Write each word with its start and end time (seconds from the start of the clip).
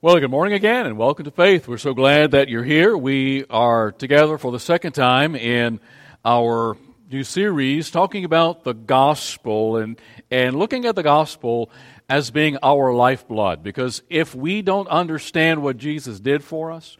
Well, 0.00 0.20
good 0.20 0.30
morning 0.30 0.54
again 0.54 0.86
and 0.86 0.96
welcome 0.96 1.24
to 1.24 1.32
Faith. 1.32 1.66
We're 1.66 1.76
so 1.76 1.92
glad 1.92 2.30
that 2.30 2.48
you're 2.48 2.62
here. 2.62 2.96
We 2.96 3.44
are 3.50 3.90
together 3.90 4.38
for 4.38 4.52
the 4.52 4.60
second 4.60 4.92
time 4.92 5.34
in 5.34 5.80
our 6.24 6.76
new 7.10 7.24
series 7.24 7.90
talking 7.90 8.24
about 8.24 8.62
the 8.62 8.74
gospel 8.74 9.76
and, 9.76 10.00
and 10.30 10.56
looking 10.56 10.84
at 10.84 10.94
the 10.94 11.02
gospel 11.02 11.72
as 12.08 12.30
being 12.30 12.58
our 12.62 12.94
lifeblood. 12.94 13.64
Because 13.64 14.02
if 14.08 14.36
we 14.36 14.62
don't 14.62 14.86
understand 14.86 15.64
what 15.64 15.78
Jesus 15.78 16.20
did 16.20 16.44
for 16.44 16.70
us 16.70 16.96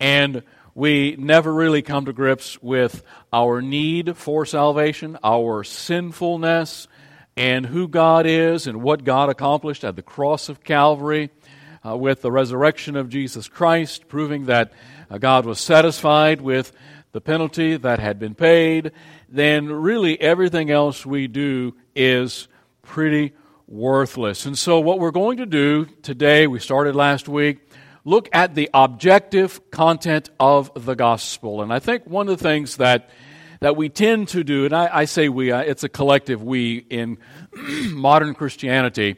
and 0.00 0.42
we 0.74 1.16
never 1.18 1.52
really 1.52 1.82
come 1.82 2.06
to 2.06 2.14
grips 2.14 2.62
with 2.62 3.02
our 3.30 3.60
need 3.60 4.16
for 4.16 4.46
salvation, 4.46 5.18
our 5.22 5.64
sinfulness, 5.64 6.88
and 7.36 7.66
who 7.66 7.86
God 7.86 8.24
is 8.24 8.66
and 8.66 8.82
what 8.82 9.04
God 9.04 9.28
accomplished 9.28 9.84
at 9.84 9.96
the 9.96 10.02
cross 10.02 10.48
of 10.48 10.64
Calvary, 10.64 11.30
uh, 11.88 11.96
with 11.96 12.22
the 12.22 12.32
resurrection 12.32 12.96
of 12.96 13.08
Jesus 13.08 13.48
Christ, 13.48 14.08
proving 14.08 14.46
that 14.46 14.72
uh, 15.10 15.18
God 15.18 15.46
was 15.46 15.60
satisfied 15.60 16.40
with 16.40 16.72
the 17.12 17.20
penalty 17.20 17.76
that 17.76 17.98
had 17.98 18.18
been 18.18 18.34
paid, 18.34 18.92
then 19.28 19.70
really 19.70 20.20
everything 20.20 20.70
else 20.70 21.06
we 21.06 21.26
do 21.26 21.74
is 21.94 22.48
pretty 22.82 23.32
worthless. 23.66 24.46
And 24.46 24.58
so, 24.58 24.80
what 24.80 24.98
we're 24.98 25.10
going 25.10 25.38
to 25.38 25.46
do 25.46 25.86
today, 26.02 26.46
we 26.46 26.58
started 26.58 26.94
last 26.94 27.28
week, 27.28 27.58
look 28.04 28.28
at 28.32 28.54
the 28.54 28.68
objective 28.74 29.70
content 29.70 30.30
of 30.38 30.84
the 30.84 30.94
gospel. 30.94 31.62
And 31.62 31.72
I 31.72 31.78
think 31.78 32.06
one 32.06 32.28
of 32.28 32.38
the 32.38 32.42
things 32.42 32.76
that 32.76 33.08
that 33.60 33.76
we 33.76 33.88
tend 33.88 34.28
to 34.28 34.44
do, 34.44 34.66
and 34.66 34.74
I, 34.74 34.88
I 34.92 35.04
say 35.06 35.28
we, 35.28 35.50
uh, 35.50 35.60
it's 35.60 35.82
a 35.82 35.88
collective 35.88 36.42
we 36.42 36.76
in 36.76 37.18
modern 37.90 38.34
Christianity, 38.34 39.16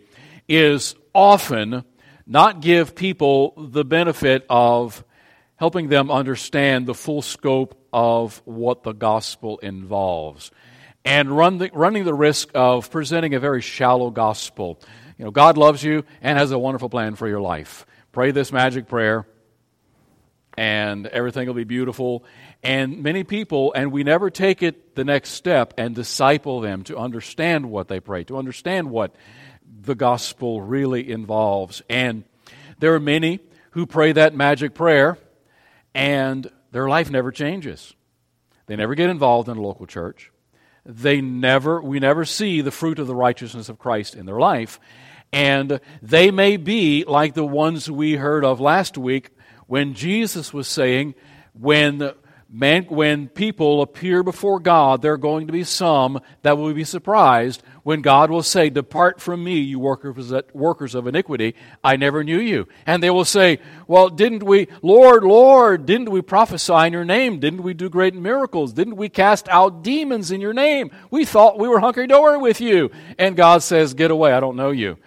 is 0.49 0.95
often 1.15 1.85
not 2.30 2.61
give 2.61 2.95
people 2.95 3.55
the 3.59 3.84
benefit 3.84 4.47
of 4.48 5.05
helping 5.57 5.88
them 5.88 6.13
understand 6.13 6.87
the 6.87 6.95
full 6.95 7.23
scope 7.23 7.77
of 7.93 8.41
what 8.45 8.85
the 8.85 8.93
gospel 8.93 9.59
involves 9.59 10.52
and 11.05 11.37
run 11.37 11.59
the, 11.59 11.71
running 11.74 12.05
the 12.05 12.15
risk 12.15 12.49
of 12.55 12.88
presenting 12.88 13.35
a 13.35 13.40
very 13.40 13.60
shallow 13.60 14.10
gospel. 14.10 14.80
You 15.18 15.24
know, 15.24 15.32
God 15.32 15.59
loves 15.59 15.82
you 15.82 16.05
and 16.23 16.38
has 16.38 16.52
a 16.52 16.59
wonderful 16.59 16.88
plan 16.88 17.16
for 17.16 17.27
your 17.27 17.40
life. 17.40 17.85
Pray 18.13 18.30
this 18.30 18.52
magic 18.52 18.87
prayer 18.87 19.27
and 20.57 21.09
everything 21.09 21.49
will 21.49 21.55
be 21.55 21.65
beautiful. 21.65 22.24
And 22.62 23.02
many 23.02 23.24
people, 23.24 23.73
and 23.73 23.90
we 23.90 24.05
never 24.05 24.30
take 24.30 24.62
it 24.62 24.95
the 24.95 25.05
next 25.05 25.30
step 25.30 25.74
and 25.79 25.96
disciple 25.96 26.60
them 26.60 26.85
to 26.85 26.96
understand 26.96 27.68
what 27.68 27.88
they 27.88 27.99
pray, 27.99 28.23
to 28.24 28.37
understand 28.37 28.88
what 28.88 29.16
the 29.83 29.95
gospel 29.95 30.61
really 30.61 31.11
involves. 31.11 31.83
And 31.89 32.25
there 32.79 32.95
are 32.95 33.01
many 33.01 33.41
who 33.73 33.87
pray 33.87 34.13
that 34.13 34.35
magic 34.35 34.75
prayer 34.75 35.19
and 35.95 36.51
their 36.73 36.89
life 36.89 37.11
never 37.11 37.33
changes. 37.33 37.95
They 38.67 38.77
never 38.77 38.95
get 38.95 39.11
involved 39.11 39.49
in 39.49 39.57
a 39.57 39.63
local 39.63 39.87
church. 39.87 40.31
They 40.85 41.21
never 41.21 41.81
we 41.81 42.01
never 42.01 42.25
see 42.25 42.61
the 42.61 42.71
fruit 42.71 42.99
of 42.99 43.07
the 43.07 43.15
righteousness 43.15 43.69
of 43.69 43.79
Christ 43.79 44.15
in 44.15 44.27
their 44.27 44.39
life. 44.39 44.81
And 45.33 45.81
they 46.03 46.31
may 46.31 46.57
be 46.57 47.05
like 47.05 47.35
the 47.35 47.45
ones 47.45 47.91
we 47.91 48.17
heard 48.17 48.45
of 48.45 48.61
last 48.61 48.99
week 48.99 49.31
when 49.67 49.95
Jesus 49.95 50.53
was 50.53 50.67
saying, 50.67 51.15
when 51.53 52.13
Man, 52.53 52.87
when 52.87 53.29
people 53.29 53.81
appear 53.81 54.25
before 54.25 54.59
God, 54.59 55.03
there 55.03 55.13
are 55.13 55.19
going 55.19 55.47
to 55.47 55.53
be 55.53 55.63
some 55.63 56.21
that 56.43 56.59
will 56.59 56.75
be 56.75 56.83
surprised 56.83 57.63
when 57.83 58.03
God 58.03 58.31
will 58.31 58.43
say, 58.43 58.71
Depart 58.71 59.21
from 59.21 59.43
me, 59.43 59.59
you 59.59 59.79
workers, 59.79 60.95
of 60.95 61.07
iniquity. 61.07 61.55
I 61.83 61.97
never 61.97 62.25
knew 62.25 62.39
you. 62.39 62.69
And 62.87 63.03
they 63.03 63.11
will 63.11 63.25
say, 63.25 63.59
Well, 63.87 64.09
didn't 64.09 64.43
we, 64.43 64.69
Lord, 64.83 65.25
Lord, 65.25 65.87
didn't 65.87 66.11
we 66.11 66.23
prophesy 66.23 66.87
in 66.87 66.93
your 66.93 67.05
name? 67.05 67.41
Didn't 67.41 67.62
we 67.62 67.75
do 67.75 67.89
great 67.89 68.15
miracles? 68.15 68.73
Didn't 68.73 68.97
we 68.97 69.09
cast 69.09 69.49
out 69.49 69.83
demons 69.83 70.31
in 70.31 70.41
your 70.41 70.55
name? 70.55 70.91
We 71.11 71.25
thought 71.25 71.59
we 71.59 71.69
were 71.69 71.81
hunky 71.81 72.07
dory 72.07 72.39
with 72.39 72.61
you. 72.61 72.91
And 73.19 73.37
God 73.37 73.63
says, 73.63 73.95
Get 73.95 74.11
away, 74.11 74.33
I 74.33 74.41
don't 74.41 74.57
know 74.57 74.71
you. 74.71 74.99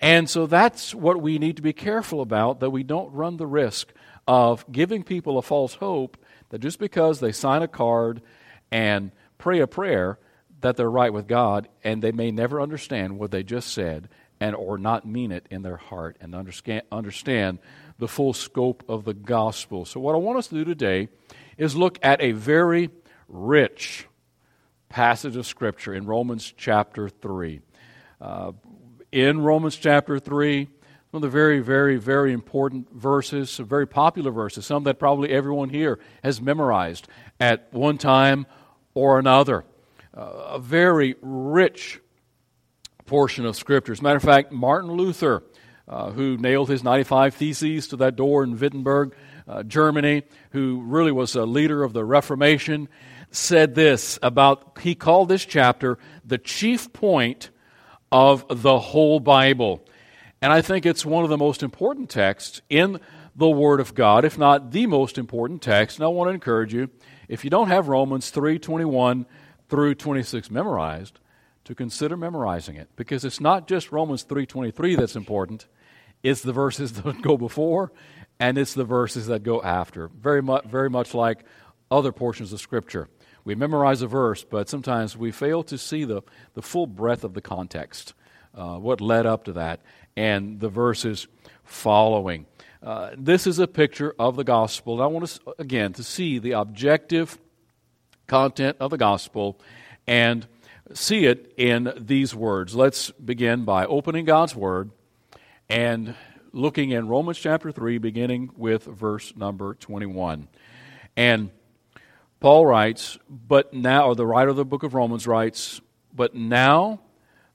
And 0.00 0.30
so 0.30 0.46
that's 0.46 0.94
what 0.94 1.20
we 1.20 1.38
need 1.38 1.56
to 1.56 1.62
be 1.62 1.74
careful 1.74 2.22
about, 2.22 2.60
that 2.60 2.70
we 2.70 2.82
don't 2.82 3.12
run 3.12 3.36
the 3.36 3.46
risk 3.46 3.92
of 4.26 4.70
giving 4.72 5.02
people 5.02 5.36
a 5.36 5.42
false 5.42 5.74
hope 5.74 6.16
that 6.50 6.60
just 6.60 6.78
because 6.78 7.20
they 7.20 7.32
sign 7.32 7.62
a 7.62 7.68
card 7.68 8.22
and 8.70 9.10
pray 9.38 9.60
a 9.60 9.66
prayer 9.66 10.18
that 10.60 10.76
they're 10.76 10.90
right 10.90 11.12
with 11.12 11.26
God 11.26 11.68
and 11.82 12.02
they 12.02 12.12
may 12.12 12.30
never 12.30 12.60
understand 12.60 13.18
what 13.18 13.30
they 13.30 13.42
just 13.42 13.72
said 13.72 14.08
and 14.40 14.56
or 14.56 14.78
not 14.78 15.06
mean 15.06 15.32
it 15.32 15.46
in 15.50 15.62
their 15.62 15.76
heart 15.76 16.16
and 16.20 16.34
understand, 16.34 16.82
understand 16.90 17.58
the 17.98 18.08
full 18.08 18.32
scope 18.32 18.82
of 18.88 19.04
the 19.04 19.14
gospel. 19.14 19.84
So 19.84 20.00
what 20.00 20.14
I 20.14 20.18
want 20.18 20.38
us 20.38 20.48
to 20.48 20.54
do 20.54 20.64
today 20.64 21.08
is 21.58 21.76
look 21.76 21.98
at 22.02 22.22
a 22.22 22.32
very 22.32 22.90
rich 23.28 24.06
passage 24.88 25.36
of 25.36 25.46
scripture 25.46 25.94
in 25.94 26.06
Romans 26.06 26.52
chapter 26.56 27.08
3. 27.08 27.60
Uh, 28.20 28.52
in 29.12 29.40
Romans 29.40 29.76
chapter 29.76 30.18
3, 30.18 30.68
one 31.10 31.18
of 31.18 31.22
the 31.22 31.28
very, 31.28 31.60
very, 31.60 31.96
very 31.96 32.32
important 32.32 32.92
verses, 32.92 33.50
some 33.50 33.66
very 33.66 33.86
popular 33.86 34.30
verses, 34.30 34.64
some 34.64 34.84
that 34.84 34.98
probably 34.98 35.30
everyone 35.30 35.68
here 35.68 35.98
has 36.22 36.40
memorized 36.40 37.08
at 37.38 37.72
one 37.72 37.98
time 37.98 38.46
or 38.94 39.18
another. 39.18 39.64
A 40.12 40.58
very 40.58 41.14
rich 41.22 42.00
portion 43.06 43.46
of 43.46 43.56
Scripture. 43.56 43.92
As 43.92 44.00
a 44.00 44.02
matter 44.02 44.16
of 44.16 44.22
fact, 44.22 44.52
Martin 44.52 44.92
Luther, 44.92 45.44
uh, 45.88 46.10
who 46.10 46.36
nailed 46.36 46.68
his 46.68 46.82
95 46.82 47.34
Theses 47.34 47.88
to 47.88 47.96
that 47.96 48.16
door 48.16 48.42
in 48.42 48.58
Wittenberg, 48.58 49.14
uh, 49.46 49.62
Germany, 49.62 50.22
who 50.50 50.82
really 50.82 51.12
was 51.12 51.34
a 51.34 51.44
leader 51.44 51.82
of 51.82 51.92
the 51.92 52.04
Reformation, 52.04 52.88
said 53.30 53.74
this 53.74 54.18
about, 54.22 54.78
he 54.80 54.94
called 54.94 55.28
this 55.28 55.44
chapter 55.44 55.98
the 56.24 56.38
chief 56.38 56.92
point 56.92 57.50
of 58.10 58.44
the 58.48 58.78
whole 58.78 59.20
Bible. 59.20 59.84
And 60.42 60.52
I 60.52 60.62
think 60.62 60.86
it's 60.86 61.04
one 61.04 61.24
of 61.24 61.30
the 61.30 61.38
most 61.38 61.62
important 61.62 62.10
texts 62.10 62.62
in 62.68 63.00
the 63.36 63.48
Word 63.48 63.80
of 63.80 63.94
God, 63.94 64.24
if 64.24 64.38
not 64.38 64.72
the 64.72 64.86
most 64.86 65.18
important 65.18 65.62
text. 65.62 65.98
And 65.98 66.04
I 66.04 66.08
want 66.08 66.28
to 66.28 66.34
encourage 66.34 66.74
you, 66.74 66.90
if 67.28 67.44
you 67.44 67.50
don't 67.50 67.68
have 67.68 67.88
Romans 67.88 68.30
3 68.30 68.58
21 68.58 69.26
through 69.70 69.94
26 69.94 70.50
memorized, 70.50 71.20
to 71.64 71.74
consider 71.74 72.16
memorizing 72.16 72.76
it. 72.76 72.88
Because 72.96 73.24
it's 73.24 73.40
not 73.40 73.68
just 73.68 73.92
Romans 73.92 74.24
3:23 74.24 74.96
that's 74.96 75.16
important, 75.16 75.66
it's 76.22 76.42
the 76.42 76.52
verses 76.52 76.92
that 77.02 77.22
go 77.22 77.36
before 77.36 77.92
and 78.38 78.58
it's 78.58 78.74
the 78.74 78.84
verses 78.84 79.26
that 79.28 79.42
go 79.42 79.62
after. 79.62 80.08
Very 80.08 80.42
much, 80.42 80.64
very 80.64 80.90
much 80.90 81.14
like 81.14 81.44
other 81.90 82.12
portions 82.12 82.52
of 82.52 82.60
Scripture. 82.60 83.08
We 83.44 83.54
memorize 83.54 84.02
a 84.02 84.06
verse, 84.06 84.44
but 84.44 84.68
sometimes 84.68 85.16
we 85.16 85.30
fail 85.30 85.62
to 85.64 85.78
see 85.78 86.04
the, 86.04 86.22
the 86.54 86.62
full 86.62 86.86
breadth 86.86 87.24
of 87.24 87.34
the 87.34 87.40
context, 87.40 88.14
uh, 88.54 88.76
what 88.76 89.00
led 89.00 89.26
up 89.26 89.44
to 89.44 89.52
that 89.54 89.80
and 90.16 90.60
the 90.60 90.68
verses 90.68 91.26
following. 91.64 92.46
Uh, 92.82 93.10
this 93.16 93.46
is 93.46 93.58
a 93.58 93.66
picture 93.66 94.14
of 94.18 94.36
the 94.36 94.44
gospel. 94.44 94.94
And 94.94 95.02
I 95.02 95.06
want 95.06 95.24
us, 95.24 95.40
again, 95.58 95.92
to 95.94 96.02
see 96.02 96.38
the 96.38 96.52
objective 96.52 97.38
content 98.30 98.76
of 98.78 98.92
the 98.92 98.96
gospel 98.96 99.58
and 100.06 100.46
see 100.94 101.26
it 101.26 101.52
in 101.56 101.92
these 101.96 102.32
words. 102.32 102.76
Let's 102.76 103.10
begin 103.10 103.64
by 103.64 103.84
opening 103.86 104.24
God's 104.24 104.54
word 104.54 104.92
and 105.68 106.14
looking 106.52 106.90
in 106.90 107.08
Romans 107.08 107.38
chapter 107.38 107.72
3, 107.72 107.98
beginning 107.98 108.50
with 108.56 108.84
verse 108.84 109.34
number 109.36 109.74
21. 109.74 110.46
And 111.16 111.50
Paul 112.38 112.66
writes, 112.66 113.18
but 113.28 113.74
now, 113.74 114.06
or 114.06 114.14
the 114.14 114.26
writer 114.26 114.50
of 114.50 114.56
the 114.56 114.64
book 114.64 114.84
of 114.84 114.94
Romans 114.94 115.26
writes, 115.26 115.80
but 116.14 116.32
now 116.32 117.00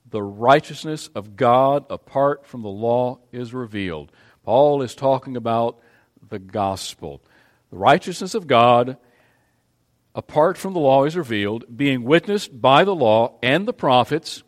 the 0.10 0.22
righteousness 0.22 1.10
of 1.16 1.38
God 1.38 1.86
apart 1.90 2.46
from 2.46 2.64
the 2.64 2.68
law 2.68 3.20
is 3.32 3.54
revealed. 3.54 4.12
Paul 4.44 4.82
is 4.82 4.94
talking 4.94 5.38
about 5.38 5.80
the 6.28 6.40
gospel. 6.40 7.22
The 7.72 7.78
righteousness 7.78 8.36
of 8.36 8.46
God 8.46 8.98
apart 10.16 10.58
from 10.58 10.74
the 10.74 10.80
law 10.80 11.04
is 11.04 11.18
revealed, 11.18 11.66
being 11.76 12.04
witnessed 12.04 12.62
by 12.62 12.84
the 12.84 12.96
law 12.96 13.38
and 13.44 13.68
the 13.68 13.74
prophets, 13.74 14.44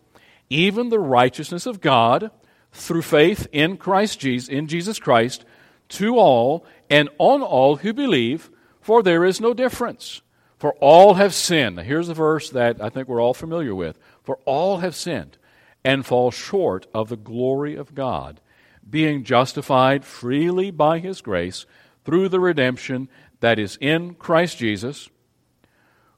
even 0.49 0.89
the 0.89 0.99
righteousness 0.99 1.65
of 1.65 1.81
God 1.81 2.31
through 2.71 3.01
faith 3.01 3.47
in 3.51 3.75
Christ 3.77 4.19
Jesus, 4.19 4.47
in 4.49 4.67
Jesus 4.67 4.97
Christ, 4.97 5.43
to 5.89 6.17
all 6.17 6.65
and 6.89 7.09
on 7.17 7.41
all 7.41 7.75
who 7.77 7.93
believe, 7.93 8.49
for 8.79 9.03
there 9.03 9.25
is 9.25 9.41
no 9.41 9.53
difference. 9.53 10.21
For 10.57 10.73
all 10.75 11.15
have 11.15 11.33
sinned. 11.33 11.75
Now, 11.75 11.83
here's 11.83 12.09
a 12.09 12.13
verse 12.13 12.49
that 12.49 12.81
I 12.81 12.89
think 12.89 13.07
we're 13.07 13.21
all 13.21 13.33
familiar 13.33 13.75
with. 13.75 13.99
For 14.23 14.39
all 14.45 14.77
have 14.77 14.95
sinned 14.95 15.37
and 15.83 16.05
fall 16.05 16.31
short 16.31 16.87
of 16.93 17.09
the 17.09 17.17
glory 17.17 17.75
of 17.75 17.93
God, 17.93 18.41
being 18.89 19.23
justified 19.23 20.03
freely 20.03 20.71
by 20.71 20.99
His 20.99 21.21
grace 21.21 21.65
through 22.05 22.29
the 22.29 22.39
redemption 22.39 23.09
that 23.41 23.59
is 23.59 23.77
in 23.79 24.15
Christ 24.15 24.57
Jesus, 24.57 25.09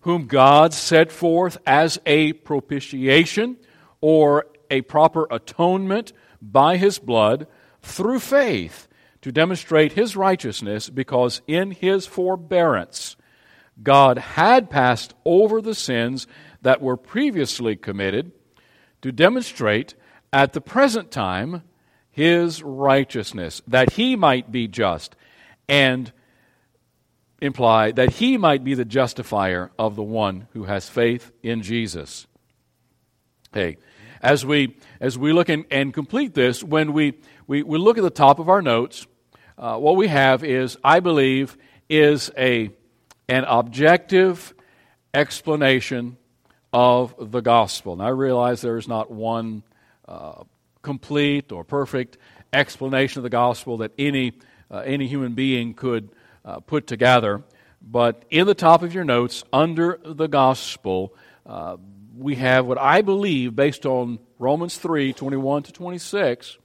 whom 0.01 0.27
God 0.27 0.73
set 0.73 1.11
forth 1.11 1.57
as 1.65 1.99
a 2.05 2.33
propitiation 2.33 3.57
or 4.01 4.45
a 4.69 4.81
proper 4.81 5.27
atonement 5.29 6.13
by 6.41 6.77
His 6.77 6.99
blood 6.99 7.47
through 7.81 8.19
faith 8.19 8.87
to 9.21 9.31
demonstrate 9.31 9.93
his 9.93 10.15
righteousness 10.15 10.89
because 10.89 11.41
in 11.47 11.71
his 11.71 12.05
forbearance 12.05 13.15
God 13.81 14.17
had 14.17 14.69
passed 14.69 15.13
over 15.25 15.61
the 15.61 15.75
sins 15.75 16.27
that 16.61 16.81
were 16.81 16.97
previously 16.97 17.75
committed 17.75 18.31
to 19.01 19.11
demonstrate 19.11 19.95
at 20.31 20.53
the 20.53 20.61
present 20.61 21.11
time 21.11 21.63
his 22.11 22.61
righteousness, 22.61 23.61
that 23.67 23.93
he 23.93 24.15
might 24.15 24.51
be 24.51 24.67
just 24.67 25.15
and 25.67 26.11
imply 27.41 27.91
that 27.91 28.13
he 28.13 28.37
might 28.37 28.63
be 28.63 28.73
the 28.73 28.85
justifier 28.85 29.71
of 29.77 29.95
the 29.95 30.03
one 30.03 30.47
who 30.53 30.65
has 30.65 30.89
faith 30.89 31.31
in 31.41 31.61
Jesus. 31.61 32.27
Hey, 33.53 33.77
as 34.21 34.45
we 34.45 34.75
as 34.99 35.17
we 35.17 35.33
look 35.33 35.49
and, 35.49 35.65
and 35.71 35.93
complete 35.93 36.33
this, 36.33 36.63
when 36.63 36.93
we, 36.93 37.13
we, 37.47 37.63
we 37.63 37.77
look 37.77 37.97
at 37.97 38.03
the 38.03 38.09
top 38.09 38.39
of 38.39 38.49
our 38.49 38.61
notes, 38.61 39.07
uh, 39.57 39.77
what 39.77 39.95
we 39.95 40.07
have 40.07 40.43
is, 40.43 40.77
I 40.83 40.99
believe, 40.99 41.57
is 41.89 42.31
a 42.37 42.69
an 43.27 43.43
objective 43.45 44.53
explanation 45.13 46.17
of 46.73 47.31
the 47.31 47.41
gospel. 47.41 47.93
And 47.93 48.01
I 48.01 48.09
realize 48.09 48.61
there 48.61 48.77
is 48.77 48.87
not 48.87 49.11
one 49.11 49.63
uh, 50.07 50.43
complete 50.81 51.51
or 51.51 51.63
perfect 51.63 52.17
explanation 52.53 53.19
of 53.19 53.23
the 53.23 53.29
gospel 53.29 53.77
that 53.77 53.91
any, 53.97 54.33
uh, 54.71 54.79
any 54.79 55.07
human 55.07 55.33
being 55.33 55.73
could 55.73 56.09
uh, 56.49 56.59
put 56.61 56.87
together. 56.87 57.43
But 57.81 58.25
in 58.29 58.47
the 58.47 58.55
top 58.55 58.81
of 58.81 58.93
your 58.93 59.03
notes, 59.03 59.43
under 59.53 59.99
the 60.03 60.27
gospel, 60.27 61.13
uh, 61.45 61.77
we 62.17 62.35
have 62.35 62.65
what 62.65 62.79
I 62.79 63.01
believe, 63.01 63.55
based 63.55 63.85
on 63.85 64.19
Romans 64.39 64.77
3 64.77 65.13
21 65.13 65.63
to 65.63 65.71
26, 65.71 66.57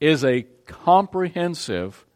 is 0.00 0.24
a 0.24 0.42
comprehensive 0.66 2.06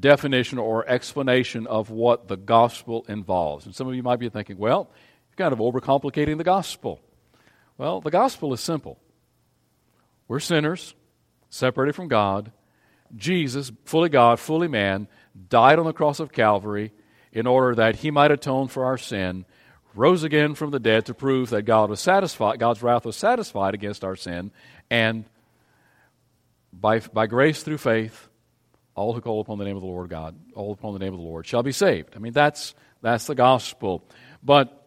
definition 0.00 0.58
or 0.58 0.88
explanation 0.88 1.66
of 1.66 1.90
what 1.90 2.28
the 2.28 2.36
gospel 2.36 3.04
involves. 3.08 3.66
And 3.66 3.74
some 3.74 3.88
of 3.88 3.94
you 3.94 4.02
might 4.02 4.18
be 4.18 4.28
thinking, 4.28 4.56
well, 4.56 4.90
you're 5.28 5.50
kind 5.50 5.52
of 5.52 5.58
overcomplicating 5.58 6.38
the 6.38 6.44
gospel. 6.44 7.00
Well, 7.76 8.00
the 8.00 8.10
gospel 8.10 8.52
is 8.54 8.60
simple. 8.60 8.98
We're 10.28 10.40
sinners, 10.40 10.94
separated 11.50 11.94
from 11.94 12.08
God. 12.08 12.52
Jesus, 13.14 13.70
fully 13.84 14.08
God, 14.08 14.40
fully 14.40 14.68
man, 14.68 15.06
died 15.48 15.78
on 15.78 15.84
the 15.84 15.92
cross 15.92 16.20
of 16.20 16.32
Calvary 16.32 16.92
in 17.32 17.46
order 17.46 17.74
that 17.74 17.96
he 17.96 18.10
might 18.10 18.30
atone 18.30 18.68
for 18.68 18.84
our 18.84 18.98
sin, 18.98 19.44
rose 19.94 20.22
again 20.22 20.54
from 20.54 20.70
the 20.70 20.78
dead 20.78 21.06
to 21.06 21.14
prove 21.14 21.50
that 21.50 21.62
God 21.62 21.90
was 21.90 22.00
satisfied, 22.00 22.58
God's 22.58 22.82
wrath 22.82 23.04
was 23.04 23.16
satisfied 23.16 23.74
against 23.74 24.04
our 24.04 24.16
sin, 24.16 24.52
and 24.90 25.24
by, 26.72 27.00
by 27.00 27.26
grace 27.26 27.62
through 27.62 27.78
faith, 27.78 28.28
all 28.94 29.12
who 29.12 29.20
call 29.20 29.40
upon 29.40 29.58
the 29.58 29.64
name 29.64 29.76
of 29.76 29.82
the 29.82 29.88
Lord 29.88 30.08
God, 30.08 30.36
all 30.54 30.72
upon 30.72 30.92
the 30.92 31.00
name 31.00 31.12
of 31.12 31.18
the 31.18 31.26
Lord, 31.26 31.46
shall 31.46 31.62
be 31.62 31.72
saved. 31.72 32.10
I 32.14 32.18
mean, 32.18 32.32
that's, 32.32 32.74
that's 33.02 33.26
the 33.26 33.34
gospel. 33.34 34.04
But 34.42 34.86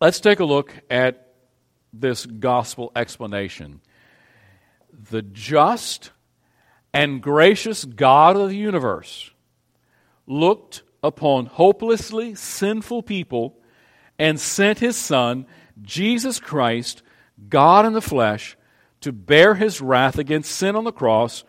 let's 0.00 0.20
take 0.20 0.40
a 0.40 0.44
look 0.44 0.74
at 0.88 1.26
this 1.92 2.24
gospel 2.24 2.92
explanation. 2.96 3.80
The 5.10 5.22
just 5.22 6.12
and 6.92 7.22
gracious 7.22 7.84
God 7.84 8.36
of 8.36 8.48
the 8.48 8.56
universe 8.56 9.30
looked 10.30 10.82
upon 11.02 11.46
hopelessly 11.46 12.34
sinful 12.34 13.02
people 13.02 13.58
and 14.18 14.38
sent 14.38 14.78
his 14.78 14.96
Son, 14.96 15.44
Jesus 15.82 16.38
Christ, 16.38 17.02
God 17.48 17.84
in 17.84 17.94
the 17.94 18.00
flesh, 18.00 18.56
to 19.00 19.12
bear 19.12 19.54
his 19.54 19.80
wrath 19.80 20.18
against 20.18 20.52
sin 20.52 20.76
on 20.76 20.84
the 20.84 20.92
cross 20.92 21.42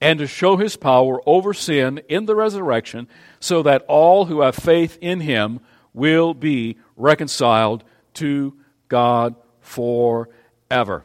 and 0.00 0.20
to 0.20 0.26
show 0.26 0.56
his 0.56 0.76
power 0.76 1.20
over 1.26 1.52
sin 1.52 2.00
in 2.08 2.26
the 2.26 2.36
resurrection, 2.36 3.08
so 3.40 3.64
that 3.64 3.84
all 3.88 4.26
who 4.26 4.42
have 4.42 4.54
faith 4.54 4.96
in 5.00 5.20
him 5.20 5.58
will 5.92 6.32
be 6.34 6.78
reconciled 6.96 7.82
to 8.14 8.54
God 8.86 9.34
forever. 9.60 11.04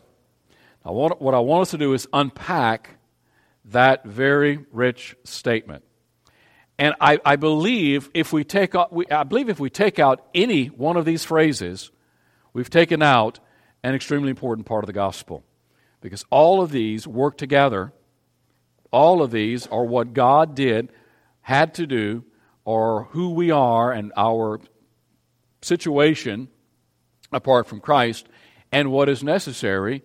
Now, 0.86 0.92
what 0.92 1.34
I 1.34 1.40
want 1.40 1.64
us 1.64 1.72
to 1.72 1.78
do 1.80 1.94
is 1.94 2.08
unpack 2.14 2.92
that 3.66 4.06
very 4.06 4.64
rich 4.72 5.16
statement. 5.24 5.84
And 6.80 6.96
I, 7.00 7.20
I 7.24 7.36
believe 7.36 8.10
if 8.14 8.34
we 8.34 8.44
take 8.44 8.76
out, 8.76 8.92
we, 8.92 9.08
I 9.08 9.24
believe 9.24 9.50
if 9.50 9.60
we 9.60 9.70
take 9.70 10.00
out 10.00 10.26
any 10.34 10.68
one 10.68 10.98
of 10.98 11.06
these 11.06 11.24
phrases, 11.24 11.92
we've 12.52 12.70
taken 12.70 13.02
out 13.02 13.40
an 13.84 13.94
extremely 13.94 14.30
important 14.30 14.66
part 14.66 14.84
of 14.84 14.88
the 14.88 14.94
gospel. 14.94 15.44
Because 16.02 16.26
all 16.30 16.62
of 16.62 16.72
these 16.72 17.08
work 17.08 17.38
together 17.38 17.94
all 18.94 19.24
of 19.24 19.32
these 19.32 19.66
are 19.68 19.84
what 19.84 20.14
God 20.14 20.56
did, 20.56 20.92
had 21.42 21.74
to 21.74 21.88
do, 21.88 22.24
or 22.64 23.06
who 23.06 23.32
we 23.32 23.50
are 23.50 23.92
and 23.92 24.14
our 24.16 24.62
situation 25.64 26.48
apart 27.32 27.66
from 27.66 27.82
Christ, 27.82 28.28
and 28.72 28.92
what 28.92 29.10
is 29.10 29.24
necessary 29.24 30.04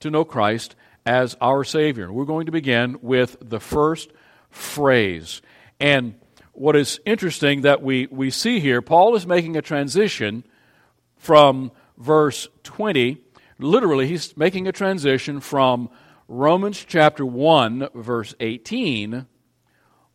to 0.00 0.10
know 0.10 0.24
Christ 0.24 0.74
as 1.04 1.36
our 1.40 1.62
Savior. 1.62 2.10
We're 2.10 2.24
going 2.24 2.46
to 2.46 2.52
begin 2.52 2.96
with 3.02 3.36
the 3.42 3.60
first 3.60 4.10
phrase. 4.48 5.42
And 5.80 6.14
what 6.52 6.76
is 6.76 7.00
interesting 7.06 7.62
that 7.62 7.82
we, 7.82 8.06
we 8.10 8.30
see 8.30 8.60
here, 8.60 8.82
Paul 8.82 9.16
is 9.16 9.26
making 9.26 9.56
a 9.56 9.62
transition 9.62 10.44
from 11.16 11.72
verse 11.96 12.48
20. 12.64 13.18
Literally, 13.58 14.06
he's 14.06 14.36
making 14.36 14.68
a 14.68 14.72
transition 14.72 15.40
from 15.40 15.88
Romans 16.28 16.84
chapter 16.86 17.24
1, 17.24 17.88
verse 17.94 18.34
18, 18.40 19.26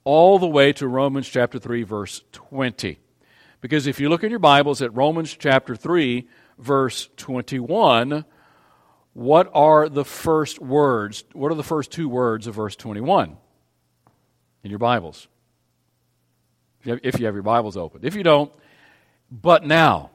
all 0.03 0.39
the 0.39 0.47
way 0.47 0.71
to 0.73 0.88
Romans 0.88 1.27
chapter 1.27 1.57
3, 1.57 1.83
verse 1.83 2.23
20. 2.31 3.00
Because 3.59 3.88
if 3.88 4.00
you 4.00 4.07
look 4.07 4.23
in 4.23 4.29
your 4.29 4.39
Bibles 4.39 4.83
at 4.83 4.95
Romans 4.95 5.35
chapter 5.35 5.75
3, 5.75 6.27
verse 6.59 7.09
21, 7.18 8.23
what 9.13 9.50
are 9.53 9.89
the 9.89 10.06
first 10.06 10.61
words? 10.61 11.23
What 11.33 11.51
are 11.51 11.56
the 11.56 11.63
first 11.63 11.91
two 11.91 12.07
words 12.07 12.47
of 12.47 12.56
verse 12.56 12.75
21 12.75 13.35
in 14.63 14.69
your 14.69 14.79
Bibles? 14.79 15.27
If 16.85 17.19
you 17.19 17.25
have 17.25 17.35
your 17.35 17.43
Bibles 17.43 17.77
open. 17.77 18.01
If 18.03 18.15
you 18.15 18.23
don't, 18.23 18.51
but 19.31 19.65
now. 19.65 20.11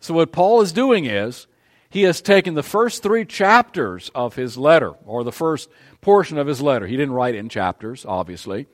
So, 0.00 0.14
what 0.14 0.32
Paul 0.32 0.60
is 0.60 0.72
doing 0.72 1.06
is 1.06 1.46
he 1.88 2.02
has 2.02 2.20
taken 2.20 2.54
the 2.54 2.62
first 2.62 3.02
three 3.02 3.24
chapters 3.24 4.10
of 4.14 4.34
his 4.34 4.58
letter, 4.58 4.94
or 5.06 5.24
the 5.24 5.32
first 5.32 5.70
portion 6.00 6.38
of 6.38 6.46
his 6.46 6.60
letter. 6.60 6.86
He 6.86 6.96
didn't 6.96 7.14
write 7.14 7.34
in 7.34 7.48
chapters, 7.48 8.04
obviously. 8.04 8.66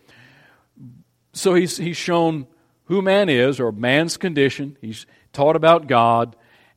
So 1.32 1.54
he's, 1.54 1.76
he's 1.76 1.96
shown 1.96 2.46
who 2.84 3.02
man 3.02 3.28
is, 3.28 3.60
or 3.60 3.72
man's 3.72 4.16
condition. 4.16 4.76
He's 4.80 5.06
taught 5.32 5.54
about 5.54 5.86
God. 5.86 6.34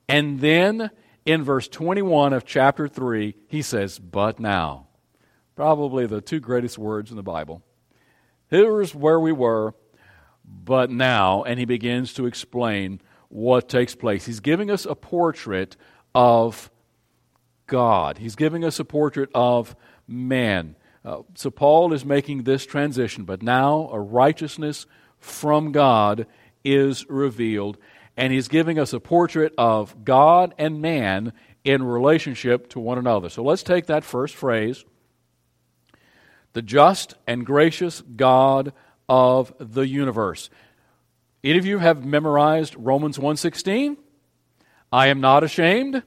And 0.07 0.41
then 0.41 0.91
in 1.25 1.43
verse 1.43 1.67
21 1.67 2.33
of 2.33 2.45
chapter 2.45 2.87
3, 2.87 3.35
he 3.47 3.61
says, 3.61 3.97
But 3.97 4.39
now. 4.39 4.87
Probably 5.55 6.07
the 6.07 6.21
two 6.21 6.39
greatest 6.39 6.77
words 6.77 7.09
in 7.09 7.17
the 7.17 7.23
Bible. 7.23 7.63
Here's 8.49 8.93
where 8.93 9.19
we 9.19 9.31
were, 9.31 9.73
but 10.45 10.89
now. 10.89 11.43
And 11.43 11.59
he 11.59 11.65
begins 11.65 12.13
to 12.13 12.25
explain 12.25 13.01
what 13.29 13.69
takes 13.69 13.95
place. 13.95 14.25
He's 14.25 14.39
giving 14.39 14.69
us 14.69 14.85
a 14.85 14.95
portrait 14.95 15.75
of 16.13 16.69
God. 17.67 18.17
He's 18.17 18.35
giving 18.35 18.63
us 18.63 18.79
a 18.79 18.85
portrait 18.85 19.29
of 19.33 19.75
man. 20.07 20.75
Uh, 21.03 21.23
so 21.35 21.49
Paul 21.49 21.93
is 21.93 22.05
making 22.05 22.43
this 22.43 22.65
transition, 22.65 23.25
but 23.25 23.41
now 23.41 23.89
a 23.91 23.99
righteousness 23.99 24.85
from 25.19 25.71
God 25.71 26.27
is 26.63 27.09
revealed, 27.09 27.77
and 28.15 28.31
he's 28.31 28.47
giving 28.47 28.79
us 28.79 28.93
a 28.93 28.99
portrait 28.99 29.53
of 29.57 30.05
God 30.05 30.53
and 30.57 30.81
man 30.81 31.33
in 31.63 31.83
relationship 31.83 32.69
to 32.69 32.79
one 32.79 32.97
another. 32.97 33.29
So 33.29 33.43
let's 33.43 33.63
take 33.63 33.87
that 33.87 34.03
first 34.03 34.35
phrase 34.35 34.85
the 36.53 36.61
just 36.61 37.15
and 37.25 37.45
gracious 37.45 38.01
God 38.15 38.73
of 39.07 39.53
the 39.59 39.87
universe. 39.87 40.49
Any 41.43 41.57
of 41.57 41.65
you 41.65 41.79
have 41.79 42.05
memorized 42.05 42.75
Romans 42.77 43.19
1:16? 43.19 43.97
I 44.91 45.07
am 45.07 45.19
not 45.19 45.43
ashamed 45.43 46.03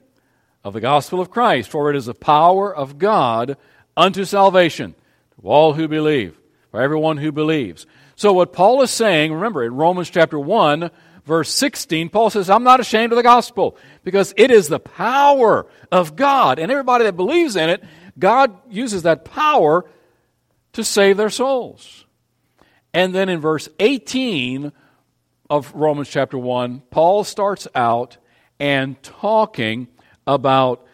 of 0.64 0.72
the 0.72 0.80
gospel 0.80 1.20
of 1.20 1.30
Christ, 1.30 1.68
for 1.68 1.90
it 1.90 1.96
is 1.96 2.06
the 2.06 2.14
power 2.14 2.74
of 2.74 2.98
God 2.98 3.56
unto 3.96 4.24
salvation 4.24 4.94
to 5.34 5.46
all 5.46 5.74
who 5.74 5.88
believe, 5.88 6.38
for 6.70 6.80
everyone 6.80 7.18
who 7.18 7.32
believes. 7.32 7.86
So, 8.14 8.32
what 8.32 8.54
Paul 8.54 8.80
is 8.82 8.90
saying, 8.90 9.32
remember 9.32 9.62
in 9.62 9.74
Romans 9.74 10.08
chapter 10.08 10.38
1, 10.38 10.90
verse 11.26 11.50
16, 11.52 12.08
Paul 12.08 12.30
says, 12.30 12.48
I'm 12.48 12.64
not 12.64 12.80
ashamed 12.80 13.12
of 13.12 13.16
the 13.16 13.22
gospel 13.22 13.76
because 14.04 14.32
it 14.38 14.50
is 14.50 14.68
the 14.68 14.80
power 14.80 15.66
of 15.92 16.16
God. 16.16 16.58
And 16.58 16.72
everybody 16.72 17.04
that 17.04 17.16
believes 17.16 17.56
in 17.56 17.68
it, 17.68 17.84
God 18.18 18.56
uses 18.70 19.02
that 19.02 19.26
power 19.26 19.84
to 20.72 20.82
save 20.82 21.18
their 21.18 21.30
souls. 21.30 22.05
And 22.96 23.14
then 23.14 23.28
in 23.28 23.40
verse 23.40 23.68
18 23.78 24.72
of 25.50 25.74
Romans 25.74 26.08
chapter 26.08 26.38
1, 26.38 26.80
Paul 26.90 27.24
starts 27.24 27.68
out 27.74 28.16
and 28.58 29.00
talking 29.02 29.88
about 30.26 30.86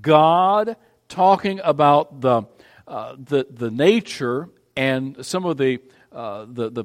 God, 0.00 0.74
talking 1.08 1.60
about 1.62 2.20
the, 2.20 2.42
uh, 2.88 3.14
the, 3.16 3.46
the 3.48 3.70
nature 3.70 4.48
and 4.76 5.24
some 5.24 5.44
of 5.44 5.58
the, 5.58 5.78
uh, 6.10 6.46
the, 6.48 6.70
the 6.70 6.84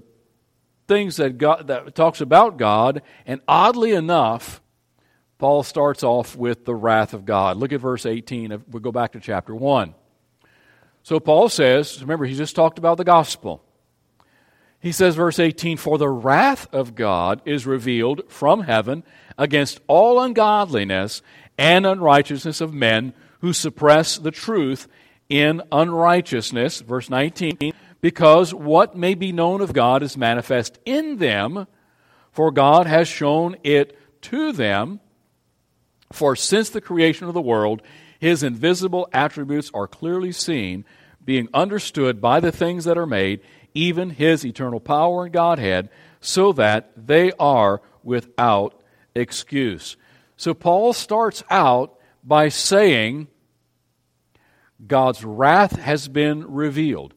things 0.87 1.15
that, 1.15 1.39
God, 1.39 1.65
that 1.65 1.95
talks 1.95 2.21
about 2.21 2.57
God. 2.57 3.01
And 3.25 3.41
oddly 3.47 3.93
enough, 3.93 4.61
Paul 5.39 5.63
starts 5.63 6.03
off 6.03 6.35
with 6.35 6.63
the 6.63 6.75
wrath 6.75 7.15
of 7.15 7.25
God. 7.25 7.57
Look 7.57 7.73
at 7.73 7.81
verse 7.81 8.05
18. 8.05 8.51
If 8.51 8.61
We'll 8.67 8.81
go 8.81 8.91
back 8.91 9.13
to 9.13 9.19
chapter 9.19 9.55
1. 9.55 9.95
So 11.01 11.19
Paul 11.19 11.49
says, 11.49 11.99
remember, 12.01 12.25
he 12.25 12.35
just 12.35 12.55
talked 12.55 12.77
about 12.77 12.97
the 12.97 13.03
gospel. 13.03 13.62
He 14.83 14.91
says, 14.91 15.15
verse 15.15 15.39
18, 15.39 15.77
For 15.77 15.97
the 15.97 16.09
wrath 16.09 16.67
of 16.73 16.93
God 16.93 17.41
is 17.45 17.65
revealed 17.65 18.23
from 18.27 18.63
heaven 18.63 19.05
against 19.37 19.79
all 19.87 20.21
ungodliness 20.21 21.21
and 21.57 21.85
unrighteousness 21.85 22.59
of 22.59 22.73
men 22.73 23.13
who 23.39 23.53
suppress 23.53 24.17
the 24.17 24.29
truth 24.29 24.89
in 25.29 25.61
unrighteousness. 25.71 26.81
Verse 26.81 27.09
19, 27.09 27.71
because 28.01 28.53
what 28.53 28.93
may 28.93 29.15
be 29.15 29.31
known 29.31 29.61
of 29.61 29.71
God 29.71 30.03
is 30.03 30.17
manifest 30.17 30.77
in 30.83 31.15
them, 31.15 31.65
for 32.33 32.51
God 32.51 32.85
has 32.85 33.07
shown 33.07 33.55
it 33.63 33.97
to 34.23 34.51
them. 34.51 34.99
For 36.11 36.35
since 36.35 36.69
the 36.69 36.81
creation 36.81 37.29
of 37.29 37.33
the 37.33 37.41
world, 37.41 37.81
his 38.19 38.43
invisible 38.43 39.07
attributes 39.13 39.71
are 39.73 39.87
clearly 39.87 40.33
seen, 40.33 40.83
being 41.23 41.47
understood 41.53 42.19
by 42.19 42.41
the 42.41 42.51
things 42.51 42.83
that 42.83 42.97
are 42.97 43.07
made, 43.07 43.39
even 43.73 44.11
his 44.11 44.45
eternal 44.45 44.79
power 44.79 45.25
and 45.25 45.33
Godhead, 45.33 45.89
so 46.21 46.53
that 46.53 46.91
they 46.95 47.31
are 47.39 47.81
without 48.03 48.81
excuse. 49.15 49.97
So 50.37 50.53
Paul 50.53 50.93
starts 50.93 51.43
out 51.49 51.97
by 52.23 52.49
saying, 52.49 53.27
God's 54.85 55.23
wrath 55.23 55.77
has 55.77 56.07
been 56.07 56.51
revealed. 56.51 57.13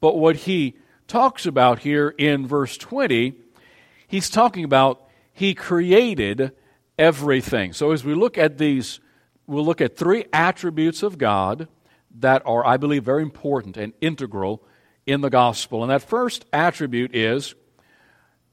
But 0.00 0.16
what 0.16 0.36
he 0.36 0.76
talks 1.08 1.46
about 1.46 1.80
here 1.80 2.08
in 2.08 2.46
verse 2.46 2.76
20, 2.76 3.34
he's 4.06 4.30
talking 4.30 4.64
about 4.64 5.08
he 5.32 5.54
created 5.54 6.52
everything. 6.98 7.72
So 7.72 7.92
as 7.92 8.04
we 8.04 8.14
look 8.14 8.36
at 8.38 8.58
these, 8.58 9.00
we'll 9.46 9.64
look 9.64 9.80
at 9.80 9.96
three 9.96 10.24
attributes 10.32 11.02
of 11.02 11.18
God 11.18 11.68
that 12.18 12.42
are, 12.44 12.64
I 12.66 12.76
believe, 12.76 13.04
very 13.04 13.22
important 13.22 13.76
and 13.76 13.92
integral 14.00 14.62
in 15.06 15.20
the 15.20 15.30
gospel. 15.30 15.82
And 15.82 15.90
that 15.90 16.02
first 16.02 16.44
attribute 16.52 17.14
is 17.14 17.54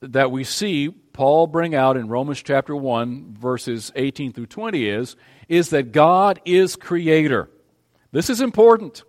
that 0.02 0.32
we 0.32 0.44
see 0.44 0.90
Paul 0.90 1.48
bring 1.48 1.76
out 1.76 1.98
in 1.98 2.08
Romans 2.08 2.42
chapter 2.42 2.76
1, 2.76 3.36
verses 3.38 3.92
18 3.96 4.34
through 4.34 4.46
20 4.46 4.88
is, 4.88 5.16
is 5.48 5.70
that 5.72 5.92
God 5.92 6.40
is 6.46 6.76
creator. 6.76 7.50
This 8.12 8.30
is 8.30 8.42
important 8.42 9.04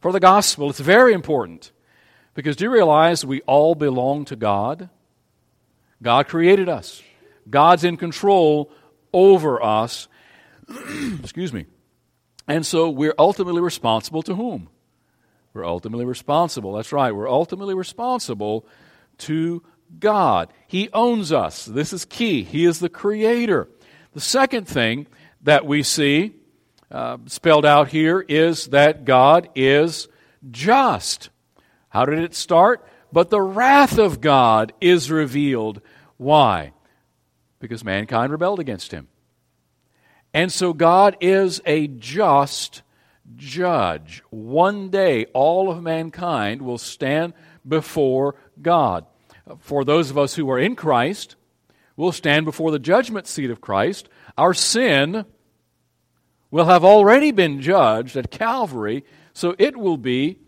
for 0.00 0.12
the 0.12 0.20
gospel. 0.20 0.70
It's 0.70 0.80
very 0.80 1.12
important. 1.12 1.72
Because 2.34 2.56
do 2.56 2.64
you 2.64 2.70
realize 2.70 3.24
we 3.24 3.40
all 3.42 3.74
belong 3.74 4.24
to 4.26 4.36
God? 4.36 4.88
God 6.00 6.28
created 6.28 6.68
us, 6.68 7.02
God's 7.50 7.82
in 7.82 7.96
control 7.96 8.70
over 9.12 9.60
us. 9.60 10.06
Excuse 11.20 11.52
me. 11.52 11.66
And 12.46 12.64
so 12.64 12.88
we're 12.88 13.14
ultimately 13.18 13.60
responsible 13.60 14.22
to 14.22 14.34
whom? 14.34 14.68
We're 15.54 15.66
ultimately 15.66 16.04
responsible. 16.04 16.74
That's 16.74 16.92
right. 16.92 17.12
We're 17.12 17.28
ultimately 17.28 17.74
responsible 17.74 18.66
to 19.18 19.62
God. 19.98 20.52
He 20.66 20.90
owns 20.92 21.32
us. 21.32 21.64
This 21.64 21.92
is 21.92 22.04
key. 22.04 22.42
He 22.42 22.64
is 22.64 22.78
the 22.80 22.88
creator. 22.88 23.68
The 24.12 24.20
second 24.20 24.68
thing 24.68 25.06
that 25.42 25.66
we 25.66 25.82
see 25.82 26.34
uh, 26.90 27.18
spelled 27.26 27.66
out 27.66 27.88
here 27.88 28.20
is 28.20 28.66
that 28.66 29.04
God 29.04 29.48
is 29.54 30.08
just. 30.50 31.30
How 31.88 32.04
did 32.04 32.18
it 32.18 32.34
start? 32.34 32.86
But 33.12 33.30
the 33.30 33.40
wrath 33.40 33.98
of 33.98 34.20
God 34.20 34.72
is 34.80 35.10
revealed. 35.10 35.80
Why? 36.16 36.72
Because 37.58 37.84
mankind 37.84 38.32
rebelled 38.32 38.60
against 38.60 38.92
him. 38.92 39.08
And 40.34 40.52
so 40.52 40.72
God 40.72 41.16
is 41.20 41.60
a 41.64 41.86
just 41.86 42.82
judge. 43.36 44.22
One 44.30 44.90
day, 44.90 45.26
all 45.34 45.70
of 45.70 45.82
mankind 45.82 46.62
will 46.62 46.78
stand 46.78 47.34
before 47.66 48.36
God. 48.60 49.06
For 49.60 49.84
those 49.84 50.10
of 50.10 50.18
us 50.18 50.34
who 50.34 50.50
are 50.50 50.58
in 50.58 50.76
Christ, 50.76 51.36
we'll 51.96 52.12
stand 52.12 52.44
before 52.44 52.70
the 52.70 52.78
judgment 52.78 53.26
seat 53.26 53.50
of 53.50 53.60
Christ. 53.60 54.08
Our 54.36 54.54
sin 54.54 55.24
will 56.50 56.66
have 56.66 56.84
already 56.84 57.30
been 57.30 57.60
judged 57.60 58.16
at 58.16 58.30
Calvary, 58.30 59.04
so 59.32 59.54
it 59.58 59.76
will 59.76 59.96
be 59.96 60.38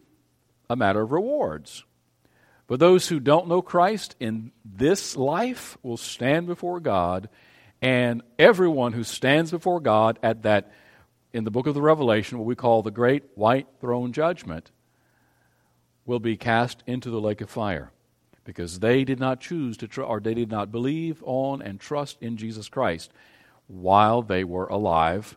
a 0.68 0.76
matter 0.76 1.02
of 1.02 1.12
rewards. 1.12 1.84
But 2.66 2.78
those 2.78 3.08
who 3.08 3.18
don't 3.18 3.49
know 3.49 3.62
Christ 3.62 4.14
in 4.20 4.52
this 4.64 5.16
life 5.16 5.76
will 5.82 5.96
stand 5.96 6.46
before 6.46 6.78
God, 6.78 7.28
and 7.82 8.22
everyone 8.38 8.92
who 8.92 9.02
stands 9.02 9.50
before 9.50 9.80
God 9.80 10.18
at 10.22 10.42
that, 10.42 10.72
in 11.32 11.44
the 11.44 11.50
book 11.50 11.66
of 11.66 11.75
the 11.75 11.82
Revelation, 11.82 12.38
what 12.38 12.46
we 12.46 12.54
call 12.54 12.82
the 12.82 12.90
great 12.90 13.25
white 13.34 13.66
throne 13.80 14.12
judgment, 14.12 14.70
will 16.04 16.20
be 16.20 16.37
cast 16.37 16.82
into 16.87 17.10
the 17.10 17.20
lake 17.20 17.40
of 17.40 17.50
fire 17.50 17.92
because 18.44 18.80
they 18.80 19.04
did 19.04 19.20
not 19.20 19.40
choose 19.40 19.76
to 19.76 19.87
tr- 19.87 20.02
or 20.02 20.18
they 20.18 20.34
did 20.34 20.50
not 20.50 20.72
believe 20.72 21.22
on 21.25 21.62
and 21.62 21.78
trust 21.78 22.18
in 22.20 22.37
Jesus 22.37 22.68
Christ 22.68 23.12
while 23.68 24.22
they 24.22 24.42
were 24.42 24.66
alive 24.66 25.37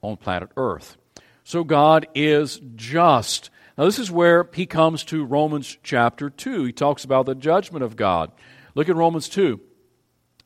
on 0.00 0.16
planet 0.16 0.50
Earth. 0.56 0.96
So 1.42 1.62
God 1.62 2.06
is 2.14 2.60
just. 2.74 3.50
Now, 3.76 3.84
this 3.84 3.98
is 3.98 4.10
where 4.10 4.48
he 4.54 4.66
comes 4.66 5.04
to 5.04 5.24
Romans 5.24 5.76
chapter 5.82 6.30
2. 6.30 6.64
He 6.64 6.72
talks 6.72 7.04
about 7.04 7.26
the 7.26 7.34
judgment 7.34 7.84
of 7.84 7.96
God. 7.96 8.32
Look 8.74 8.88
at 8.88 8.96
Romans 8.96 9.28
2, 9.28 9.60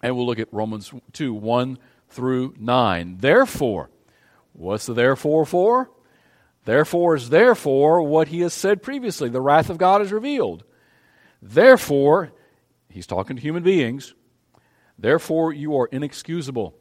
and 0.02 0.16
we'll 0.16 0.26
look 0.26 0.40
at 0.40 0.52
Romans 0.52 0.92
2 1.12 1.32
1 1.32 1.78
through 2.08 2.54
9. 2.58 3.18
Therefore, 3.20 3.90
what's 4.58 4.86
the 4.86 4.94
therefore 4.94 5.46
for? 5.46 5.90
Therefore 6.64 7.16
is 7.16 7.30
therefore 7.30 8.02
what 8.02 8.28
he 8.28 8.40
has 8.40 8.52
said 8.52 8.82
previously 8.82 9.28
the 9.28 9.40
wrath 9.40 9.70
of 9.70 9.78
God 9.78 10.02
is 10.02 10.12
revealed. 10.12 10.64
Therefore, 11.40 12.32
he's 12.90 13.06
talking 13.06 13.36
to 13.36 13.42
human 13.42 13.62
beings, 13.62 14.14
therefore 14.98 15.52
you 15.52 15.76
are 15.78 15.86
inexcusable, 15.86 16.74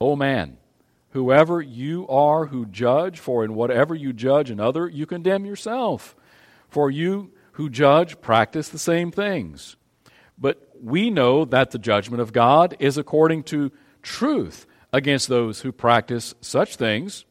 O 0.00 0.14
man 0.14 0.58
Whoever 1.10 1.60
you 1.60 2.06
are 2.08 2.46
who 2.46 2.66
judge, 2.66 3.18
for 3.18 3.44
in 3.44 3.54
whatever 3.54 3.94
you 3.94 4.12
judge 4.12 4.48
another, 4.48 4.88
you 4.88 5.06
condemn 5.06 5.44
yourself. 5.44 6.14
For 6.68 6.88
you 6.90 7.32
who 7.52 7.68
judge 7.68 8.20
practice 8.20 8.68
the 8.68 8.78
same 8.78 9.10
things. 9.10 9.76
But 10.38 10.68
we 10.80 11.10
know 11.10 11.44
that 11.44 11.72
the 11.72 11.78
judgment 11.78 12.20
of 12.20 12.32
God 12.32 12.76
is 12.78 12.96
according 12.96 13.42
to 13.44 13.72
truth 14.02 14.66
against 14.92 15.28
those 15.28 15.60
who 15.60 15.72
practice 15.72 16.34
such 16.40 16.76
things. 16.76 17.24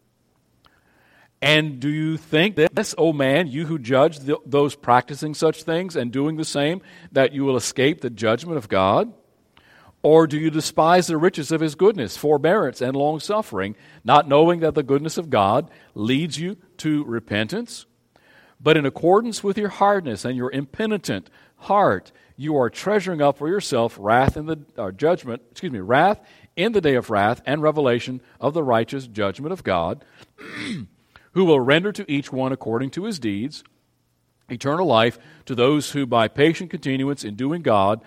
And 1.41 1.79
do 1.79 1.89
you 1.89 2.17
think 2.17 2.57
that 2.57 2.75
this, 2.75 2.93
O 2.97 3.07
oh 3.07 3.13
man, 3.13 3.47
you 3.47 3.65
who 3.65 3.79
judge 3.79 4.19
the, 4.19 4.37
those 4.45 4.75
practicing 4.75 5.33
such 5.33 5.63
things 5.63 5.95
and 5.95 6.11
doing 6.11 6.35
the 6.35 6.45
same, 6.45 6.81
that 7.11 7.33
you 7.33 7.45
will 7.45 7.55
escape 7.55 8.01
the 8.01 8.09
judgment 8.09 8.57
of 8.57 8.67
God? 8.67 9.13
Or 10.01 10.27
do 10.27 10.37
you 10.37 10.49
despise 10.49 11.07
the 11.07 11.17
riches 11.17 11.51
of 11.51 11.61
his 11.61 11.75
goodness, 11.75 12.15
forbearance, 12.15 12.81
and 12.81 12.95
long 12.95 13.19
suffering, 13.19 13.75
not 14.03 14.27
knowing 14.27 14.61
that 14.61 14.73
the 14.73 14.83
goodness 14.83 15.17
of 15.17 15.29
God 15.29 15.69
leads 15.93 16.39
you 16.39 16.57
to 16.77 17.03
repentance? 17.03 17.85
But 18.61 18.77
in 18.77 18.85
accordance 18.85 19.43
with 19.43 19.57
your 19.57 19.69
hardness 19.69 20.25
and 20.25 20.35
your 20.35 20.51
impenitent 20.51 21.29
heart, 21.57 22.11
you 22.35 22.57
are 22.57 22.69
treasuring 22.69 23.21
up 23.21 23.37
for 23.37 23.47
yourself 23.47 23.97
wrath 23.99 24.37
in 24.37 24.45
the 24.45 24.93
judgment, 24.95 25.41
excuse 25.51 25.71
me, 25.71 25.79
wrath 25.79 26.21
in 26.59 26.73
the 26.73 26.81
day 26.81 26.95
of 26.95 27.09
wrath 27.09 27.41
and 27.45 27.61
revelation 27.61 28.21
of 28.39 28.53
the 28.53 28.63
righteous 28.63 29.07
judgment 29.07 29.53
of 29.53 29.63
God, 29.63 30.03
who 31.33 31.45
will 31.45 31.59
render 31.59 31.91
to 31.91 32.11
each 32.11 32.31
one 32.31 32.51
according 32.51 32.91
to 32.91 33.05
his 33.05 33.19
deeds 33.19 33.63
eternal 34.51 34.87
life 34.87 35.19
to 35.45 35.53
those 35.53 35.91
who 35.91 36.07
by 36.07 36.27
patient 36.27 36.71
continuance 36.71 37.23
in 37.23 37.35
doing 37.35 37.61
God 37.61 38.01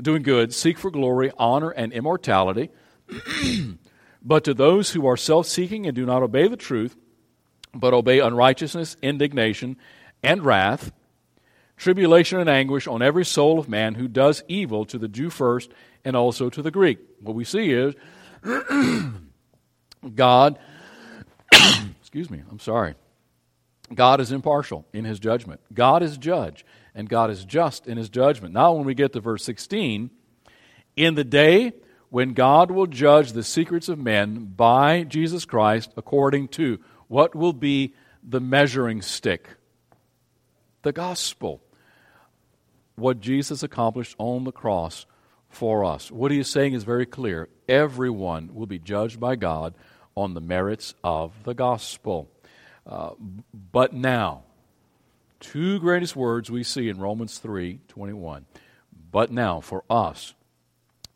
doing 0.00 0.22
good, 0.22 0.54
seek 0.54 0.78
for 0.78 0.90
glory, 0.90 1.30
honor, 1.36 1.70
and 1.70 1.92
immortality. 1.92 2.70
but 4.22 4.44
to 4.44 4.54
those 4.54 4.92
who 4.92 5.06
are 5.06 5.16
self 5.16 5.46
seeking 5.46 5.86
and 5.86 5.94
do 5.94 6.06
not 6.06 6.22
obey 6.22 6.48
the 6.48 6.56
truth, 6.56 6.96
but 7.74 7.94
obey 7.94 8.20
unrighteousness, 8.20 8.96
indignation, 9.02 9.76
and 10.22 10.44
wrath, 10.44 10.92
tribulation 11.76 12.38
and 12.38 12.48
anguish 12.48 12.86
on 12.86 13.02
every 13.02 13.24
soul 13.24 13.58
of 13.58 13.68
man 13.68 13.94
who 13.94 14.08
does 14.08 14.42
evil, 14.48 14.84
to 14.86 14.98
the 14.98 15.08
Jew 15.08 15.30
first, 15.30 15.72
and 16.04 16.16
also 16.16 16.50
to 16.50 16.62
the 16.62 16.70
Greek. 16.70 16.98
What 17.20 17.34
we 17.34 17.44
see 17.44 17.70
is 17.70 17.94
God, 20.14 20.58
excuse 22.00 22.30
me, 22.30 22.42
I'm 22.50 22.58
sorry. 22.58 22.94
God 23.94 24.20
is 24.20 24.32
impartial 24.32 24.86
in 24.92 25.04
his 25.04 25.18
judgment. 25.18 25.60
God 25.72 26.02
is 26.02 26.16
judge 26.16 26.64
and 26.94 27.08
God 27.08 27.30
is 27.30 27.44
just 27.44 27.86
in 27.86 27.98
his 27.98 28.08
judgment. 28.08 28.54
Now, 28.54 28.72
when 28.72 28.84
we 28.84 28.94
get 28.94 29.12
to 29.12 29.20
verse 29.20 29.44
16, 29.44 30.10
in 30.96 31.14
the 31.14 31.24
day 31.24 31.72
when 32.10 32.32
God 32.32 32.70
will 32.70 32.86
judge 32.86 33.32
the 33.32 33.42
secrets 33.42 33.88
of 33.88 33.98
men 33.98 34.52
by 34.56 35.04
Jesus 35.04 35.44
Christ 35.44 35.92
according 35.96 36.48
to 36.48 36.78
what 37.08 37.34
will 37.34 37.52
be 37.52 37.94
the 38.22 38.40
measuring 38.40 39.02
stick? 39.02 39.48
the 40.82 40.92
gospel. 40.92 41.62
What 42.96 43.20
Jesus 43.20 43.62
accomplished 43.62 44.14
on 44.18 44.44
the 44.44 44.52
cross 44.52 45.06
for 45.52 45.84
us. 45.84 46.10
What 46.10 46.30
he 46.30 46.40
is 46.40 46.48
saying 46.48 46.72
is 46.72 46.82
very 46.82 47.06
clear. 47.06 47.48
Everyone 47.68 48.54
will 48.54 48.66
be 48.66 48.78
judged 48.78 49.20
by 49.20 49.36
God 49.36 49.74
on 50.16 50.34
the 50.34 50.40
merits 50.40 50.94
of 51.04 51.32
the 51.44 51.54
gospel. 51.54 52.28
Uh, 52.86 53.10
but 53.70 53.92
now, 53.92 54.42
two 55.40 55.78
greatest 55.78 56.16
words 56.16 56.50
we 56.50 56.64
see 56.64 56.88
in 56.88 56.98
Romans 56.98 57.38
3 57.38 57.80
21. 57.86 58.46
But 59.10 59.30
now, 59.30 59.60
for 59.60 59.84
us, 59.90 60.32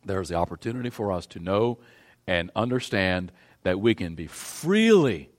there's 0.05 0.29
the 0.29 0.35
opportunity 0.35 0.91
for 0.91 1.11
us 1.11 1.25
to 1.27 1.39
know 1.39 1.79
and 2.27 2.51
understand 2.55 3.31
that 3.63 3.79
we 3.79 3.95
can 3.95 4.13
be 4.13 4.27
freely 4.27 5.31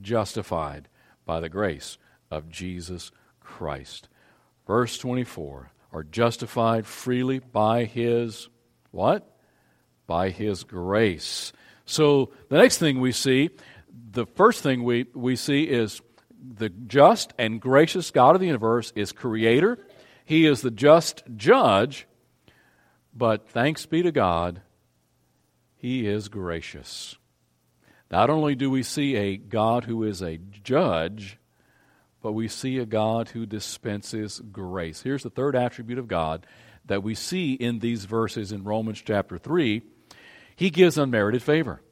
justified 0.00 0.88
by 1.26 1.40
the 1.40 1.50
grace 1.50 1.98
of 2.30 2.48
Jesus 2.48 3.10
Christ. 3.40 4.08
Verse 4.66 4.96
24 4.96 5.70
are 5.96 6.04
justified 6.04 6.86
freely 6.86 7.38
by 7.38 7.84
his 7.84 8.50
what? 8.90 9.26
By 10.06 10.28
his 10.28 10.62
grace. 10.62 11.54
So 11.86 12.32
the 12.50 12.58
next 12.58 12.76
thing 12.76 13.00
we 13.00 13.12
see, 13.12 13.48
the 14.10 14.26
first 14.26 14.62
thing 14.62 14.84
we, 14.84 15.06
we 15.14 15.36
see 15.36 15.62
is 15.62 16.02
the 16.38 16.68
just 16.68 17.32
and 17.38 17.62
gracious 17.62 18.10
God 18.10 18.34
of 18.34 18.42
the 18.42 18.46
universe 18.46 18.92
is 18.94 19.12
creator. 19.12 19.78
He 20.26 20.44
is 20.44 20.60
the 20.60 20.70
just 20.70 21.22
judge. 21.34 22.06
But 23.14 23.48
thanks 23.48 23.86
be 23.86 24.02
to 24.02 24.12
God, 24.12 24.60
he 25.76 26.06
is 26.06 26.28
gracious. 26.28 27.16
Not 28.10 28.28
only 28.28 28.54
do 28.54 28.68
we 28.70 28.82
see 28.82 29.16
a 29.16 29.38
God 29.38 29.84
who 29.84 30.04
is 30.04 30.20
a 30.20 30.36
judge, 30.62 31.38
but 32.26 32.32
we 32.32 32.48
see 32.48 32.78
a 32.78 32.84
God 32.84 33.28
who 33.28 33.46
dispenses 33.46 34.42
grace. 34.50 35.02
Here's 35.02 35.22
the 35.22 35.30
third 35.30 35.54
attribute 35.54 36.00
of 36.00 36.08
God 36.08 36.44
that 36.84 37.04
we 37.04 37.14
see 37.14 37.52
in 37.52 37.78
these 37.78 38.04
verses 38.04 38.50
in 38.50 38.64
Romans 38.64 39.00
chapter 39.00 39.38
3. 39.38 39.80
He 40.56 40.70
gives 40.70 40.98
unmerited 40.98 41.40
favor. 41.44 41.82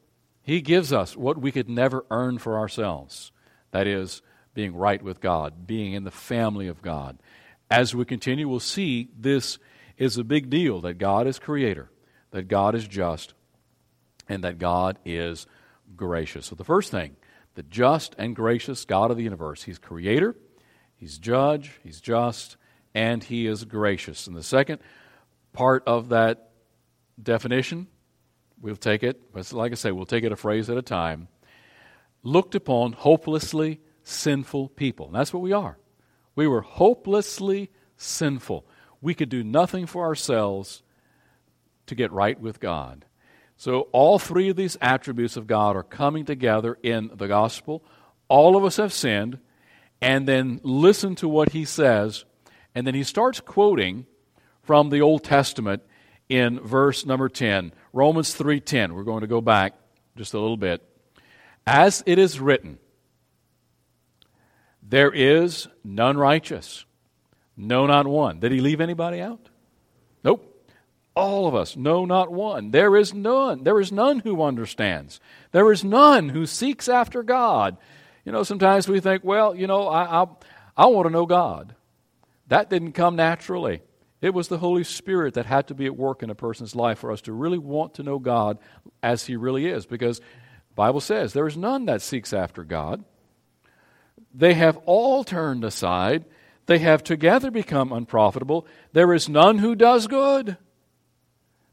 He 0.42 0.60
gives 0.60 0.92
us 0.92 1.16
what 1.16 1.38
we 1.38 1.52
could 1.52 1.68
never 1.68 2.04
earn 2.10 2.38
for 2.38 2.58
ourselves. 2.58 3.30
That 3.70 3.86
is, 3.86 4.22
being 4.54 4.74
right 4.74 5.00
with 5.00 5.20
God, 5.20 5.68
being 5.68 5.92
in 5.92 6.02
the 6.02 6.10
family 6.10 6.66
of 6.66 6.82
God. 6.82 7.20
As 7.70 7.94
we 7.94 8.04
continue, 8.04 8.48
we'll 8.48 8.58
see 8.58 9.10
this 9.16 9.60
is 9.96 10.18
a 10.18 10.24
big 10.24 10.50
deal 10.50 10.80
that 10.80 10.94
God 10.94 11.28
is 11.28 11.38
creator, 11.38 11.92
that 12.32 12.48
God 12.48 12.74
is 12.74 12.88
just, 12.88 13.34
and 14.28 14.42
that 14.42 14.58
God 14.58 14.98
is 15.04 15.46
gracious. 15.94 16.46
So, 16.46 16.56
the 16.56 16.64
first 16.64 16.90
thing, 16.90 17.14
the 17.54 17.62
just 17.62 18.14
and 18.18 18.34
gracious 18.34 18.84
God 18.84 19.10
of 19.10 19.16
the 19.16 19.22
universe. 19.22 19.62
He's 19.62 19.78
creator, 19.78 20.36
He's 20.96 21.18
judge, 21.18 21.72
He's 21.82 22.00
just, 22.00 22.56
and 22.94 23.22
He 23.22 23.46
is 23.46 23.64
gracious. 23.64 24.26
And 24.26 24.36
the 24.36 24.42
second 24.42 24.80
part 25.52 25.82
of 25.86 26.10
that 26.10 26.50
definition, 27.20 27.86
we'll 28.60 28.76
take 28.76 29.02
it, 29.02 29.20
like 29.52 29.72
I 29.72 29.74
say, 29.74 29.92
we'll 29.92 30.06
take 30.06 30.24
it 30.24 30.32
a 30.32 30.36
phrase 30.36 30.70
at 30.70 30.76
a 30.76 30.82
time. 30.82 31.28
Looked 32.22 32.54
upon 32.54 32.92
hopelessly 32.92 33.80
sinful 34.02 34.70
people. 34.70 35.06
And 35.06 35.14
that's 35.14 35.32
what 35.32 35.42
we 35.42 35.52
are. 35.52 35.78
We 36.34 36.46
were 36.46 36.62
hopelessly 36.62 37.70
sinful. 37.96 38.66
We 39.00 39.14
could 39.14 39.28
do 39.28 39.44
nothing 39.44 39.86
for 39.86 40.04
ourselves 40.04 40.82
to 41.86 41.94
get 41.94 42.12
right 42.12 42.40
with 42.40 42.60
God. 42.60 43.04
So, 43.56 43.82
all 43.92 44.18
three 44.18 44.48
of 44.48 44.56
these 44.56 44.76
attributes 44.80 45.36
of 45.36 45.46
God 45.46 45.76
are 45.76 45.82
coming 45.82 46.24
together 46.24 46.76
in 46.82 47.10
the 47.14 47.28
gospel. 47.28 47.84
All 48.28 48.56
of 48.56 48.64
us 48.64 48.76
have 48.76 48.92
sinned, 48.92 49.38
and 50.00 50.26
then 50.26 50.60
listen 50.62 51.14
to 51.16 51.28
what 51.28 51.52
he 51.52 51.64
says. 51.64 52.24
And 52.74 52.86
then 52.86 52.94
he 52.94 53.04
starts 53.04 53.40
quoting 53.40 54.06
from 54.62 54.90
the 54.90 55.00
Old 55.00 55.22
Testament 55.22 55.82
in 56.28 56.58
verse 56.60 57.06
number 57.06 57.28
10, 57.28 57.72
Romans 57.92 58.34
3:10. 58.34 58.92
We're 58.92 59.04
going 59.04 59.20
to 59.20 59.26
go 59.26 59.40
back 59.40 59.74
just 60.16 60.34
a 60.34 60.40
little 60.40 60.56
bit. 60.56 60.82
As 61.66 62.02
it 62.06 62.18
is 62.18 62.40
written, 62.40 62.78
there 64.82 65.12
is 65.12 65.68
none 65.82 66.16
righteous, 66.16 66.84
no 67.56 67.86
not 67.86 68.06
one. 68.06 68.40
Did 68.40 68.52
he 68.52 68.60
leave 68.60 68.80
anybody 68.80 69.20
out? 69.20 69.48
All 71.16 71.46
of 71.46 71.54
us 71.54 71.76
know 71.76 72.04
not 72.04 72.32
one. 72.32 72.72
There 72.72 72.96
is 72.96 73.14
none. 73.14 73.62
There 73.62 73.80
is 73.80 73.92
none 73.92 74.20
who 74.20 74.42
understands. 74.42 75.20
There 75.52 75.70
is 75.70 75.84
none 75.84 76.30
who 76.30 76.44
seeks 76.44 76.88
after 76.88 77.22
God. 77.22 77.76
You 78.24 78.32
know, 78.32 78.42
sometimes 78.42 78.88
we 78.88 79.00
think, 79.00 79.22
well, 79.22 79.54
you 79.54 79.66
know, 79.66 79.86
I, 79.86 80.22
I, 80.22 80.26
I 80.76 80.86
want 80.86 81.06
to 81.06 81.12
know 81.12 81.26
God. 81.26 81.74
That 82.48 82.68
didn't 82.68 82.92
come 82.92 83.16
naturally. 83.16 83.82
It 84.20 84.34
was 84.34 84.48
the 84.48 84.58
Holy 84.58 84.84
Spirit 84.84 85.34
that 85.34 85.46
had 85.46 85.68
to 85.68 85.74
be 85.74 85.86
at 85.86 85.96
work 85.96 86.22
in 86.22 86.30
a 86.30 86.34
person's 86.34 86.74
life 86.74 86.98
for 86.98 87.12
us 87.12 87.20
to 87.22 87.32
really 87.32 87.58
want 87.58 87.94
to 87.94 88.02
know 88.02 88.18
God 88.18 88.58
as 89.02 89.26
He 89.26 89.36
really 89.36 89.66
is. 89.66 89.86
Because 89.86 90.20
Bible 90.74 91.00
says 91.00 91.32
there 91.32 91.46
is 91.46 91.56
none 91.56 91.84
that 91.86 92.02
seeks 92.02 92.32
after 92.32 92.64
God. 92.64 93.04
They 94.32 94.54
have 94.54 94.78
all 94.86 95.22
turned 95.22 95.62
aside. 95.62 96.24
They 96.66 96.78
have 96.78 97.04
together 97.04 97.50
become 97.50 97.92
unprofitable. 97.92 98.66
There 98.92 99.12
is 99.14 99.28
none 99.28 99.58
who 99.58 99.74
does 99.74 100.06
good. 100.06 100.56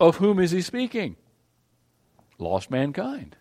of 0.00 0.16
whom 0.16 0.40
is 0.40 0.50
he 0.50 0.62
speaking? 0.62 1.16
Lost 2.38 2.70
mankind. 2.70 3.36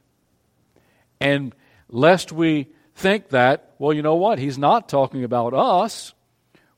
And 1.20 1.56
lest 1.88 2.32
we 2.32 2.68
think 2.94 3.30
that, 3.30 3.74
well, 3.80 3.94
you 3.94 4.02
know 4.02 4.16
what? 4.16 4.40
He's 4.40 4.58
not 4.58 4.90
talking 4.90 5.24
about 5.24 5.54
us. 5.54 6.14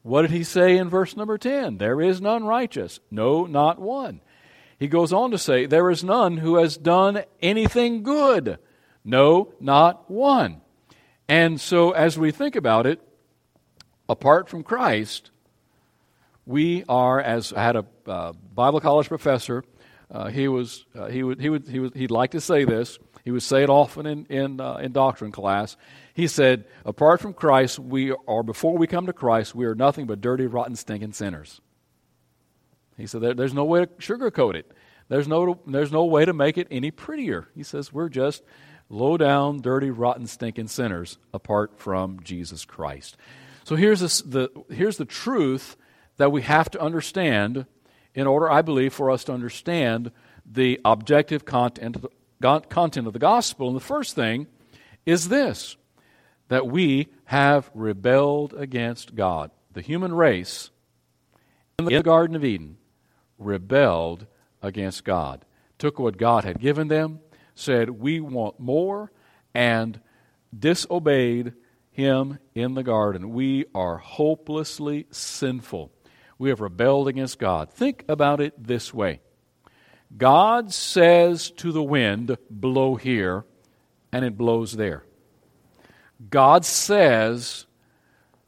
What 0.04 0.22
did 0.22 0.32
he 0.32 0.44
say 0.44 0.78
in 0.78 0.89
verse 0.89 1.17
number 1.17 1.38
10? 1.38 1.78
There 1.78 2.00
is 2.00 2.22
none 2.22 2.44
righteous. 2.44 3.00
No, 3.10 3.46
not 3.46 3.80
one. 3.80 4.22
He 4.80 4.88
goes 4.88 5.13
on 5.13 5.32
to 5.32 5.38
say, 5.38 5.65
There 5.65 5.91
is 5.91 6.04
none 6.04 6.38
who 6.38 6.56
has 6.56 6.78
done 6.78 7.24
anything 7.41 8.04
good. 8.04 8.58
No, 9.04 9.54
not 9.60 10.10
one. 10.10 10.62
And 11.28 11.62
so, 11.62 11.91
as 11.91 12.17
we 12.17 12.32
think 12.32 12.56
about 12.56 12.86
it, 12.86 13.00
apart 14.10 14.50
from 14.50 14.63
Christ, 14.63 15.31
we 16.45 16.84
are, 16.89 17.19
as 17.19 17.54
I 17.54 17.63
had 17.63 17.75
a 17.75 17.86
uh, 18.08 18.34
Bible 18.54 18.80
college 18.80 19.08
professor 19.08 19.63
uh, 20.12 20.27
he 20.27 20.47
was 20.47 20.86
uh, 20.93 21.08
he 21.08 21.23
would 21.23 21.39
he 21.39 21.49
would 21.49 21.67
he 21.67 21.80
would 21.80 21.95
he'd 21.95 22.12
like 22.12 22.32
to 22.32 22.41
say 22.41 22.65
this. 22.65 22.99
He 23.23 23.32
would 23.32 23.43
say 23.43 23.63
it 23.63 23.69
often 23.69 24.06
in 24.06 24.25
in 24.25 24.60
uh, 24.60 24.75
in 24.75 24.91
doctrine 24.91 25.32
class. 25.32 25.77
He 26.13 26.27
said, 26.27 26.65
"Apart 26.84 27.21
from 27.21 27.34
Christ, 27.34 27.80
we 27.80 28.13
are 28.27 28.43
before 28.43 28.77
we 28.77 28.88
come 28.88 29.06
to 29.06 29.13
Christ, 29.13 29.56
we 29.56 29.65
are 29.65 29.75
nothing 29.75 30.08
but 30.08 30.19
dirty, 30.19 30.47
rotten, 30.47 30.75
stinking 30.75 31.13
sinners." 31.13 31.62
He 32.97 33.08
said, 33.08 33.21
there, 33.21 33.34
"There's 33.34 33.54
no 33.54 33.63
way 33.63 33.86
to 33.86 33.88
sugarcoat 33.99 34.56
it. 34.56 34.69
There's 35.08 35.30
no 35.30 35.62
there's 35.65 35.93
no 35.93 36.04
way 36.04 36.25
to 36.25 36.34
make 36.34 36.58
it 36.58 36.67
any 36.69 36.91
prettier." 36.91 37.47
He 37.56 37.63
says, 37.63 37.93
"We're 37.93 38.10
just 38.10 38.43
low 38.89 39.15
down, 39.15 39.62
dirty, 39.62 39.91
rotten, 39.91 40.27
stinking 40.27 40.67
sinners 40.67 41.19
apart 41.34 41.80
from 41.80 42.19
Jesus 42.21 42.65
Christ." 42.65 43.15
So 43.63 43.77
here's 43.77 44.01
the 44.23 44.49
here's 44.69 44.97
the 44.97 45.06
truth 45.06 45.77
that 46.22 46.32
we 46.32 46.44
have 46.44 46.70
to 46.70 46.80
understand 46.80 47.66
in 48.14 48.28
order, 48.28 48.48
I 48.48 48.62
believe, 48.62 48.94
for 48.94 49.10
us 49.10 49.24
to 49.24 49.34
understand 49.34 50.12
the 50.46 50.80
objective 50.86 51.46
content 51.46 51.96
of 51.96 52.04
the, 52.04 52.60
content 52.70 53.08
of 53.08 53.14
the 53.14 53.18
gospel. 53.18 53.66
And 53.68 53.76
the 53.76 53.80
first 53.80 54.14
thing 54.14 54.46
is 55.04 55.30
this 55.30 55.78
that 56.48 56.68
we 56.68 57.08
have 57.26 57.72
rebelled 57.74 58.54
against 58.54 59.16
God. 59.16 59.50
The 59.74 59.82
human 59.82 60.14
race 60.14 60.70
in 61.80 61.86
the 61.86 62.04
Garden 62.04 62.36
of 62.36 62.46
Eden 62.46 62.78
rebelled 63.40 64.28
against 64.62 65.04
God, 65.04 65.44
took 65.80 65.98
what 65.98 66.18
God 66.18 66.44
had 66.44 66.60
given 66.60 66.88
them, 66.88 67.22
said, 67.56 67.90
We 67.90 68.20
want 68.20 68.60
more, 68.60 69.12
and 69.56 70.00
disobeyed 70.56 71.54
Him 71.90 72.38
in 72.54 72.76
the 72.76 72.84
garden. 72.84 73.32
We 73.32 73.66
are 73.74 73.98
hopelessly 73.98 75.08
sinful. 75.10 75.92
We 76.41 76.49
have 76.49 76.60
rebelled 76.60 77.08
against 77.08 77.38
God. 77.38 77.69
Think 77.69 78.04
about 78.10 78.41
it 78.41 78.56
this 78.58 78.91
way 78.91 79.19
God 80.17 80.73
says 80.73 81.51
to 81.51 81.71
the 81.71 81.84
wind, 81.84 82.36
blow 82.49 82.95
here, 82.95 83.45
and 84.12 84.25
it 84.25 84.39
blows 84.39 84.75
there. 84.75 85.04
God 86.32 86.65
says 86.65 87.67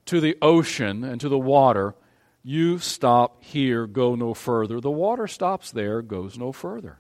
to 0.06 0.20
the 0.20 0.36
ocean 0.42 1.04
and 1.04 1.22
to 1.22 1.30
the 1.30 1.38
water, 1.38 1.94
you 2.42 2.80
stop 2.80 3.44
here, 3.44 3.86
go 3.86 4.16
no 4.16 4.34
further. 4.34 4.82
The 4.82 4.90
water 4.90 5.28
stops 5.28 5.70
there, 5.70 6.02
goes 6.02 6.36
no 6.36 6.52
further. 6.52 7.00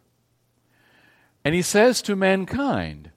And 1.43 1.55
he 1.55 1.63
says 1.63 2.03
to 2.03 2.15
mankind, 2.15 3.09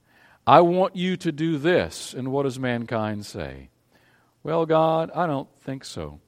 I 0.46 0.62
want 0.62 0.96
you 0.96 1.18
to 1.18 1.30
do 1.30 1.58
this. 1.58 2.14
And 2.14 2.32
what 2.32 2.44
does 2.44 2.58
mankind 2.58 3.26
say? 3.26 3.68
Well, 4.42 4.64
God, 4.64 5.10
I 5.14 5.26
don't 5.26 5.54
think 5.60 5.84
so. 5.84 6.20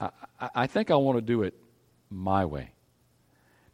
I, 0.00 0.10
I, 0.54 0.66
think 0.66 0.90
I 0.90 0.96
want 0.96 1.18
to 1.18 1.22
do 1.22 1.42
it 1.42 1.54
my 2.10 2.44
way. 2.44 2.72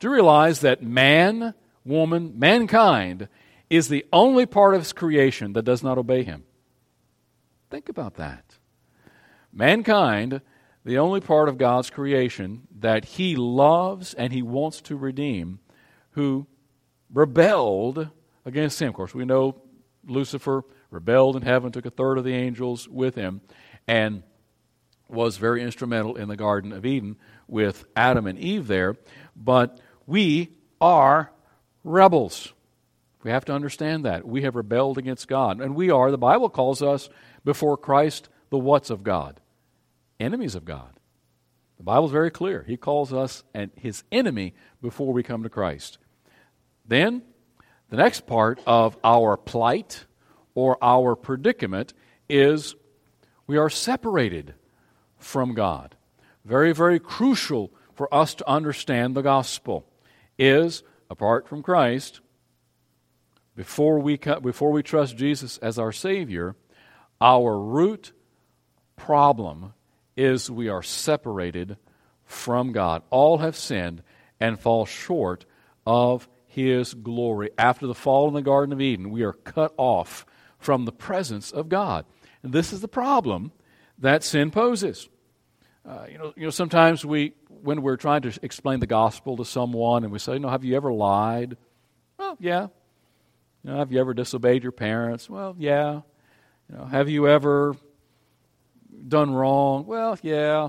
You 0.00 0.10
realize 0.10 0.60
that 0.60 0.82
man, 0.82 1.54
woman, 1.82 2.38
mankind 2.38 3.28
is 3.70 3.88
the 3.88 4.04
only 4.12 4.44
part 4.44 4.74
of 4.74 4.82
his 4.82 4.92
creation 4.92 5.54
that 5.54 5.64
does 5.64 5.82
not 5.82 5.96
obey 5.96 6.24
him? 6.24 6.44
Think 7.70 7.88
about 7.88 8.16
that. 8.16 8.58
Mankind, 9.50 10.42
the 10.84 10.98
only 10.98 11.20
part 11.20 11.48
of 11.48 11.56
God's 11.56 11.88
creation 11.88 12.68
that 12.80 13.04
he 13.04 13.34
loves 13.34 14.12
and 14.12 14.30
he 14.30 14.42
wants 14.42 14.82
to 14.82 14.96
redeem, 14.96 15.60
who 16.10 16.46
rebelled 17.10 18.10
against 18.44 18.82
him. 18.82 18.88
Of 18.88 18.94
course, 18.94 19.14
we 19.14 19.24
know 19.24 19.62
Lucifer 20.06 20.64
rebelled 20.90 21.36
in 21.36 21.42
heaven, 21.42 21.72
took 21.72 21.86
a 21.86 21.90
third 21.90 22.18
of 22.18 22.24
the 22.24 22.34
angels 22.34 22.86
with 22.88 23.14
him, 23.14 23.40
and 23.88 24.22
was 25.08 25.36
very 25.36 25.62
instrumental 25.62 26.16
in 26.16 26.28
the 26.28 26.36
Garden 26.36 26.72
of 26.72 26.86
Eden 26.86 27.16
with 27.46 27.84
Adam 27.94 28.26
and 28.26 28.38
Eve 28.38 28.66
there. 28.66 28.96
But 29.36 29.80
we 30.06 30.50
are 30.80 31.30
rebels. 31.82 32.52
We 33.22 33.30
have 33.30 33.44
to 33.46 33.54
understand 33.54 34.04
that. 34.04 34.26
We 34.26 34.42
have 34.42 34.56
rebelled 34.56 34.98
against 34.98 35.28
God. 35.28 35.60
And 35.60 35.74
we 35.74 35.90
are, 35.90 36.10
the 36.10 36.18
Bible 36.18 36.48
calls 36.48 36.82
us 36.82 37.08
before 37.44 37.76
Christ, 37.76 38.28
the 38.50 38.58
what's 38.58 38.90
of 38.90 39.02
God? 39.02 39.40
Enemies 40.20 40.54
of 40.54 40.64
God. 40.64 40.90
The 41.78 41.84
Bible 41.84 42.06
is 42.06 42.12
very 42.12 42.30
clear. 42.30 42.62
He 42.66 42.76
calls 42.76 43.12
us 43.12 43.42
and 43.52 43.70
his 43.76 44.04
enemy 44.12 44.54
before 44.80 45.12
we 45.12 45.22
come 45.22 45.42
to 45.42 45.48
Christ. 45.48 45.98
Then, 46.86 47.22
the 47.90 47.96
next 47.96 48.26
part 48.26 48.60
of 48.66 48.96
our 49.02 49.36
plight 49.36 50.04
or 50.54 50.78
our 50.82 51.16
predicament 51.16 51.94
is 52.28 52.74
we 53.46 53.56
are 53.56 53.70
separated 53.70 54.54
from 55.24 55.54
God. 55.54 55.96
Very, 56.44 56.72
very 56.72 57.00
crucial 57.00 57.72
for 57.94 58.12
us 58.12 58.34
to 58.34 58.48
understand 58.48 59.14
the 59.14 59.22
gospel 59.22 59.86
is 60.38 60.82
apart 61.08 61.48
from 61.48 61.62
Christ, 61.62 62.20
before 63.56 63.98
we, 64.00 64.18
before 64.42 64.72
we 64.72 64.82
trust 64.82 65.16
Jesus 65.16 65.58
as 65.58 65.78
our 65.78 65.92
Savior, 65.92 66.56
our 67.20 67.58
root 67.58 68.12
problem 68.96 69.72
is 70.16 70.50
we 70.50 70.68
are 70.68 70.82
separated 70.82 71.76
from 72.24 72.72
God. 72.72 73.02
All 73.10 73.38
have 73.38 73.56
sinned 73.56 74.02
and 74.40 74.58
fall 74.58 74.86
short 74.86 75.44
of 75.86 76.28
His 76.46 76.94
glory. 76.94 77.50
After 77.56 77.86
the 77.86 77.94
fall 77.94 78.28
in 78.28 78.34
the 78.34 78.42
Garden 78.42 78.72
of 78.72 78.80
Eden, 78.80 79.10
we 79.10 79.22
are 79.22 79.32
cut 79.32 79.72
off 79.76 80.26
from 80.58 80.84
the 80.84 80.92
presence 80.92 81.50
of 81.50 81.68
God. 81.68 82.04
And 82.42 82.52
this 82.52 82.72
is 82.72 82.80
the 82.80 82.88
problem 82.88 83.52
that 83.98 84.24
sin 84.24 84.50
poses. 84.50 85.08
Uh, 85.86 86.06
you 86.10 86.18
know, 86.18 86.32
you 86.36 86.44
know, 86.44 86.50
sometimes 86.50 87.04
we, 87.04 87.34
when 87.48 87.82
we're 87.82 87.96
trying 87.96 88.22
to 88.22 88.32
explain 88.42 88.80
the 88.80 88.86
gospel 88.86 89.36
to 89.36 89.44
someone, 89.44 90.02
and 90.02 90.12
we 90.12 90.18
say, 90.18 90.34
"You 90.34 90.38
know, 90.38 90.48
have 90.48 90.64
you 90.64 90.76
ever 90.76 90.92
lied?" 90.92 91.56
Well, 92.18 92.36
yeah. 92.40 92.68
You 93.62 93.70
know, 93.70 93.76
have 93.76 93.92
you 93.92 94.00
ever 94.00 94.14
disobeyed 94.14 94.62
your 94.62 94.72
parents? 94.72 95.28
Well, 95.28 95.54
yeah. 95.58 96.00
You 96.70 96.78
know, 96.78 96.84
have 96.86 97.08
you 97.10 97.28
ever 97.28 97.76
done 99.06 99.34
wrong? 99.34 99.86
Well, 99.86 100.18
yeah. 100.22 100.68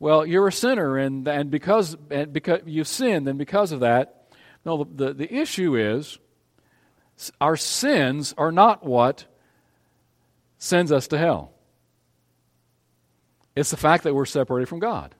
Well, 0.00 0.26
you're 0.26 0.48
a 0.48 0.52
sinner, 0.52 0.96
and 0.96 1.26
and 1.28 1.50
because 1.50 1.96
and 2.10 2.32
because 2.32 2.60
you've 2.66 2.88
sinned, 2.88 3.28
and 3.28 3.38
because 3.38 3.70
of 3.70 3.80
that, 3.80 4.28
no. 4.64 4.84
The, 4.84 5.06
the, 5.06 5.14
the 5.14 5.34
issue 5.34 5.76
is 5.76 6.18
our 7.40 7.56
sins 7.56 8.34
are 8.36 8.52
not 8.52 8.84
what 8.84 9.26
sends 10.58 10.90
us 10.90 11.08
to 11.08 11.18
hell. 11.18 11.52
It's 13.58 13.70
the 13.70 13.76
fact 13.76 14.04
that 14.04 14.14
we're 14.14 14.24
separated 14.26 14.66
from 14.66 14.78
God. 14.78 15.14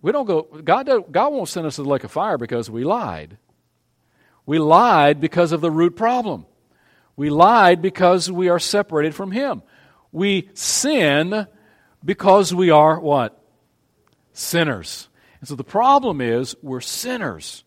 We 0.00 0.12
don't 0.12 0.26
go, 0.26 0.42
God, 0.42 0.86
don't, 0.86 1.10
God 1.10 1.32
won't 1.32 1.48
send 1.48 1.66
us 1.66 1.76
to 1.76 1.82
the 1.82 1.88
lake 1.88 2.04
of 2.04 2.10
fire 2.10 2.38
because 2.38 2.70
we 2.70 2.84
lied. 2.84 3.38
We 4.46 4.58
lied 4.58 5.20
because 5.20 5.52
of 5.52 5.60
the 5.60 5.70
root 5.70 5.96
problem. 5.96 6.46
We 7.16 7.30
lied 7.30 7.82
because 7.82 8.30
we 8.30 8.48
are 8.48 8.58
separated 8.58 9.14
from 9.14 9.32
Him. 9.32 9.62
We 10.12 10.50
sin 10.54 11.46
because 12.04 12.54
we 12.54 12.70
are 12.70 12.98
what? 12.98 13.40
Sinners. 14.32 15.08
And 15.40 15.48
so 15.48 15.54
the 15.54 15.64
problem 15.64 16.20
is 16.20 16.56
we're 16.62 16.80
sinners. 16.80 17.64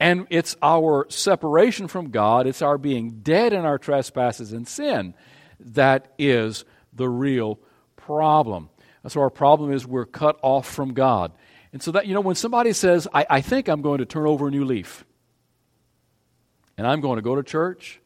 And 0.00 0.26
it's 0.30 0.56
our 0.62 1.06
separation 1.08 1.88
from 1.88 2.10
God, 2.10 2.46
it's 2.46 2.62
our 2.62 2.78
being 2.78 3.20
dead 3.22 3.52
in 3.52 3.64
our 3.64 3.78
trespasses 3.78 4.52
and 4.52 4.66
sin 4.66 5.14
that 5.60 6.12
is 6.18 6.64
the 6.92 7.08
real 7.08 7.58
problem. 8.06 8.70
So 9.08 9.20
our 9.20 9.30
problem 9.30 9.72
is 9.72 9.86
we're 9.86 10.06
cut 10.06 10.38
off 10.42 10.66
from 10.66 10.94
God. 10.94 11.32
And 11.72 11.82
so 11.82 11.90
that, 11.92 12.06
you 12.06 12.14
know, 12.14 12.20
when 12.20 12.36
somebody 12.36 12.72
says, 12.72 13.08
I, 13.12 13.26
I 13.28 13.40
think 13.40 13.68
I'm 13.68 13.82
going 13.82 13.98
to 13.98 14.06
turn 14.06 14.26
over 14.26 14.48
a 14.48 14.50
new 14.50 14.64
leaf, 14.64 15.04
and 16.78 16.86
I'm 16.86 17.00
going 17.00 17.16
to 17.16 17.22
go 17.22 17.34
to 17.34 17.42
church, 17.42 18.00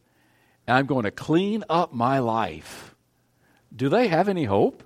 and 0.67 0.75
I'm 0.75 0.87
going 0.87 1.03
to 1.03 1.11
clean 1.11 1.63
up 1.69 1.93
my 1.93 2.19
life, 2.19 2.95
do 3.73 3.87
they 3.89 4.07
have 4.07 4.27
any 4.27 4.45
hope? 4.45 4.83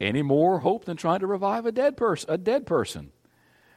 Any 0.00 0.22
more 0.22 0.60
hope 0.60 0.84
than 0.84 0.96
trying 0.96 1.20
to 1.20 1.26
revive 1.26 1.66
a 1.66 1.72
dead 1.72 1.96
person, 1.96 2.30
a 2.30 2.38
dead 2.38 2.66
person? 2.66 3.12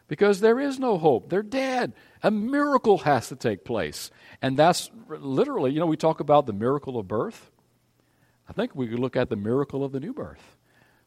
Because 0.07 0.39
there 0.39 0.59
is 0.59 0.79
no 0.79 0.97
hope. 0.97 1.29
They're 1.29 1.43
dead. 1.43 1.93
A 2.23 2.31
miracle 2.31 2.99
has 2.99 3.27
to 3.29 3.35
take 3.35 3.63
place. 3.63 4.11
And 4.41 4.57
that's 4.57 4.89
literally, 5.07 5.71
you 5.71 5.79
know, 5.79 5.85
we 5.85 5.97
talk 5.97 6.19
about 6.19 6.45
the 6.45 6.53
miracle 6.53 6.97
of 6.97 7.07
birth. 7.07 7.50
I 8.51 8.53
think 8.53 8.75
we 8.75 8.89
could 8.89 8.99
look 8.99 9.15
at 9.15 9.29
the 9.29 9.37
miracle 9.37 9.81
of 9.85 9.93
the 9.93 10.01
new 10.01 10.13
birth 10.13 10.57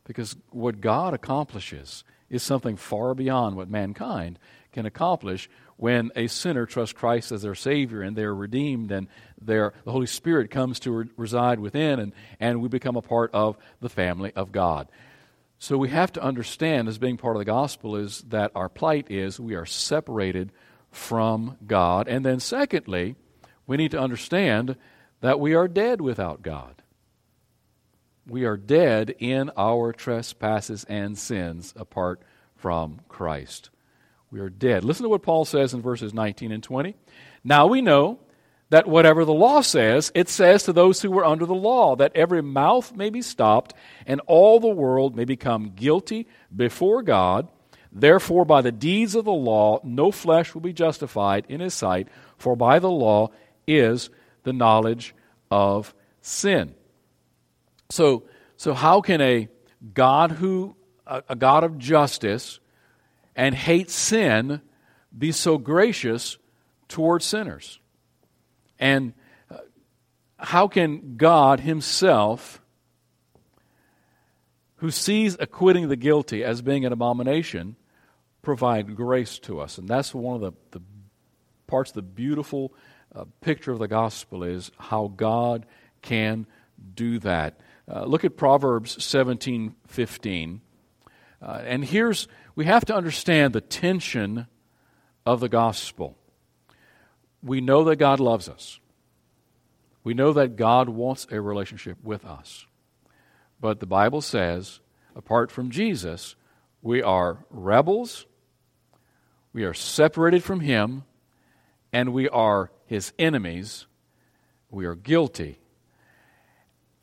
because 0.05 0.35
what 0.49 0.81
God 0.81 1.13
accomplishes 1.13 2.03
is 2.31 2.43
something 2.43 2.75
far 2.75 3.15
beyond 3.15 3.55
what 3.55 3.69
mankind 3.69 4.39
can 4.73 4.87
accomplish 4.87 5.51
when 5.77 6.11
a 6.17 6.27
sinner 6.27 6.65
trusts 6.65 6.95
Christ 6.95 7.33
as 7.33 7.43
their 7.43 7.55
Savior 7.55 8.01
and 8.01 8.17
they're 8.17 8.35
redeemed 8.35 8.91
and 8.91 9.09
the 9.39 9.75
Holy 9.87 10.07
Spirit 10.07 10.51
comes 10.51 10.81
to 10.81 10.91
re- 10.91 11.11
reside 11.19 11.61
within 11.61 12.01
and, 12.01 12.15
and 12.41 12.63
we 12.63 12.69
become 12.71 12.97
a 12.97 13.03
part 13.03 13.31
of 13.35 13.59
the 13.79 13.91
family 13.91 14.33
of 14.35 14.51
God. 14.51 14.89
So 15.59 15.77
we 15.77 15.91
have 15.91 16.13
to 16.13 16.23
understand, 16.23 16.89
as 16.89 16.97
being 16.97 17.19
part 17.19 17.37
of 17.37 17.41
the 17.41 17.45
gospel, 17.45 17.95
is 17.95 18.23
that 18.29 18.53
our 18.55 18.71
plight 18.71 19.11
is 19.11 19.39
we 19.39 19.55
are 19.55 19.67
separated 19.67 20.51
from 20.91 21.59
God. 21.67 22.09
And 22.09 22.25
then, 22.25 22.41
secondly, 22.41 23.17
we 23.67 23.77
need 23.77 23.91
to 23.91 24.01
understand 24.01 24.77
that 25.21 25.39
we 25.39 25.55
are 25.55 25.69
dead 25.69 26.01
without 26.01 26.41
God 26.41 26.81
we 28.27 28.45
are 28.45 28.57
dead 28.57 29.15
in 29.19 29.51
our 29.57 29.93
trespasses 29.93 30.85
and 30.85 31.19
sins 31.19 31.75
apart 31.77 32.21
from 32.57 33.01
Christ. 33.09 33.71
We 34.31 34.41
are 34.41 34.49
dead. 34.49 34.85
Listen 34.85 35.05
to 35.05 35.09
what 35.09 35.23
Paul 35.23 35.45
says 35.45 35.75
in 35.75 35.83
verses 35.83 36.15
19 36.15 36.51
and 36.51 36.63
20. 36.63 36.97
Now 37.45 37.67
we 37.67 37.83
know 37.83 38.19
that 38.71 38.89
whatever 38.89 39.25
the 39.25 39.35
law 39.35 39.61
says, 39.61 40.11
it 40.15 40.29
says 40.29 40.65
to 40.65 40.73
those 40.73 41.03
who 41.03 41.11
were 41.11 41.25
under 41.25 41.47
the 41.47 41.55
law, 41.55 41.95
that 41.97 42.17
every 42.17 42.43
mouth 42.43 42.97
may 42.97 43.11
be 43.11 43.23
stopped 43.23 43.75
and 44.07 44.21
all 44.27 44.59
the 44.59 44.67
world 44.67 45.15
may 45.15 45.25
become 45.25 45.73
guilty 45.77 46.27
before 46.55 47.03
God. 47.03 47.47
Therefore, 47.93 48.45
by 48.45 48.63
the 48.63 48.73
deeds 48.73 49.15
of 49.15 49.25
the 49.25 49.33
law, 49.33 49.81
no 49.85 50.11
flesh 50.11 50.55
will 50.55 50.63
be 50.63 50.73
justified 50.73 51.45
in 51.49 51.61
his 51.61 51.75
sight, 51.75 52.09
for 52.39 52.57
by 52.57 52.81
the 52.81 52.91
law 52.91 53.31
is 53.69 54.11
the 54.43 54.53
knowledge 54.53 55.15
of 55.51 55.95
sin. 56.21 56.75
So, 57.91 58.25
so 58.57 58.75
how 58.75 59.01
can 59.01 59.21
a 59.21 59.49
God 59.93 60.33
who, 60.33 60.77
a, 61.07 61.23
a 61.31 61.37
God 61.37 61.65
of 61.65 61.79
justice 61.79 62.61
and 63.37 63.55
hates 63.55 63.95
sin 63.95 64.61
be 65.17 65.33
so 65.33 65.59
gracious 65.59 66.39
towards 66.89 67.25
sinners? 67.25 67.81
And 68.79 69.15
uh, 69.51 69.59
how 70.39 70.69
can 70.69 71.17
God 71.17 71.61
Himself, 71.61 72.61
who 74.77 74.91
sees 74.91 75.37
acquitting 75.39 75.89
the 75.89 75.97
guilty 75.97 76.43
as 76.45 76.63
being 76.63 76.85
an 76.85 76.93
abomination, 76.93 77.77
provide 78.43 78.97
grace 78.97 79.39
to 79.41 79.61
us? 79.61 79.79
And 79.79 79.89
that's 79.89 80.15
one 80.15 80.37
of 80.37 80.41
the, 80.41 80.79
the 80.79 80.85
parts 81.67 81.91
of 81.91 81.97
the 81.97 82.03
beautiful 82.03 82.73
uh, 83.15 83.25
picture 83.41 83.73
of 83.73 83.79
the 83.79 83.89
gospel 83.89 84.43
is 84.43 84.71
how 84.79 85.13
God 85.15 85.67
can 86.03 86.47
do 86.95 87.19
that. 87.21 87.61
Uh, 87.91 88.05
look 88.05 88.25
at 88.25 88.37
Proverbs 88.37 89.03
17 89.05 89.75
15. 89.87 90.61
Uh, 91.43 91.63
and 91.65 91.85
here's, 91.85 92.27
we 92.55 92.65
have 92.65 92.85
to 92.87 92.95
understand 92.95 93.53
the 93.53 93.61
tension 93.61 94.47
of 95.27 95.41
the 95.41 95.49
gospel. 95.49 96.17
We 97.43 97.61
know 97.61 97.85
that 97.85 97.97
God 97.97 98.21
loves 98.21 98.49
us, 98.49 98.81
we 100.03 100.15
know 100.15 100.33
that 100.33 100.57
God 100.57 100.89
wants 100.89 101.27
a 101.31 101.41
relationship 101.41 101.99
with 102.03 102.25
us. 102.25 102.67
But 103.61 103.81
the 103.81 103.87
Bible 103.87 104.21
says, 104.21 104.81
apart 105.15 105.51
from 105.51 105.71
Jesus, 105.71 106.37
we 106.83 107.03
are 107.03 107.45
rebels, 107.51 108.27
we 109.53 109.65
are 109.65 109.75
separated 109.75 110.43
from 110.43 110.61
Him, 110.61 111.05
and 111.93 112.13
we 112.13 112.29
are 112.29 112.71
His 112.87 113.13
enemies. 113.19 113.87
We 114.71 114.87
are 114.87 114.97
guilty. 114.97 115.61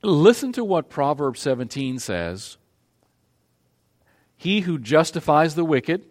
Listen 0.04 0.52
to 0.54 0.64
what 0.64 0.90
Proverbs 0.90 1.40
17 1.42 2.00
says 2.00 2.58
He 4.36 4.62
who 4.62 4.78
justifies 4.78 5.56
the 5.56 5.66
wicked 5.66 6.04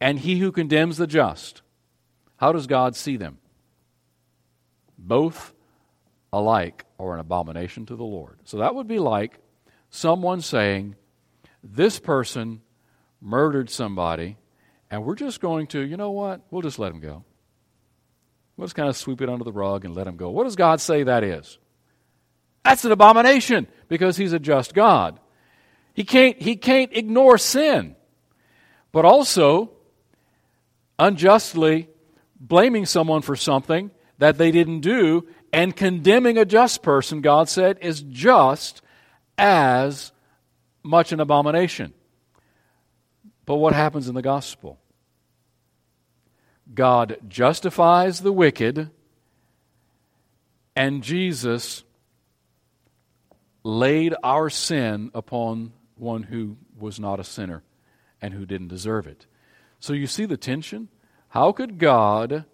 and 0.00 0.18
he 0.18 0.38
who 0.38 0.52
condemns 0.52 0.96
the 0.96 1.06
just. 1.06 1.62
How 2.36 2.52
does 2.52 2.66
God 2.66 2.94
see 2.94 3.16
them? 3.16 3.38
Both 4.96 5.52
alike 6.32 6.84
are 6.98 7.14
an 7.14 7.20
abomination 7.20 7.86
to 7.86 7.96
the 7.96 8.04
Lord. 8.04 8.38
So 8.44 8.58
that 8.58 8.74
would 8.74 8.86
be 8.86 8.98
like 8.98 9.38
someone 9.90 10.40
saying, 10.40 10.96
This 11.62 11.98
person 11.98 12.60
murdered 13.20 13.70
somebody, 13.70 14.36
and 14.90 15.04
we're 15.04 15.14
just 15.14 15.40
going 15.40 15.66
to, 15.68 15.80
you 15.80 15.96
know 15.96 16.10
what? 16.10 16.42
We'll 16.50 16.62
just 16.62 16.78
let 16.78 16.92
him 16.92 17.00
go. 17.00 17.24
We'll 18.56 18.66
just 18.66 18.76
kind 18.76 18.88
of 18.88 18.96
sweep 18.96 19.20
it 19.20 19.28
under 19.28 19.44
the 19.44 19.52
rug 19.52 19.84
and 19.84 19.94
let 19.94 20.06
him 20.06 20.16
go. 20.16 20.30
What 20.30 20.44
does 20.44 20.56
God 20.56 20.80
say 20.80 21.04
that 21.04 21.24
is? 21.24 21.58
That's 22.68 22.84
an 22.84 22.92
abomination 22.92 23.66
because 23.88 24.18
he's 24.18 24.34
a 24.34 24.38
just 24.38 24.74
God. 24.74 25.18
He 25.94 26.04
can't, 26.04 26.38
he 26.38 26.54
can't 26.54 26.94
ignore 26.94 27.38
sin. 27.38 27.96
But 28.92 29.06
also, 29.06 29.70
unjustly 30.98 31.88
blaming 32.38 32.84
someone 32.84 33.22
for 33.22 33.36
something 33.36 33.90
that 34.18 34.36
they 34.36 34.50
didn't 34.50 34.80
do 34.80 35.26
and 35.50 35.74
condemning 35.74 36.36
a 36.36 36.44
just 36.44 36.82
person, 36.82 37.22
God 37.22 37.48
said, 37.48 37.78
is 37.80 38.02
just 38.02 38.82
as 39.38 40.12
much 40.82 41.10
an 41.10 41.20
abomination. 41.20 41.94
But 43.46 43.54
what 43.54 43.72
happens 43.72 44.08
in 44.08 44.14
the 44.14 44.20
gospel? 44.20 44.78
God 46.74 47.16
justifies 47.28 48.20
the 48.20 48.32
wicked, 48.32 48.90
and 50.76 51.02
Jesus 51.02 51.84
laid 53.68 54.14
our 54.24 54.48
sin 54.48 55.10
upon 55.12 55.72
one 55.96 56.22
who 56.22 56.56
was 56.78 56.98
not 56.98 57.20
a 57.20 57.24
sinner 57.24 57.62
and 58.22 58.32
who 58.32 58.46
didn't 58.46 58.68
deserve 58.68 59.06
it. 59.06 59.26
So 59.78 59.92
you 59.92 60.06
see 60.06 60.24
the 60.24 60.38
tension? 60.38 60.88
How 61.28 61.52
could 61.52 61.78
God 61.78 62.46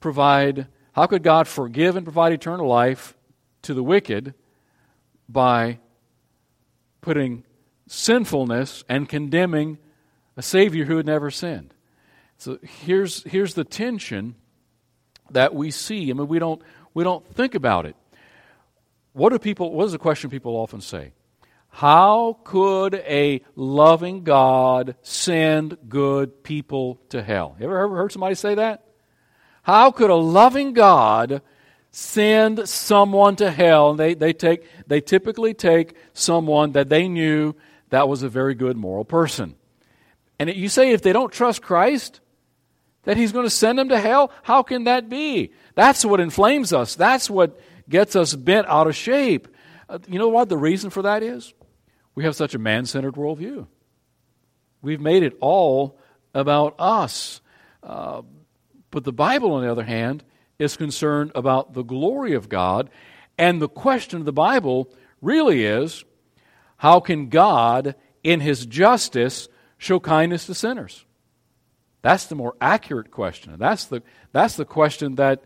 provide, 0.00 0.68
how 0.92 1.06
could 1.06 1.22
God 1.22 1.46
forgive 1.46 1.96
and 1.96 2.06
provide 2.06 2.32
eternal 2.32 2.66
life 2.66 3.14
to 3.62 3.74
the 3.74 3.82
wicked 3.82 4.32
by 5.28 5.78
putting 7.02 7.44
sinfulness 7.86 8.84
and 8.88 9.08
condemning 9.08 9.76
a 10.36 10.42
Savior 10.42 10.86
who 10.86 10.96
had 10.96 11.06
never 11.06 11.30
sinned? 11.30 11.74
So 12.38 12.58
here's, 12.62 13.22
here's 13.24 13.52
the 13.52 13.64
tension 13.64 14.36
that 15.30 15.54
we 15.54 15.70
see. 15.70 16.10
I 16.10 16.14
mean, 16.14 16.26
we 16.26 16.38
don't, 16.38 16.62
we 16.94 17.04
don't 17.04 17.26
think 17.34 17.54
about 17.54 17.84
it. 17.84 17.96
What 19.12 19.30
do 19.30 19.38
people, 19.38 19.72
what 19.72 19.84
is 19.84 19.92
the 19.92 19.98
question 19.98 20.30
people 20.30 20.56
often 20.56 20.80
say? 20.80 21.12
How 21.68 22.38
could 22.44 22.94
a 22.94 23.42
loving 23.56 24.24
God 24.24 24.94
send 25.02 25.78
good 25.88 26.42
people 26.42 27.00
to 27.08 27.22
hell? 27.22 27.56
You 27.58 27.64
ever, 27.64 27.78
ever 27.80 27.96
heard 27.96 28.12
somebody 28.12 28.34
say 28.34 28.54
that? 28.56 28.84
How 29.62 29.90
could 29.90 30.10
a 30.10 30.14
loving 30.14 30.72
God 30.74 31.40
send 31.90 32.68
someone 32.68 33.36
to 33.36 33.50
hell? 33.50 33.90
And 33.90 33.98
they, 33.98 34.14
they, 34.14 34.32
take, 34.32 34.64
they 34.86 35.00
typically 35.00 35.54
take 35.54 35.94
someone 36.12 36.72
that 36.72 36.88
they 36.88 37.08
knew 37.08 37.54
that 37.90 38.08
was 38.08 38.22
a 38.22 38.28
very 38.28 38.54
good 38.54 38.76
moral 38.76 39.04
person. 39.04 39.54
And 40.38 40.54
you 40.54 40.68
say 40.68 40.90
if 40.90 41.02
they 41.02 41.12
don't 41.12 41.32
trust 41.32 41.62
Christ, 41.62 42.20
that 43.04 43.16
he's 43.16 43.32
going 43.32 43.46
to 43.46 43.50
send 43.50 43.78
them 43.78 43.88
to 43.88 43.98
hell? 43.98 44.30
How 44.42 44.62
can 44.62 44.84
that 44.84 45.08
be? 45.08 45.52
That's 45.74 46.04
what 46.04 46.20
inflames 46.20 46.72
us. 46.72 46.94
That's 46.94 47.28
what 47.28 47.58
gets 47.92 48.16
us 48.16 48.34
bent 48.34 48.66
out 48.66 48.88
of 48.88 48.96
shape. 48.96 49.46
Uh, 49.88 49.98
you 50.08 50.18
know 50.18 50.28
what 50.28 50.48
the 50.48 50.56
reason 50.56 50.90
for 50.90 51.02
that 51.02 51.22
is? 51.22 51.54
We 52.16 52.24
have 52.24 52.34
such 52.34 52.54
a 52.54 52.58
man 52.58 52.86
centered 52.86 53.14
worldview. 53.14 53.68
We've 54.80 55.00
made 55.00 55.22
it 55.22 55.36
all 55.40 55.98
about 56.34 56.74
us. 56.78 57.40
Uh, 57.82 58.22
but 58.90 59.04
the 59.04 59.12
Bible, 59.12 59.52
on 59.52 59.62
the 59.62 59.70
other 59.70 59.84
hand, 59.84 60.24
is 60.58 60.76
concerned 60.76 61.32
about 61.34 61.74
the 61.74 61.82
glory 61.82 62.34
of 62.34 62.48
God. 62.48 62.90
And 63.38 63.60
the 63.60 63.68
question 63.68 64.18
of 64.18 64.24
the 64.24 64.32
Bible 64.32 64.92
really 65.20 65.64
is 65.64 66.04
how 66.78 66.98
can 66.98 67.28
God, 67.28 67.94
in 68.24 68.40
His 68.40 68.66
justice, 68.66 69.48
show 69.78 70.00
kindness 70.00 70.46
to 70.46 70.54
sinners? 70.54 71.04
That's 72.00 72.26
the 72.26 72.34
more 72.34 72.56
accurate 72.60 73.10
question. 73.10 73.54
That's 73.58 73.84
the, 73.84 74.02
that's 74.32 74.56
the 74.56 74.64
question 74.64 75.16
that 75.16 75.44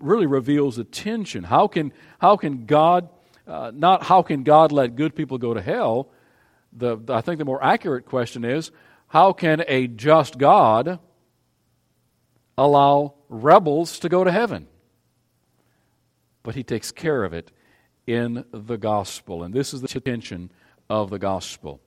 really 0.00 0.26
reveals 0.26 0.76
the 0.76 0.84
tension. 0.84 1.44
How 1.44 1.66
can, 1.66 1.92
how 2.18 2.36
can 2.36 2.66
God 2.66 3.08
uh, 3.48 3.72
not 3.74 4.02
how 4.02 4.20
can 4.22 4.42
God 4.42 4.72
let 4.72 4.94
good 4.94 5.14
people 5.16 5.38
go 5.38 5.54
to 5.54 5.62
hell. 5.62 6.10
The, 6.74 6.96
the, 6.96 7.14
I 7.14 7.22
think 7.22 7.38
the 7.38 7.46
more 7.46 7.64
accurate 7.64 8.04
question 8.04 8.44
is 8.44 8.70
how 9.08 9.32
can 9.32 9.64
a 9.66 9.86
just 9.86 10.36
God 10.36 10.98
allow 12.58 13.14
rebels 13.30 13.98
to 14.00 14.10
go 14.10 14.22
to 14.22 14.30
heaven? 14.30 14.68
But 16.42 16.56
he 16.56 16.62
takes 16.62 16.92
care 16.92 17.24
of 17.24 17.32
it 17.32 17.50
in 18.06 18.44
the 18.52 18.76
gospel. 18.76 19.42
And 19.42 19.54
this 19.54 19.72
is 19.72 19.80
the 19.80 19.88
tension 19.88 20.50
of 20.90 21.08
the 21.08 21.18
gospel. 21.18 21.80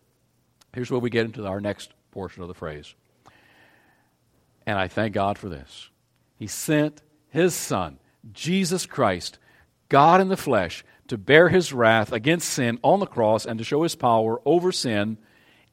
Here's 0.74 0.90
where 0.90 1.00
we 1.00 1.10
get 1.12 1.26
into 1.26 1.46
our 1.46 1.62
next 1.62 1.94
portion 2.12 2.42
of 2.42 2.48
the 2.48 2.54
phrase. 2.56 2.96
And 4.66 4.78
I 4.78 4.88
thank 4.88 5.14
God 5.14 5.38
for 5.38 5.50
this. 5.50 5.90
He 6.38 6.48
sent 6.48 7.02
his 7.30 7.54
Son, 7.54 8.00
Jesus 8.32 8.86
Christ, 8.86 9.38
God 9.90 10.22
in 10.22 10.30
the 10.30 10.38
flesh, 10.38 10.84
to 11.08 11.18
bear 11.18 11.50
his 11.50 11.74
wrath 11.74 12.12
against 12.12 12.50
sin 12.50 12.80
on 12.84 13.00
the 13.00 13.06
cross 13.06 13.46
and 13.46 13.58
to 13.58 13.66
show 13.66 13.84
his 13.84 13.96
power 13.96 14.42
over 14.46 14.72
sin 14.72 15.18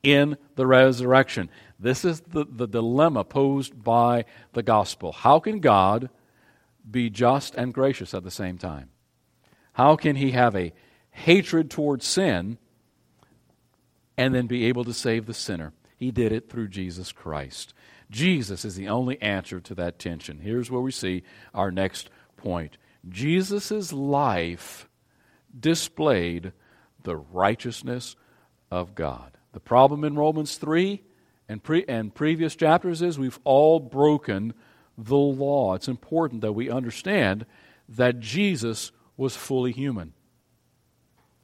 in 0.02 0.36
the 0.56 0.66
resurrection. 0.66 1.50
This 1.78 2.04
is 2.04 2.20
the, 2.20 2.44
the 2.48 2.66
dilemma 2.66 3.24
posed 3.24 3.82
by 3.82 4.24
the 4.52 4.62
gospel. 4.62 5.12
How 5.12 5.38
can 5.38 5.60
God 5.60 6.10
be 6.90 7.10
just 7.10 7.54
and 7.54 7.72
gracious 7.72 8.14
at 8.14 8.24
the 8.24 8.30
same 8.30 8.58
time? 8.58 8.90
How 9.74 9.94
can 9.94 10.16
he 10.16 10.32
have 10.32 10.56
a 10.56 10.72
hatred 11.10 11.70
towards 11.70 12.06
sin 12.06 12.58
and 14.16 14.34
then 14.34 14.46
be 14.46 14.64
able 14.64 14.84
to 14.84 14.92
save 14.92 15.26
the 15.26 15.34
sinner? 15.34 15.72
He 15.96 16.10
did 16.10 16.32
it 16.32 16.48
through 16.48 16.68
Jesus 16.68 17.12
Christ. 17.12 17.74
Jesus 18.10 18.64
is 18.64 18.74
the 18.74 18.88
only 18.88 19.20
answer 19.20 19.60
to 19.60 19.74
that 19.76 19.98
tension. 19.98 20.40
Here's 20.40 20.70
where 20.70 20.80
we 20.80 20.90
see 20.90 21.22
our 21.54 21.70
next 21.70 22.08
point 22.38 22.78
Jesus' 23.08 23.92
life 23.92 24.88
displayed 25.58 26.52
the 27.02 27.16
righteousness 27.16 28.16
of 28.70 28.94
God. 28.94 29.36
The 29.52 29.60
problem 29.60 30.04
in 30.04 30.16
Romans 30.16 30.56
3 30.56 31.02
and, 31.48 31.62
pre- 31.62 31.84
and 31.86 32.14
previous 32.14 32.54
chapters 32.56 33.02
is 33.02 33.18
we've 33.18 33.38
all 33.44 33.80
broken 33.80 34.54
the 34.96 35.16
law. 35.16 35.74
It's 35.74 35.88
important 35.88 36.40
that 36.42 36.52
we 36.52 36.70
understand 36.70 37.46
that 37.88 38.20
Jesus 38.20 38.92
was 39.16 39.36
fully 39.36 39.72
human. 39.72 40.12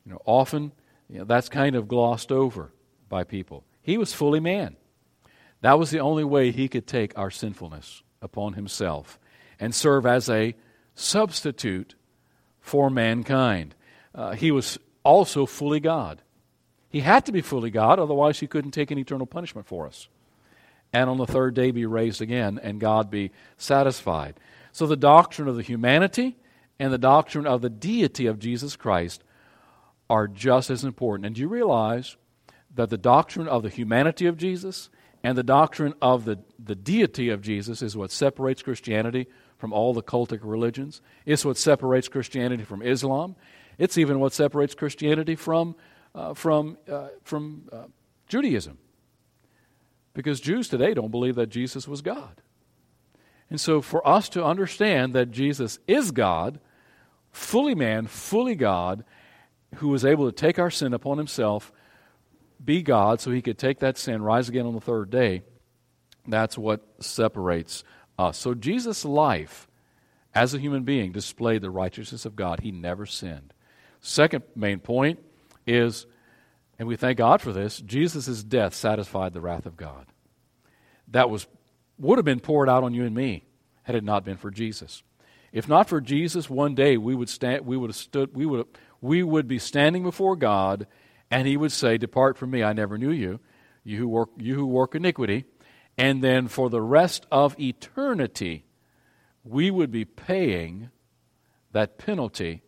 You 0.05 0.13
know, 0.13 0.23
often 0.25 0.73
you 1.09 1.19
know, 1.19 1.25
that's 1.25 1.49
kind 1.49 1.77
of 1.77 1.89
glossed 1.89 2.31
over 2.33 2.73
by 3.09 3.25
people. 3.25 3.65
He 3.83 3.99
was 3.99 4.13
fully 4.13 4.41
man. 4.41 4.77
That 5.61 5.79
was 5.79 5.91
the 5.91 6.01
only 6.01 6.25
way 6.25 6.51
he 6.51 6.69
could 6.69 6.87
take 6.87 7.17
our 7.17 7.31
sinfulness 7.31 8.03
upon 8.21 8.55
himself 8.55 9.19
and 9.59 9.75
serve 9.75 10.05
as 10.05 10.29
a 10.29 10.55
substitute 10.95 11.95
for 12.61 12.89
mankind 12.91 13.75
uh, 14.15 14.33
he 14.33 14.51
was 14.51 14.79
also 15.03 15.47
fully 15.47 15.81
God. 15.81 16.23
He 16.89 17.01
had 17.01 17.27
to 17.27 17.33
be 17.33 17.41
fully 17.41 17.71
God, 17.71 17.99
otherwise, 17.99 18.39
he 18.39 18.47
couldn't 18.47 18.71
take 18.71 18.91
an 18.91 18.99
eternal 18.99 19.27
punishment 19.27 19.67
for 19.67 19.87
us. 19.87 20.09
And 20.93 21.11
on 21.11 21.19
the 21.19 21.27
third 21.27 21.55
day 21.55 21.73
be 21.73 21.87
raised 21.87 22.23
again, 22.23 22.61
and 22.63 22.81
God 22.81 23.11
be 23.11 23.33
satisfied. 23.57 24.39
So, 24.71 24.87
the 24.87 24.97
doctrine 24.97 25.49
of 25.49 25.57
the 25.57 25.63
humanity 25.63 26.37
and 26.79 26.93
the 26.93 26.99
doctrine 26.99 27.47
of 27.47 27.63
the 27.63 27.71
deity 27.71 28.27
of 28.27 28.39
Jesus 28.39 28.77
Christ 28.77 29.25
are 30.09 30.29
just 30.29 30.71
as 30.71 30.85
important. 30.85 31.27
And 31.27 31.35
do 31.35 31.41
you 31.41 31.49
realize 31.49 32.17
that 32.75 32.91
the 32.91 32.99
doctrine 32.99 33.49
of 33.49 33.63
the 33.63 33.69
humanity 33.69 34.27
of 34.27 34.37
Jesus 34.37 34.89
and 35.25 35.37
the 35.37 35.43
doctrine 35.43 35.95
of 36.01 36.25
the, 36.25 36.39
the 36.59 36.75
deity 36.75 37.31
of 37.31 37.41
Jesus 37.41 37.83
is 37.83 37.97
what 37.97 38.13
separates 38.13 38.63
Christianity 38.63 39.27
from 39.57 39.73
all 39.73 39.95
the 39.95 40.03
cultic 40.03 40.40
religions? 40.43 41.01
It's 41.27 41.45
what 41.45 41.57
separates 41.57 42.09
Christianity 42.09 42.64
from 42.64 42.83
Islam. 42.83 43.37
It's 43.79 43.99
even 43.99 44.21
what 44.21 44.33
separates 44.33 44.75
Christianity 44.75 45.37
from, 45.37 45.75
uh, 46.14 46.35
from, 46.35 46.79
uh, 46.90 47.09
from 47.23 47.69
uh, 47.73 47.85
Judaism. 48.29 48.79
Because 50.12 50.40
Jews 50.40 50.69
today 50.69 50.95
don't 50.95 51.11
believe 51.11 51.35
that 51.35 51.49
Jesus 51.49 51.88
was 51.88 52.03
God. 52.03 52.40
And 53.51 53.61
so, 53.61 53.83
for 53.83 54.07
us 54.07 54.29
to 54.31 54.45
understand 54.45 55.12
that 55.14 55.31
Jesus 55.31 55.79
is 55.87 56.11
God, 56.12 56.61
fully 57.31 57.75
man, 57.75 58.07
fully 58.07 58.55
God, 58.55 59.05
who 59.77 59.88
was 59.88 60.05
able 60.05 60.31
to 60.31 60.33
take 60.33 60.59
our 60.59 60.71
sin 60.71 60.95
upon 60.95 61.19
himself, 61.19 61.73
be 62.64 62.83
God, 62.83 63.21
so 63.21 63.31
he 63.31 63.43
could 63.43 63.59
take 63.59 63.81
that 63.81 63.99
sin, 63.99 64.23
rise 64.23 64.49
again 64.49 64.67
on 64.67 64.75
the 64.75 64.81
third 64.81 65.11
day, 65.11 65.43
that's 66.27 66.57
what 66.57 66.83
separates 67.01 67.85
us. 68.18 68.38
So 68.38 68.55
Jesus' 68.55 69.05
life 69.05 69.68
as 70.35 70.53
a 70.53 70.59
human 70.59 70.83
being 70.83 71.12
displayed 71.12 71.62
the 71.62 71.70
righteousness 71.70 72.24
of 72.24 72.37
God. 72.37 72.61
He 72.61 72.72
never 72.72 73.07
sinned. 73.07 73.55
Second 74.00 74.42
main 74.55 74.81
point 74.81 75.20
is, 75.66 76.07
and 76.79 76.88
we 76.88 76.96
thank 76.96 77.18
God 77.18 77.40
for 77.40 77.53
this, 77.53 77.79
Jesus' 77.81 78.42
death 78.42 78.74
satisfied 78.74 79.33
the 79.33 79.40
wrath 79.40 79.66
of 79.66 79.77
God. 79.77 80.07
That 81.09 81.31
was 81.31 81.46
would 81.98 82.18
have 82.18 82.24
been 82.24 82.40
poured 82.40 82.68
out 82.68 82.83
on 82.83 82.92
you 82.92 83.05
and 83.05 83.14
me 83.14 83.44
had 83.85 83.94
it 83.94 84.03
not 84.03 84.24
been 84.24 84.37
for 84.37 84.50
Jesus. 84.50 85.03
If 85.53 85.68
not 85.68 85.88
for 85.88 86.00
Jesus, 86.00 86.50
one 86.50 86.74
day 86.74 86.96
we 86.96 87.14
would 87.14 87.29
stand 87.29 87.64
we 87.64 87.77
would 87.77 87.90
have 87.90 87.96
stood 87.96 88.35
we 88.35 88.44
would 88.44 88.59
have, 88.59 88.66
we 89.00 89.22
would 89.22 89.46
be 89.46 89.59
standing 89.59 90.03
before 90.03 90.35
God 90.35 90.87
and 91.31 91.46
he 91.46 91.57
would 91.57 91.72
say, 91.72 91.96
Depart 91.96 92.37
from 92.37 92.50
me, 92.50 92.62
I 92.62 92.72
never 92.72 92.98
knew 92.98 93.11
you, 93.11 93.38
you 93.85 93.98
who 93.98 94.09
work 94.09 94.31
you 94.37 94.55
who 94.55 94.66
work 94.66 94.94
iniquity. 94.94 95.44
And 95.97 96.23
then 96.23 96.49
for 96.49 96.71
the 96.71 96.83
rest 96.83 97.27
of 97.31 97.59
eternity, 97.59 98.65
we 99.45 99.71
would 99.71 99.91
be 99.91 100.05
paying 100.05 100.91
that 101.73 101.99
penalty 101.99 102.63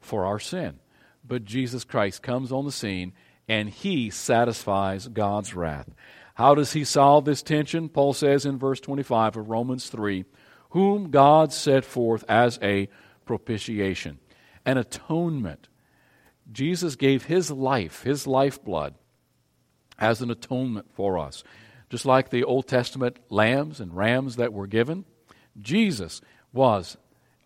for 0.00 0.24
our 0.24 0.38
sin. 0.38 0.78
But 1.24 1.44
Jesus 1.44 1.84
Christ 1.84 2.22
comes 2.22 2.52
on 2.52 2.64
the 2.64 2.72
scene 2.72 3.12
and 3.48 3.68
he 3.68 4.10
satisfies 4.10 5.08
God's 5.08 5.54
wrath. 5.54 5.90
How 6.34 6.54
does 6.54 6.72
he 6.72 6.84
solve 6.84 7.24
this 7.24 7.42
tension? 7.42 7.88
Paul 7.88 8.14
says 8.14 8.46
in 8.46 8.58
verse 8.58 8.80
25 8.80 9.36
of 9.36 9.48
Romans 9.48 9.88
3 9.88 10.24
whom 10.70 11.10
God 11.10 11.52
set 11.52 11.84
forth 11.84 12.24
as 12.28 12.58
a 12.62 12.88
propitiation, 13.26 14.18
an 14.64 14.78
atonement. 14.78 15.68
Jesus 16.50 16.96
gave 16.96 17.24
his 17.24 17.50
life, 17.50 18.02
his 18.04 18.26
lifeblood, 18.26 18.94
as 19.98 20.22
an 20.22 20.30
atonement 20.30 20.86
for 20.94 21.18
us. 21.18 21.44
Just 21.92 22.06
like 22.06 22.30
the 22.30 22.44
Old 22.44 22.66
Testament 22.66 23.18
lambs 23.28 23.78
and 23.78 23.94
rams 23.94 24.36
that 24.36 24.54
were 24.54 24.66
given, 24.66 25.04
Jesus 25.60 26.22
was 26.50 26.96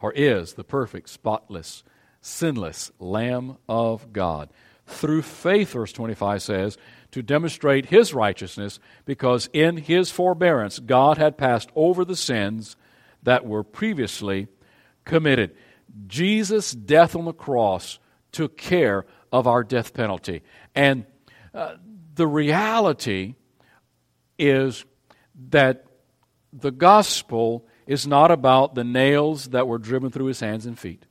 or 0.01 0.13
is 0.13 0.53
the 0.53 0.63
perfect, 0.63 1.09
spotless, 1.09 1.83
sinless 2.21 2.93
Lamb 3.01 3.57
of 3.69 4.13
God. 4.13 4.51
Through 4.87 5.23
faith, 5.23 5.73
verse 5.73 5.93
25 5.93 6.43
says, 6.43 6.79
to 7.11 7.23
demonstrate 7.23 7.87
his 7.87 8.15
righteousness, 8.15 8.79
because 9.05 9.49
in 9.53 9.79
his 9.79 10.13
forbearance 10.13 10.79
God 10.79 11.19
had 11.19 11.37
passed 11.37 11.71
over 11.75 12.05
the 12.05 12.15
sins 12.15 12.77
that 13.25 13.45
were 13.45 13.65
previously 13.65 14.47
committed. 15.05 15.57
Jesus' 16.07 16.71
death 16.71 17.17
on 17.17 17.25
the 17.25 17.33
cross 17.33 17.99
took 18.31 18.57
care 18.57 19.07
of 19.33 19.49
our 19.49 19.65
death 19.65 19.93
penalty. 19.93 20.45
And 20.73 21.05
uh, 21.53 21.79
the 22.15 22.29
reality 22.29 23.35
is 24.39 24.85
that 25.51 25.85
the 26.53 26.71
gospel 26.71 27.67
is 27.87 28.07
not 28.07 28.31
about 28.31 28.75
the 28.75 28.85
nails 28.85 29.47
that 29.47 29.69
were 29.69 29.79
driven 29.79 30.11
through 30.11 30.27
his 30.27 30.41
hands 30.41 30.67
and 30.67 30.79
feet. 30.79 31.05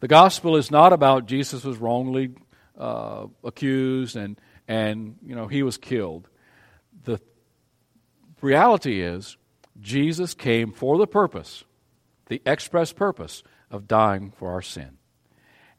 The 0.00 0.08
gospel 0.08 0.56
is 0.56 0.70
not 0.70 0.92
about 0.92 1.26
Jesus 1.26 1.64
was 1.64 1.76
wrongly 1.76 2.34
uh, 2.78 3.26
accused 3.44 4.16
and, 4.16 4.40
and 4.66 5.16
you 5.24 5.34
know 5.34 5.46
he 5.46 5.62
was 5.62 5.76
killed. 5.76 6.28
The 7.04 7.20
reality 8.40 9.02
is 9.02 9.36
Jesus 9.78 10.34
came 10.34 10.72
for 10.72 10.96
the 10.96 11.06
purpose, 11.06 11.64
the 12.26 12.40
express 12.46 12.92
purpose 12.92 13.42
of 13.70 13.86
dying 13.86 14.30
for 14.30 14.50
our 14.50 14.62
sin. 14.62 14.98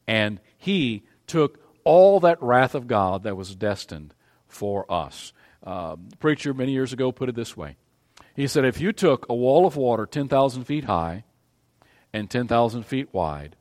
And 0.06 0.40
he 0.56 1.02
took 1.26 1.58
all 1.84 2.20
that 2.20 2.42
wrath 2.42 2.74
of 2.74 2.86
God 2.86 3.24
that 3.24 3.36
was 3.36 3.54
destined 3.56 4.14
for 4.46 4.90
us. 4.90 5.32
Uh, 5.64 5.96
preacher 6.18 6.52
many 6.52 6.72
years 6.72 6.92
ago 6.92 7.12
put 7.12 7.28
it 7.28 7.36
this 7.36 7.56
way 7.56 7.76
He 8.34 8.48
said, 8.48 8.64
If 8.64 8.80
you 8.80 8.92
took 8.92 9.26
a 9.28 9.34
wall 9.34 9.66
of 9.66 9.76
water 9.76 10.06
10,000 10.06 10.64
feet 10.64 10.84
high 10.84 11.24
and 12.12 12.28
10,000 12.28 12.82
feet 12.84 13.08
wide 13.12 13.54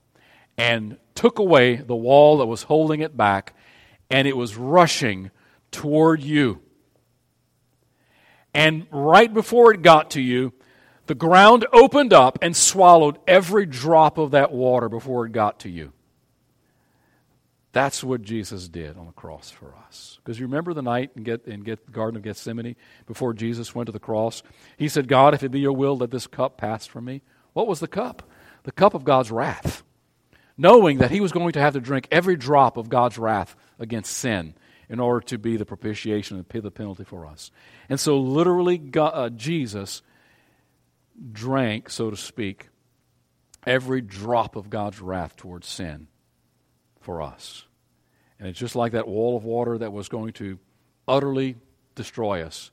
and 0.58 0.98
took 1.16 1.38
away 1.38 1.76
the 1.76 1.96
wall 1.96 2.40
that 2.40 2.48
was 2.48 2.64
holding 2.64 3.02
it 3.02 3.16
back, 3.16 3.54
and 4.10 4.28
it 4.28 4.36
was 4.36 4.58
rushing 4.58 5.32
toward 5.72 6.22
you, 6.22 6.62
and 8.54 8.88
right 8.92 9.34
before 9.34 9.74
it 9.74 9.82
got 9.82 10.12
to 10.12 10.22
you, 10.22 10.54
the 11.08 11.16
ground 11.16 11.66
opened 11.72 12.14
up 12.14 12.40
and 12.42 12.56
swallowed 12.56 13.18
every 13.28 13.66
drop 13.66 14.18
of 14.18 14.32
that 14.32 14.52
water 14.52 14.90
before 14.90 15.26
it 15.26 15.32
got 15.32 15.60
to 15.60 15.70
you. 15.70 15.94
That's 17.74 18.04
what 18.04 18.22
Jesus 18.22 18.68
did 18.68 18.98
on 18.98 19.06
the 19.06 19.14
cross 19.14 19.50
for 19.50 19.74
us. 19.88 20.20
Because 20.24 20.40
you 20.40 20.46
remember 20.46 20.74
the 20.74 20.82
night 20.82 21.12
in, 21.16 21.24
get, 21.24 21.46
in 21.46 21.62
get, 21.62 21.86
the 21.86 21.92
Garden 21.92 22.18
of 22.18 22.24
Gethsemane 22.24 22.76
before 23.06 23.34
Jesus 23.34 23.74
went 23.74 23.86
to 23.86 23.94
the 23.94 24.00
cross? 24.00 24.44
He 24.78 24.90
said, 24.90 25.08
God, 25.08 25.34
if 25.34 25.44
it 25.44 25.52
be 25.52 25.62
your 25.62 25.72
will, 25.72 25.98
let 25.98 26.12
this 26.12 26.28
cup 26.28 26.58
pass 26.58 26.86
from 26.86 27.06
me. 27.06 27.22
What 27.54 27.68
was 27.68 27.80
the 27.80 27.88
cup? 27.88 28.24
The 28.64 28.74
cup 28.74 28.94
of 28.94 29.06
God's 29.06 29.32
wrath. 29.32 29.84
Knowing 30.58 30.98
that 30.98 31.12
he 31.12 31.22
was 31.22 31.32
going 31.32 31.54
to 31.54 31.62
have 31.62 31.74
to 31.74 31.80
drink 31.80 32.08
every 32.12 32.36
drop 32.36 32.76
of 32.76 32.90
God's 32.90 33.18
wrath 33.18 33.56
against 33.80 34.12
sin 34.12 34.54
in 34.90 35.00
order 35.00 35.26
to 35.28 35.38
be 35.38 35.56
the 35.56 35.66
propitiation 35.66 36.36
and 36.36 36.48
pay 36.48 36.60
the 36.60 36.70
penalty 36.70 37.06
for 37.06 37.26
us. 37.26 37.52
And 37.88 37.98
so, 37.98 38.20
literally, 38.20 38.78
God, 38.78 39.12
uh, 39.16 39.30
Jesus 39.30 40.02
drank, 41.32 41.90
so 41.90 42.10
to 42.10 42.18
speak, 42.18 42.68
every 43.66 44.02
drop 44.02 44.58
of 44.58 44.70
God's 44.70 45.00
wrath 45.00 45.38
towards 45.38 45.68
sin 45.68 46.08
for 47.02 47.22
us. 47.22 47.66
And 48.40 48.48
it's 48.48 48.60
just 48.60 48.76
like 48.76 48.94
that 48.94 49.08
wall 49.08 49.38
of 49.38 49.44
water 49.44 49.78
that 49.78 49.94
was 49.94 50.10
going 50.10 50.34
to 50.34 50.58
utterly 51.08 51.58
destroy 51.96 52.44
us. 52.44 52.72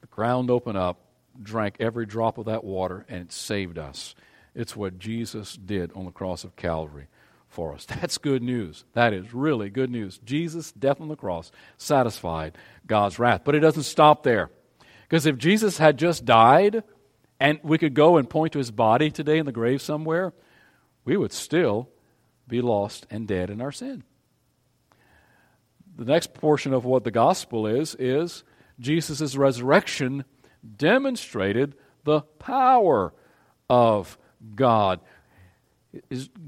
The 0.00 0.06
ground 0.08 0.50
opened 0.50 0.76
up, 0.76 0.98
drank 1.42 1.76
every 1.80 2.06
drop 2.06 2.38
of 2.38 2.46
that 2.46 2.64
water, 2.64 3.06
and 3.08 3.22
it 3.22 3.32
saved 3.32 3.78
us. 3.78 4.14
It's 4.54 4.76
what 4.76 4.98
Jesus 4.98 5.56
did 5.56 5.92
on 5.94 6.04
the 6.04 6.10
cross 6.10 6.44
of 6.44 6.56
Calvary 6.56 7.08
for 7.48 7.72
us. 7.72 7.84
That's 7.88 8.18
good 8.18 8.42
news. 8.42 8.84
That 8.92 9.12
is 9.12 9.32
really 9.32 9.70
good 9.70 9.90
news. 9.90 10.18
Jesus' 10.18 10.72
death 10.72 11.00
on 11.00 11.08
the 11.08 11.16
cross 11.16 11.50
satisfied 11.78 12.58
God's 12.86 13.18
wrath. 13.18 13.42
But 13.44 13.54
it 13.54 13.60
doesn't 13.60 13.84
stop 13.84 14.22
there. 14.22 14.50
Because 15.08 15.26
if 15.26 15.38
Jesus 15.38 15.78
had 15.78 15.98
just 15.98 16.24
died 16.24 16.82
and 17.40 17.58
we 17.62 17.78
could 17.78 17.94
go 17.94 18.16
and 18.16 18.28
point 18.28 18.52
to 18.52 18.58
his 18.58 18.70
body 18.70 19.10
today 19.10 19.38
in 19.38 19.46
the 19.46 19.52
grave 19.52 19.80
somewhere, 19.80 20.32
we 21.04 21.16
would 21.16 21.32
still 21.32 21.88
be 22.48 22.60
lost 22.60 23.06
and 23.10 23.26
dead 23.26 23.50
in 23.50 23.60
our 23.60 23.72
sin. 23.72 24.04
The 25.96 26.04
next 26.04 26.34
portion 26.34 26.72
of 26.74 26.84
what 26.84 27.04
the 27.04 27.10
gospel 27.10 27.66
is 27.66 27.94
is 27.98 28.44
Jesus' 28.80 29.36
resurrection 29.36 30.24
demonstrated 30.76 31.76
the 32.04 32.22
power 32.22 33.14
of 33.70 34.18
God. 34.54 35.00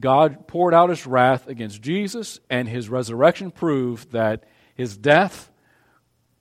God 0.00 0.48
poured 0.48 0.74
out 0.74 0.90
his 0.90 1.06
wrath 1.06 1.46
against 1.46 1.80
Jesus, 1.80 2.40
and 2.50 2.68
his 2.68 2.88
resurrection 2.88 3.52
proved 3.52 4.10
that 4.10 4.44
his 4.74 4.96
death 4.96 5.52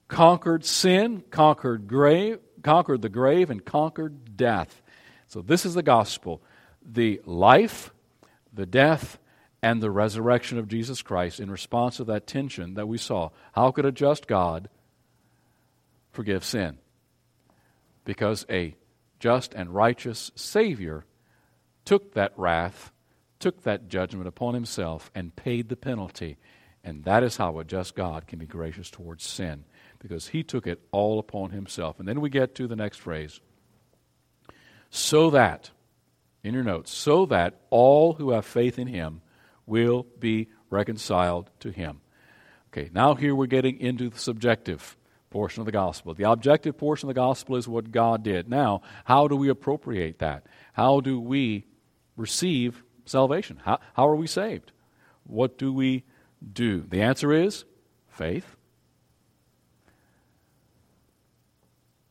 conquered 0.08 0.64
sin, 0.64 1.22
conquered 1.30 1.86
grave, 1.86 2.40
conquered 2.62 3.02
the 3.02 3.08
grave, 3.08 3.48
and 3.50 3.64
conquered 3.64 4.36
death. 4.36 4.82
So 5.28 5.40
this 5.40 5.64
is 5.64 5.74
the 5.74 5.84
gospel: 5.84 6.42
the 6.84 7.20
life, 7.24 7.92
the 8.52 8.66
death, 8.66 9.18
and 9.62 9.82
the 9.82 9.90
resurrection 9.90 10.58
of 10.58 10.68
Jesus 10.68 11.02
Christ 11.02 11.40
in 11.40 11.50
response 11.50 11.96
to 11.96 12.04
that 12.04 12.26
tension 12.26 12.74
that 12.74 12.88
we 12.88 12.98
saw. 12.98 13.30
How 13.52 13.70
could 13.70 13.84
a 13.84 13.92
just 13.92 14.26
God 14.26 14.68
forgive 16.12 16.44
sin? 16.44 16.78
Because 18.04 18.46
a 18.50 18.76
just 19.18 19.54
and 19.54 19.74
righteous 19.74 20.30
Savior 20.34 21.04
took 21.84 22.14
that 22.14 22.32
wrath, 22.36 22.92
took 23.38 23.62
that 23.62 23.88
judgment 23.88 24.28
upon 24.28 24.54
himself, 24.54 25.10
and 25.14 25.34
paid 25.34 25.68
the 25.68 25.76
penalty. 25.76 26.36
And 26.84 27.04
that 27.04 27.22
is 27.22 27.36
how 27.36 27.58
a 27.58 27.64
just 27.64 27.96
God 27.96 28.26
can 28.26 28.38
be 28.38 28.46
gracious 28.46 28.90
towards 28.90 29.24
sin, 29.24 29.64
because 29.98 30.28
he 30.28 30.42
took 30.42 30.66
it 30.66 30.80
all 30.92 31.18
upon 31.18 31.50
himself. 31.50 31.98
And 31.98 32.06
then 32.06 32.20
we 32.20 32.30
get 32.30 32.54
to 32.56 32.68
the 32.68 32.76
next 32.76 32.98
phrase 32.98 33.40
so 34.90 35.30
that, 35.30 35.70
in 36.44 36.54
your 36.54 36.62
notes, 36.62 36.92
so 36.92 37.26
that 37.26 37.60
all 37.70 38.14
who 38.14 38.30
have 38.30 38.46
faith 38.46 38.78
in 38.78 38.86
him 38.86 39.22
will 39.66 40.06
be 40.18 40.48
reconciled 40.70 41.50
to 41.60 41.70
him. 41.70 42.00
Okay, 42.72 42.90
now 42.92 43.14
here 43.14 43.34
we're 43.34 43.46
getting 43.46 43.80
into 43.80 44.10
the 44.10 44.18
subjective 44.18 44.96
portion 45.30 45.60
of 45.60 45.66
the 45.66 45.72
gospel. 45.72 46.14
The 46.14 46.30
objective 46.30 46.78
portion 46.78 47.08
of 47.08 47.14
the 47.14 47.20
gospel 47.20 47.56
is 47.56 47.68
what 47.68 47.90
God 47.90 48.22
did. 48.22 48.48
Now, 48.48 48.82
how 49.04 49.28
do 49.28 49.36
we 49.36 49.48
appropriate 49.48 50.18
that? 50.20 50.46
How 50.72 51.00
do 51.00 51.20
we 51.20 51.66
receive 52.16 52.82
salvation? 53.04 53.60
How, 53.64 53.78
how 53.94 54.08
are 54.08 54.16
we 54.16 54.26
saved? 54.26 54.72
What 55.24 55.58
do 55.58 55.72
we 55.72 56.04
do? 56.52 56.84
The 56.88 57.02
answer 57.02 57.32
is 57.32 57.64
faith. 58.08 58.56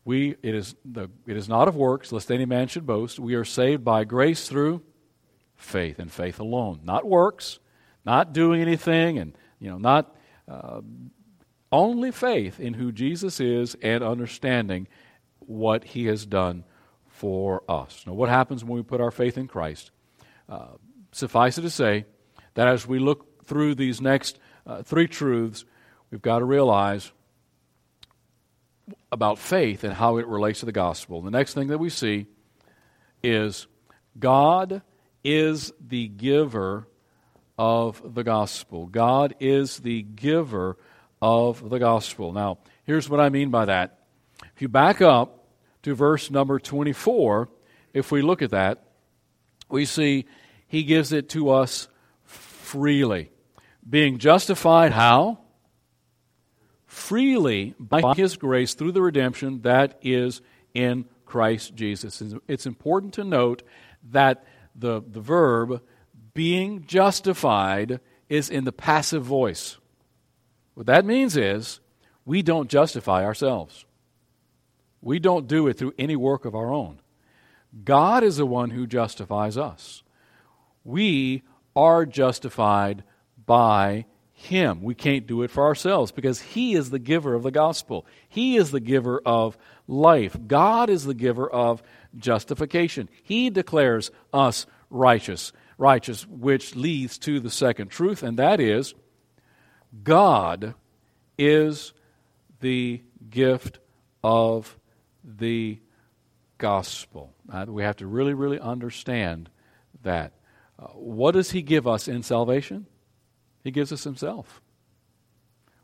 We, 0.03 0.35
it, 0.43 0.53
is 0.53 0.75
the, 0.85 1.09
it 1.25 1.35
is 1.35 1.49
not 1.49 1.67
of 1.67 1.75
works, 1.75 2.11
lest 2.11 2.31
any 2.31 2.45
man 2.45 2.67
should 2.67 2.85
boast. 2.85 3.19
We 3.19 3.33
are 3.33 3.45
saved 3.45 3.83
by 3.83 4.03
grace 4.03 4.47
through 4.47 4.83
faith 5.55 5.99
and 5.99 6.11
faith 6.11 6.39
alone. 6.39 6.81
Not 6.83 7.05
works. 7.05 7.59
not 8.05 8.33
doing 8.33 8.61
anything 8.61 9.17
and, 9.17 9.37
you 9.59 9.69
know, 9.69 9.77
not 9.77 10.15
uh, 10.47 10.81
only 11.71 12.11
faith 12.11 12.59
in 12.59 12.73
who 12.75 12.91
Jesus 12.91 13.39
is 13.39 13.75
and 13.81 14.03
understanding 14.03 14.87
what 15.39 15.83
he 15.83 16.05
has 16.05 16.25
done 16.25 16.63
for 17.07 17.63
us. 17.67 18.03
Now, 18.05 18.13
what 18.13 18.29
happens 18.29 18.63
when 18.63 18.77
we 18.77 18.83
put 18.83 19.01
our 19.01 19.11
faith 19.11 19.37
in 19.37 19.47
Christ? 19.47 19.91
Uh, 20.47 20.75
suffice 21.11 21.57
it 21.57 21.63
to 21.63 21.69
say 21.69 22.05
that 22.53 22.67
as 22.67 22.87
we 22.87 22.99
look 22.99 23.45
through 23.45 23.75
these 23.75 23.99
next 23.99 24.37
uh, 24.67 24.83
three 24.83 25.07
truths, 25.07 25.65
we've 26.11 26.21
got 26.21 26.39
to 26.39 26.45
realize 26.45 27.11
about 29.11 29.39
faith 29.39 29.83
and 29.83 29.93
how 29.93 30.17
it 30.17 30.27
relates 30.27 30.59
to 30.59 30.65
the 30.65 30.71
gospel. 30.71 31.21
The 31.21 31.31
next 31.31 31.53
thing 31.53 31.69
that 31.69 31.79
we 31.79 31.89
see 31.89 32.27
is 33.23 33.65
God 34.19 34.83
is 35.25 35.73
the 35.85 36.07
giver 36.07 36.87
of 37.57 38.13
the 38.13 38.23
gospel. 38.23 38.85
God 38.85 39.35
is 39.39 39.79
the 39.79 40.03
giver 40.03 40.77
of 41.21 41.69
the 41.69 41.79
gospel. 41.79 42.31
Now, 42.31 42.59
here's 42.83 43.09
what 43.09 43.19
I 43.19 43.29
mean 43.29 43.49
by 43.49 43.65
that. 43.65 43.99
If 44.55 44.61
you 44.61 44.67
back 44.67 45.01
up 45.01 45.47
to 45.81 45.95
verse 45.95 46.29
number 46.29 46.59
24, 46.59 47.49
if 47.93 48.11
we 48.11 48.21
look 48.21 48.43
at 48.43 48.51
that, 48.51 48.83
we 49.67 49.85
see 49.85 50.25
he 50.67 50.83
gives 50.83 51.11
it 51.11 51.29
to 51.29 51.49
us 51.49 51.87
freely. 52.23 53.31
Being 53.87 54.19
justified 54.19 54.91
how? 54.91 55.39
Freely 56.85 57.73
by 57.79 58.13
his 58.13 58.37
grace 58.37 58.75
through 58.75 58.91
the 58.91 59.01
redemption 59.01 59.61
that 59.61 59.97
is 60.01 60.41
in 60.73 61.05
Christ 61.25 61.73
Jesus. 61.75 62.21
It's 62.47 62.67
important 62.67 63.15
to 63.15 63.23
note 63.23 63.63
that 64.11 64.45
the, 64.75 65.01
the 65.05 65.21
verb 65.21 65.81
being 66.33 66.85
justified 66.85 67.99
is 68.29 68.49
in 68.49 68.65
the 68.65 68.71
passive 68.71 69.23
voice. 69.23 69.77
What 70.73 70.87
that 70.87 71.05
means 71.05 71.37
is 71.37 71.79
we 72.25 72.41
don't 72.41 72.69
justify 72.69 73.23
ourselves. 73.23 73.85
We 75.01 75.19
don't 75.19 75.47
do 75.47 75.67
it 75.67 75.77
through 75.77 75.93
any 75.97 76.15
work 76.15 76.45
of 76.45 76.55
our 76.55 76.73
own. 76.73 76.99
God 77.83 78.23
is 78.23 78.37
the 78.37 78.45
one 78.45 78.71
who 78.71 78.87
justifies 78.87 79.57
us. 79.57 80.03
We 80.83 81.43
are 81.75 82.05
justified 82.05 83.03
by 83.45 84.05
Him. 84.37 84.83
We 84.83 84.95
can't 84.95 85.25
do 85.25 85.43
it 85.43 85.49
for 85.49 85.63
ourselves 85.63 86.11
because 86.11 86.41
He 86.41 86.75
is 86.75 86.89
the 86.89 86.99
giver 86.99 87.33
of 87.33 87.43
the 87.43 87.51
gospel. 87.51 88.05
He 88.27 88.57
is 88.57 88.71
the 88.71 88.81
giver 88.81 89.21
of 89.25 89.57
life. 89.87 90.37
God 90.45 90.89
is 90.89 91.05
the 91.05 91.13
giver 91.13 91.49
of 91.49 91.81
justification. 92.17 93.09
He 93.23 93.49
declares 93.49 94.11
us 94.33 94.65
righteous, 94.89 95.53
righteous, 95.77 96.27
which 96.27 96.75
leads 96.75 97.17
to 97.19 97.39
the 97.39 97.49
second 97.49 97.87
truth, 97.87 98.23
and 98.23 98.37
that 98.37 98.59
is 98.59 98.93
God 100.03 100.75
is 101.37 101.93
the 102.59 103.01
gift 103.29 103.79
of 104.21 104.77
the 105.23 105.79
gospel. 106.57 107.33
Uh, 107.51 107.65
we 107.69 107.83
have 107.83 107.97
to 107.97 108.07
really, 108.07 108.33
really 108.33 108.59
understand 108.59 109.49
that. 110.03 110.33
Uh, 110.77 110.87
what 110.87 111.31
does 111.31 111.51
He 111.51 111.61
give 111.61 111.87
us 111.87 112.09
in 112.09 112.21
salvation? 112.21 112.85
He 113.65 113.71
gives 113.71 113.91
us 113.91 114.05
Himself. 114.05 114.61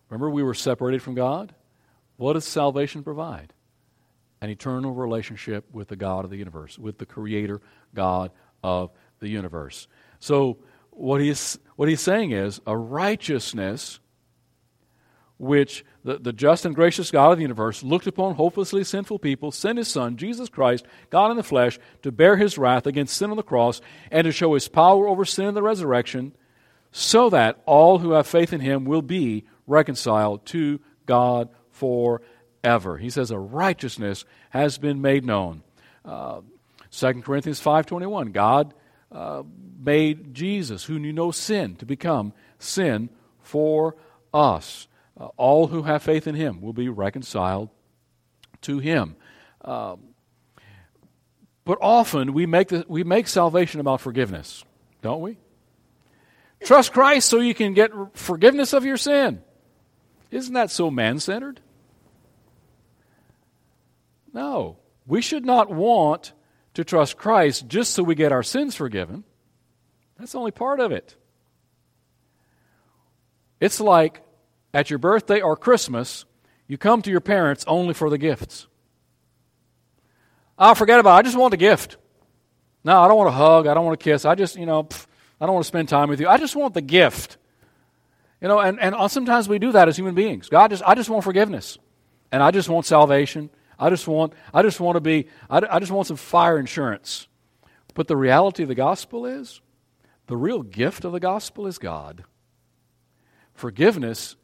Remember, 0.08 0.30
we 0.30 0.44
were 0.44 0.54
separated 0.54 1.02
from 1.02 1.16
God? 1.16 1.54
What 2.16 2.34
does 2.34 2.46
salvation 2.46 3.04
provide? 3.04 3.54
An 4.40 4.50
eternal 4.50 4.94
relationship 4.94 5.66
with 5.74 5.88
the 5.88 5.96
God 5.96 6.24
of 6.24 6.32
the 6.32 6.38
universe, 6.38 6.78
with 6.78 7.00
the 7.00 7.06
Creator 7.06 7.60
God 7.94 8.32
of 8.64 8.92
the 9.20 9.30
universe. 9.30 9.88
So, 10.20 10.60
what 10.92 11.22
he's, 11.22 11.58
what 11.76 11.90
he's 11.90 12.02
saying 12.02 12.32
is 12.32 12.62
a 12.68 12.78
righteousness 12.78 14.00
which 15.40 15.84
the, 16.04 16.20
the 16.20 16.34
just 16.34 16.66
and 16.66 16.76
gracious 16.76 17.10
God 17.10 17.32
of 17.32 17.38
the 17.40 17.44
universe 17.44 17.82
looked 17.82 18.06
upon 18.06 18.36
hopelessly 18.36 18.84
sinful 18.84 19.18
people, 19.18 19.52
sent 19.52 19.80
his 19.80 19.88
Son, 19.88 20.18
Jesus 20.18 20.50
Christ, 20.50 20.86
God 21.10 21.32
in 21.32 21.38
the 21.38 21.44
flesh, 21.44 21.80
to 22.04 22.12
bear 22.12 22.38
his 22.38 22.60
wrath 22.60 22.86
against 22.86 23.18
sin 23.18 23.32
on 23.32 23.38
the 23.38 23.44
cross 23.44 23.82
and 24.12 24.26
to 24.26 24.32
show 24.32 24.54
his 24.54 24.68
power 24.68 25.08
over 25.08 25.26
sin 25.26 25.48
in 25.48 25.56
the 25.56 25.64
resurrection, 25.64 26.34
so 26.92 27.30
that 27.30 27.62
all 27.66 28.00
who 28.00 28.12
have 28.12 28.28
faith 28.28 28.54
in 28.54 28.62
him 28.62 28.86
will 28.86 29.02
be 29.02 29.46
reconciled 29.68 30.46
to 30.48 30.80
God 31.06 31.50
forever. 31.72 32.98
He 32.98 33.10
says 33.10 33.32
a 33.32 33.40
righteousness 33.40 34.26
has 34.50 34.78
been 34.78 35.02
made 35.02 35.26
known. 35.26 35.64
Uh, 36.04 36.42
2 36.92 37.22
Corinthians 37.22 37.62
5.21, 37.62 38.34
God 38.34 38.74
uh, 39.12 39.44
made 39.80 40.34
Jesus, 40.34 40.84
who 40.84 41.00
knew 41.00 41.14
no 41.14 41.32
sin, 41.32 41.76
to 41.78 41.86
become 41.86 42.34
sin 42.60 43.10
for 43.42 43.96
us 44.34 44.88
uh, 45.22 45.28
all 45.38 45.68
who 45.68 45.84
have 45.84 46.02
faith 46.02 46.26
in 46.26 46.36
him 46.36 46.62
will 46.62 46.74
be 46.74 46.90
reconciled 46.90 47.70
to 48.62 48.80
him. 48.80 49.16
Um, 49.64 50.00
but 51.64 51.78
often 51.82 52.34
we 52.34 52.46
make, 52.46 52.70
the, 52.70 52.86
we 52.88 53.04
make 53.04 53.28
salvation 53.28 53.80
about 53.80 54.02
forgiveness, 54.02 54.64
don't 55.02 55.22
we? 55.22 55.38
Trust 56.64 56.94
Christ 56.94 57.28
so 57.28 57.40
you 57.40 57.54
can 57.54 57.74
get 57.74 57.92
forgiveness 58.14 58.74
of 58.74 58.86
your 58.86 58.98
sin. 58.98 59.42
Isn't 60.30 60.54
that 60.54 60.72
so 60.72 60.92
man 60.92 61.20
centered? 61.20 61.60
No. 64.34 64.78
We 65.06 65.22
should 65.22 65.46
not 65.46 65.70
want 65.70 66.34
to 66.76 66.84
trust 66.84 67.18
Christ 67.18 67.68
just 67.68 67.94
so 67.94 68.04
we 68.04 68.16
get 68.16 68.32
our 68.32 68.44
sins 68.44 68.76
forgiven. 68.76 69.24
That's 70.18 70.36
only 70.36 70.52
part 70.52 70.80
of 70.80 70.92
it. 70.92 71.16
It's 73.60 73.80
like 73.80 74.22
at 74.74 74.90
your 74.90 75.00
birthday 75.00 75.42
or 75.42 75.58
Christmas, 75.58 76.26
you 76.68 76.78
come 76.78 77.02
to 77.02 77.12
your 77.12 77.22
parents 77.22 77.66
only 77.68 77.94
for 77.94 78.10
the 78.10 78.18
gifts. 78.18 78.68
I'll 80.58 80.76
forget 80.76 81.00
about 81.00 81.16
it. 81.16 81.20
I 81.20 81.22
just 81.24 81.38
want 81.38 81.52
the 81.52 81.58
gift. 81.58 81.98
No, 82.84 83.02
I 83.02 83.08
don't 83.08 83.18
want 83.18 83.30
a 83.30 83.34
hug. 83.34 83.68
I 83.68 83.74
don't 83.74 83.86
want 83.86 84.00
a 84.00 84.04
kiss. 84.04 84.26
I 84.26 84.36
just, 84.36 84.56
you 84.56 84.66
know, 84.66 84.84
pff, 84.84 85.06
I 85.42 85.48
don't 85.48 85.56
want 85.56 85.66
to 85.66 85.68
spend 85.68 85.90
time 85.90 86.08
with 86.08 86.22
you. 86.22 86.30
I 86.30 86.38
just 86.38 86.56
want 86.56 86.76
the 86.76 86.82
gift. 86.82 87.38
You 88.40 88.48
know, 88.48 88.60
and, 88.60 88.80
and 88.80 88.96
sometimes 89.12 89.50
we 89.50 89.58
do 89.58 89.72
that 89.72 89.88
as 89.88 89.98
human 89.98 90.14
beings. 90.14 90.50
God 90.50 90.70
just, 90.70 90.84
I 90.86 90.94
just 90.94 91.10
want 91.10 91.24
forgiveness. 91.24 91.80
And 92.32 92.44
I 92.44 92.52
just 92.52 92.70
want 92.70 92.86
salvation. 92.86 93.50
I 93.80 93.90
just 93.90 94.08
want, 94.08 94.34
I 94.54 94.62
just 94.62 94.80
want 94.80 94.98
to 94.98 95.02
be, 95.02 95.28
I, 95.50 95.62
I 95.70 95.80
just 95.80 95.92
want 95.92 96.08
some 96.08 96.18
fire 96.18 96.60
insurance. 96.60 97.28
But 97.96 98.08
the 98.08 98.16
reality 98.16 98.62
of 98.62 98.70
the 98.70 98.76
gospel 98.76 99.26
is, 99.26 99.62
the 100.28 100.38
real 100.38 100.62
gift 100.62 101.04
of 101.04 101.12
the 101.12 101.20
gospel 101.20 101.66
is 101.66 101.80
God. 101.80 102.24
Forgiveness 103.54 104.36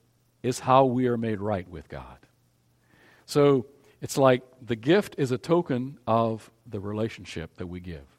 is 0.41 0.59
how 0.59 0.85
we 0.85 1.07
are 1.07 1.17
made 1.17 1.39
right 1.39 1.69
with 1.69 1.87
God. 1.89 2.17
So 3.25 3.67
it's 4.01 4.17
like 4.17 4.41
the 4.61 4.75
gift 4.75 5.15
is 5.19 5.31
a 5.31 5.37
token 5.37 5.99
of 6.07 6.49
the 6.65 6.79
relationship 6.79 7.55
that 7.57 7.67
we 7.67 7.79
give. 7.79 8.16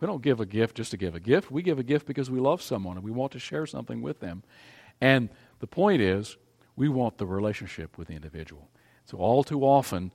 We 0.00 0.06
don't 0.06 0.22
give 0.22 0.40
a 0.40 0.46
gift 0.46 0.76
just 0.76 0.90
to 0.92 0.96
give 0.96 1.14
a 1.14 1.20
gift. 1.20 1.50
We 1.50 1.62
give 1.62 1.78
a 1.78 1.82
gift 1.82 2.06
because 2.06 2.30
we 2.30 2.40
love 2.40 2.62
someone 2.62 2.96
and 2.96 3.04
we 3.04 3.10
want 3.10 3.32
to 3.32 3.38
share 3.38 3.66
something 3.66 4.00
with 4.00 4.20
them. 4.20 4.42
And 5.00 5.28
the 5.58 5.66
point 5.66 6.00
is, 6.00 6.36
we 6.76 6.88
want 6.88 7.18
the 7.18 7.26
relationship 7.26 7.98
with 7.98 8.08
the 8.08 8.14
individual. 8.14 8.68
So, 9.04 9.18
all 9.18 9.44
too 9.44 9.62
often, 9.62 10.12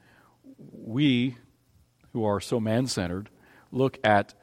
we 0.57 1.37
who 2.13 2.23
are 2.23 2.39
so 2.39 2.59
man 2.59 2.87
centered 2.87 3.29
look 3.71 3.99
at 4.03 4.33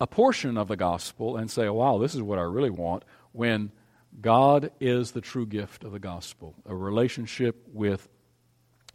a 0.00 0.06
portion 0.06 0.56
of 0.56 0.68
the 0.68 0.76
gospel 0.76 1.36
and 1.36 1.50
say, 1.50 1.68
wow, 1.68 1.98
this 1.98 2.14
is 2.14 2.22
what 2.22 2.38
I 2.38 2.42
really 2.42 2.70
want, 2.70 3.04
when 3.32 3.72
God 4.20 4.70
is 4.80 5.12
the 5.12 5.20
true 5.20 5.46
gift 5.46 5.84
of 5.84 5.92
the 5.92 5.98
gospel, 5.98 6.54
a 6.64 6.74
relationship 6.74 7.62
with 7.72 8.08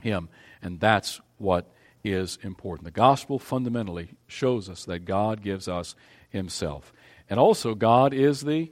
Him. 0.02 0.30
And 0.62 0.80
that's 0.80 1.20
what 1.38 1.72
is 2.04 2.38
important. 2.42 2.86
The 2.86 2.92
gospel 2.92 3.40
fundamentally 3.40 4.10
shows 4.28 4.70
us 4.70 4.86
that 4.86 5.06
God 5.06 5.42
gives 5.42 5.68
us 5.68 5.96
Himself. 6.30 6.94
And 7.30 7.40
also, 7.40 7.76
God 7.76 8.14
is 8.14 8.42
the 8.42 8.72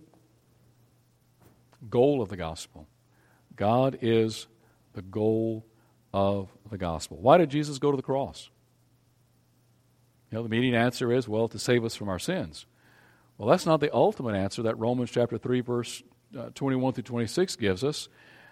goal 1.89 2.21
of 2.21 2.29
the 2.29 2.37
gospel. 2.37 2.87
God 3.55 3.99
is 4.01 4.47
the 4.93 5.01
goal 5.01 5.65
of 6.13 6.49
the 6.69 6.77
gospel. 6.77 7.17
Why 7.17 7.37
did 7.37 7.49
Jesus 7.49 7.79
go 7.79 7.91
to 7.91 7.97
the 7.97 8.03
cross? 8.03 8.49
You 10.31 10.37
know, 10.37 10.43
the 10.43 10.47
immediate 10.47 10.77
answer 10.77 11.11
is, 11.11 11.27
well, 11.27 11.47
to 11.47 11.59
save 11.59 11.83
us 11.83 11.95
from 11.95 12.09
our 12.09 12.19
sins. 12.19 12.65
Well, 13.37 13.47
that's 13.47 13.65
not 13.65 13.79
the 13.79 13.93
ultimate 13.93 14.35
answer 14.35 14.63
that 14.63 14.77
Romans 14.77 15.11
chapter 15.11 15.37
3, 15.37 15.61
verse 15.61 16.03
uh, 16.37 16.49
21 16.53 16.93
through 16.93 17.03
26 17.03 17.55
gives 17.55 17.83
us. 17.83 18.09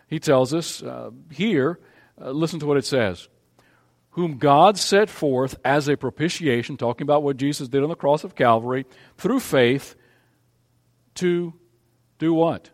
He 0.07 0.19
tells 0.19 0.53
us 0.53 0.81
uh, 0.81 1.11
here, 1.31 1.79
uh, 2.19 2.31
listen 2.31 2.59
to 2.61 2.65
what 2.65 2.77
it 2.77 2.85
says. 2.85 3.27
Whom 4.17 4.39
God 4.39 4.79
set 4.79 5.11
forth 5.11 5.59
as 5.63 5.87
a 5.87 5.95
propitiation, 5.95 6.75
talking 6.75 7.05
about 7.05 7.21
what 7.21 7.37
Jesus 7.37 7.67
did 7.67 7.83
on 7.83 7.89
the 7.89 7.95
cross 7.95 8.23
of 8.23 8.33
Calvary, 8.33 8.87
through 9.15 9.39
faith 9.39 9.93
to 11.13 11.53
do 12.17 12.33
what? 12.33 12.71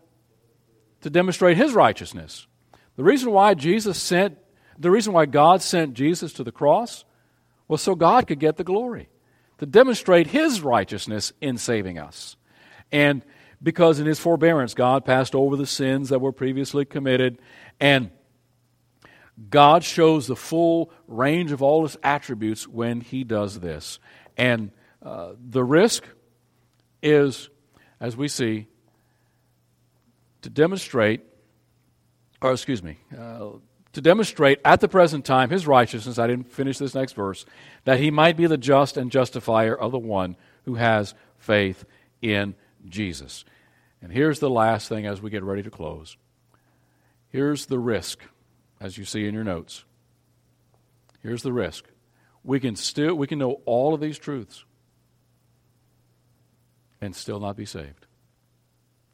To 1.02 1.10
demonstrate 1.10 1.58
his 1.58 1.74
righteousness. 1.74 2.46
The 2.96 3.04
reason 3.04 3.30
why 3.30 3.52
Jesus 3.52 3.98
sent, 3.98 4.38
the 4.78 4.90
reason 4.90 5.12
why 5.12 5.26
God 5.26 5.60
sent 5.60 5.92
Jesus 5.92 6.32
to 6.32 6.44
the 6.44 6.50
cross 6.50 7.04
was 7.68 7.82
so 7.82 7.94
God 7.94 8.26
could 8.26 8.40
get 8.40 8.56
the 8.56 8.64
glory, 8.64 9.10
to 9.58 9.66
demonstrate 9.66 10.28
his 10.28 10.62
righteousness 10.62 11.34
in 11.42 11.58
saving 11.58 11.98
us. 11.98 12.36
And 12.90 13.22
because 13.62 14.00
in 14.00 14.06
his 14.06 14.18
forbearance, 14.18 14.72
God 14.72 15.04
passed 15.04 15.34
over 15.34 15.56
the 15.56 15.66
sins 15.66 16.08
that 16.08 16.22
were 16.22 16.32
previously 16.32 16.86
committed. 16.86 17.38
And 17.78 18.12
God 19.50 19.82
shows 19.82 20.26
the 20.26 20.36
full 20.36 20.90
range 21.08 21.52
of 21.52 21.62
all 21.62 21.82
his 21.82 21.96
attributes 22.02 22.68
when 22.68 23.00
he 23.00 23.24
does 23.24 23.60
this. 23.60 23.98
And 24.36 24.70
uh, 25.02 25.32
the 25.38 25.64
risk 25.64 26.04
is, 27.02 27.50
as 28.00 28.16
we 28.16 28.28
see, 28.28 28.68
to 30.42 30.50
demonstrate, 30.50 31.22
or 32.40 32.52
excuse 32.52 32.82
me, 32.82 32.98
uh, 33.18 33.50
to 33.92 34.00
demonstrate 34.00 34.60
at 34.64 34.80
the 34.80 34.88
present 34.88 35.24
time 35.24 35.50
his 35.50 35.66
righteousness. 35.66 36.18
I 36.18 36.26
didn't 36.26 36.52
finish 36.52 36.78
this 36.78 36.94
next 36.94 37.14
verse. 37.14 37.44
That 37.84 38.00
he 38.00 38.10
might 38.10 38.36
be 38.36 38.46
the 38.46 38.58
just 38.58 38.96
and 38.96 39.10
justifier 39.10 39.74
of 39.74 39.92
the 39.92 39.98
one 39.98 40.36
who 40.64 40.74
has 40.74 41.14
faith 41.38 41.84
in 42.20 42.54
Jesus. 42.88 43.44
And 44.02 44.12
here's 44.12 44.38
the 44.38 44.50
last 44.50 44.88
thing 44.88 45.06
as 45.06 45.22
we 45.22 45.30
get 45.30 45.42
ready 45.42 45.62
to 45.62 45.70
close. 45.70 46.16
Here's 47.28 47.66
the 47.66 47.78
risk, 47.78 48.20
as 48.84 48.98
you 48.98 49.04
see 49.06 49.26
in 49.26 49.32
your 49.34 49.44
notes. 49.44 49.82
Here's 51.22 51.42
the 51.42 51.54
risk. 51.54 51.86
We 52.44 52.60
can 52.60 52.76
still 52.76 53.14
we 53.14 53.26
can 53.26 53.38
know 53.38 53.62
all 53.64 53.94
of 53.94 54.00
these 54.00 54.18
truths 54.18 54.64
and 57.00 57.16
still 57.16 57.40
not 57.40 57.56
be 57.56 57.64
saved. 57.64 58.06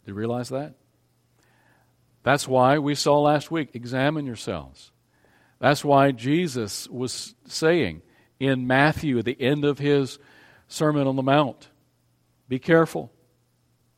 Do 0.04 0.10
you 0.10 0.14
realize 0.14 0.48
that? 0.48 0.74
That's 2.24 2.48
why 2.48 2.78
we 2.78 2.96
saw 2.96 3.20
last 3.20 3.52
week 3.52 3.70
examine 3.72 4.26
yourselves. 4.26 4.90
That's 5.60 5.84
why 5.84 6.10
Jesus 6.10 6.88
was 6.88 7.36
saying 7.46 8.02
in 8.40 8.66
Matthew 8.66 9.18
at 9.18 9.24
the 9.24 9.40
end 9.40 9.64
of 9.64 9.78
his 9.78 10.18
Sermon 10.66 11.06
on 11.06 11.14
the 11.14 11.22
Mount 11.22 11.68
be 12.48 12.58
careful 12.58 13.12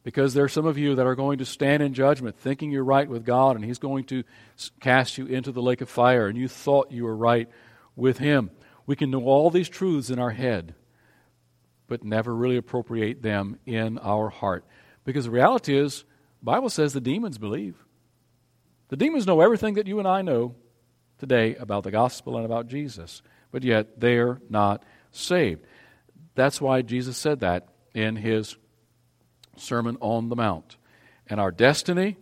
because 0.03 0.35
there 0.35 0.45
are 0.45 0.49
some 0.49 0.67
of 0.67 0.79
you 0.79 0.95
that 0.97 1.07
are 1.07 1.15
going 1.15 1.39
to 1.39 1.45
stand 1.45 1.83
in 1.83 1.95
judgment 1.95 2.37
thinking 2.37 2.71
you're 2.71 2.85
right 2.85 3.09
with 3.09 3.25
God 3.25 3.57
and 3.57 3.65
He's 3.65 3.79
going 3.79 4.05
to 4.05 4.25
cast 4.81 5.19
you 5.19 5.27
into 5.27 5.53
the 5.53 5.63
lake 5.63 5.81
of 5.81 5.89
fire 5.89 6.27
and 6.27 6.37
you 6.37 6.49
thought 6.49 6.93
you 6.93 7.05
were 7.05 7.17
right 7.17 7.49
with 7.95 8.19
Him. 8.19 8.51
We 8.87 8.97
can 8.97 9.11
know 9.11 9.25
all 9.25 9.51
these 9.51 9.69
truths 9.69 10.11
in 10.11 10.19
our 10.19 10.31
head, 10.31 10.75
but 11.87 12.03
never 12.03 12.35
really 12.35 12.57
appropriate 12.57 13.23
them 13.23 13.59
in 13.65 13.99
our 13.99 14.29
heart. 14.29 14.65
Because 15.05 15.27
the 15.27 15.31
reality 15.31 15.77
is, 15.77 16.05
Bible 16.43 16.71
says 16.71 16.93
the 16.93 17.01
demons 17.01 17.39
believe. 17.39 17.77
The 18.89 18.97
demons 18.97 19.27
know 19.27 19.41
everything 19.41 19.75
that 19.75 19.87
you 19.87 19.99
and 20.01 20.09
I 20.09 20.23
know 20.23 20.55
today 21.19 21.55
about 21.55 21.85
the 21.85 21.91
gospel 21.93 22.37
and 22.37 22.45
about 22.45 22.67
Jesus, 22.67 23.23
but 23.53 23.63
yet 23.63 24.01
they're 24.01 24.41
not 24.51 24.85
saved. 25.13 25.65
That's 26.35 26.61
why 26.61 26.83
Jesus 26.83 27.17
said 27.17 27.41
that 27.41 27.69
in 27.95 28.17
his 28.17 28.57
Sermon 29.63 29.97
on 30.01 30.29
the 30.29 30.37
Mount. 30.37 30.77
And 31.27 31.41
our 31.41 31.51
destiny, 31.51 32.17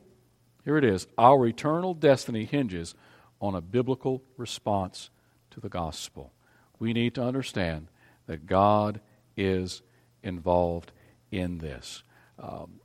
here 0.65 0.77
it 0.77 0.85
is, 0.85 1.07
our 1.19 1.47
eternal 1.47 1.95
destiny 1.95 2.45
hinges 2.45 2.95
on 3.41 3.55
a 3.55 3.61
biblical 3.61 4.23
response 4.37 5.11
to 5.51 5.61
the 5.61 5.69
gospel. 5.69 6.33
We 6.79 6.93
need 6.93 7.15
to 7.15 7.23
understand 7.23 7.89
that 8.27 8.47
God 8.47 9.01
is 9.37 9.83
involved 10.23 10.93
in 11.31 11.59
this. 11.59 12.03
Um, 12.39 12.81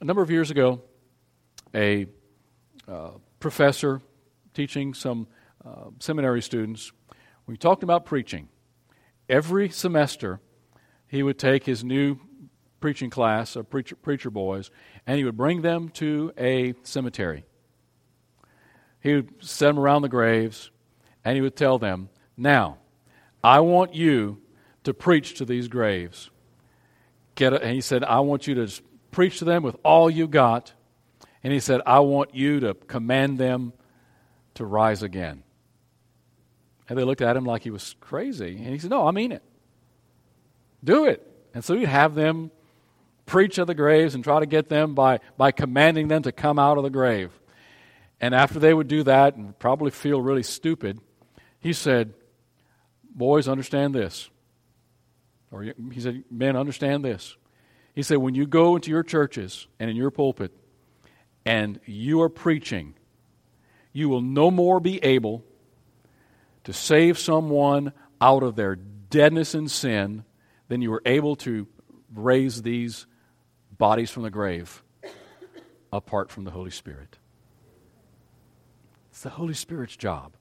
a 0.00 0.04
number 0.04 0.22
of 0.22 0.30
years 0.30 0.50
ago, 0.50 0.82
a 1.74 2.06
uh, 2.86 3.10
professor 3.40 4.00
teaching 4.54 4.94
some 4.94 5.26
uh, 5.64 5.90
seminary 5.98 6.42
students, 6.42 6.92
we 7.46 7.56
talked 7.56 7.82
about 7.82 8.04
preaching. 8.04 8.48
Every 9.28 9.68
semester, 9.68 10.40
he 11.06 11.22
would 11.22 11.38
take 11.38 11.64
his 11.64 11.82
new 11.82 12.18
preaching 12.80 13.10
class 13.10 13.56
of 13.56 13.68
preacher, 13.68 13.96
preacher 13.96 14.30
boys, 14.30 14.70
and 15.06 15.18
he 15.18 15.24
would 15.24 15.36
bring 15.36 15.62
them 15.62 15.88
to 15.90 16.32
a 16.38 16.74
cemetery. 16.82 17.44
He 19.00 19.14
would 19.14 19.44
set 19.44 19.66
them 19.68 19.78
around 19.78 20.02
the 20.02 20.08
graves, 20.08 20.70
and 21.24 21.36
he 21.36 21.40
would 21.40 21.56
tell 21.56 21.78
them, 21.78 22.08
Now, 22.36 22.78
I 23.42 23.60
want 23.60 23.94
you 23.94 24.40
to 24.84 24.94
preach 24.94 25.34
to 25.34 25.44
these 25.44 25.68
graves. 25.68 26.30
Get 27.34 27.52
a, 27.52 27.62
and 27.62 27.74
he 27.74 27.80
said, 27.80 28.02
I 28.04 28.20
want 28.20 28.46
you 28.46 28.54
to 28.54 28.82
preach 29.10 29.38
to 29.38 29.44
them 29.44 29.62
with 29.62 29.76
all 29.84 30.10
you 30.10 30.26
got. 30.26 30.72
And 31.44 31.52
he 31.52 31.60
said, 31.60 31.80
I 31.86 32.00
want 32.00 32.34
you 32.34 32.60
to 32.60 32.74
command 32.74 33.38
them 33.38 33.72
to 34.54 34.64
rise 34.64 35.02
again. 35.02 35.44
And 36.88 36.98
they 36.98 37.04
looked 37.04 37.20
at 37.20 37.36
him 37.36 37.44
like 37.44 37.62
he 37.62 37.70
was 37.70 37.94
crazy. 38.00 38.56
And 38.56 38.68
he 38.68 38.78
said, 38.78 38.90
No, 38.90 39.06
I 39.06 39.12
mean 39.12 39.32
it. 39.32 39.42
Do 40.82 41.04
it. 41.04 41.24
And 41.54 41.64
so 41.64 41.76
he'd 41.76 41.86
have 41.86 42.14
them 42.14 42.50
preach 43.28 43.58
of 43.58 43.66
the 43.66 43.74
graves 43.74 44.14
and 44.14 44.24
try 44.24 44.40
to 44.40 44.46
get 44.46 44.68
them 44.68 44.94
by, 44.94 45.20
by 45.36 45.52
commanding 45.52 46.08
them 46.08 46.22
to 46.22 46.32
come 46.32 46.58
out 46.58 46.78
of 46.78 46.82
the 46.82 46.90
grave. 46.90 47.30
And 48.20 48.34
after 48.34 48.58
they 48.58 48.74
would 48.74 48.88
do 48.88 49.04
that 49.04 49.36
and 49.36 49.56
probably 49.58 49.92
feel 49.92 50.20
really 50.20 50.42
stupid, 50.42 50.98
he 51.60 51.72
said, 51.72 52.14
Boys, 53.14 53.46
understand 53.46 53.94
this. 53.94 54.28
Or 55.50 55.62
he 55.62 56.00
said, 56.00 56.24
Men, 56.30 56.56
understand 56.56 57.04
this. 57.04 57.36
He 57.94 58.02
said, 58.02 58.18
When 58.18 58.34
you 58.34 58.46
go 58.46 58.74
into 58.74 58.90
your 58.90 59.04
churches 59.04 59.66
and 59.78 59.88
in 59.90 59.96
your 59.96 60.10
pulpit 60.10 60.52
and 61.44 61.78
you 61.84 62.22
are 62.22 62.28
preaching, 62.28 62.94
you 63.92 64.08
will 64.08 64.20
no 64.20 64.50
more 64.50 64.80
be 64.80 65.02
able 65.04 65.44
to 66.64 66.72
save 66.72 67.18
someone 67.18 67.92
out 68.20 68.42
of 68.42 68.56
their 68.56 68.76
deadness 68.76 69.54
in 69.54 69.68
sin 69.68 70.24
than 70.68 70.82
you 70.82 70.90
were 70.90 71.02
able 71.04 71.36
to 71.36 71.66
raise 72.14 72.62
these 72.62 73.06
bodies 73.78 74.10
from 74.10 74.24
the 74.24 74.30
grave 74.30 74.82
apart 75.92 76.30
from 76.30 76.44
the 76.44 76.50
Holy 76.50 76.70
Spirit. 76.70 77.16
It's 79.10 79.22
the 79.22 79.30
Holy 79.30 79.54
Spirit's 79.54 79.96
job 79.96 80.34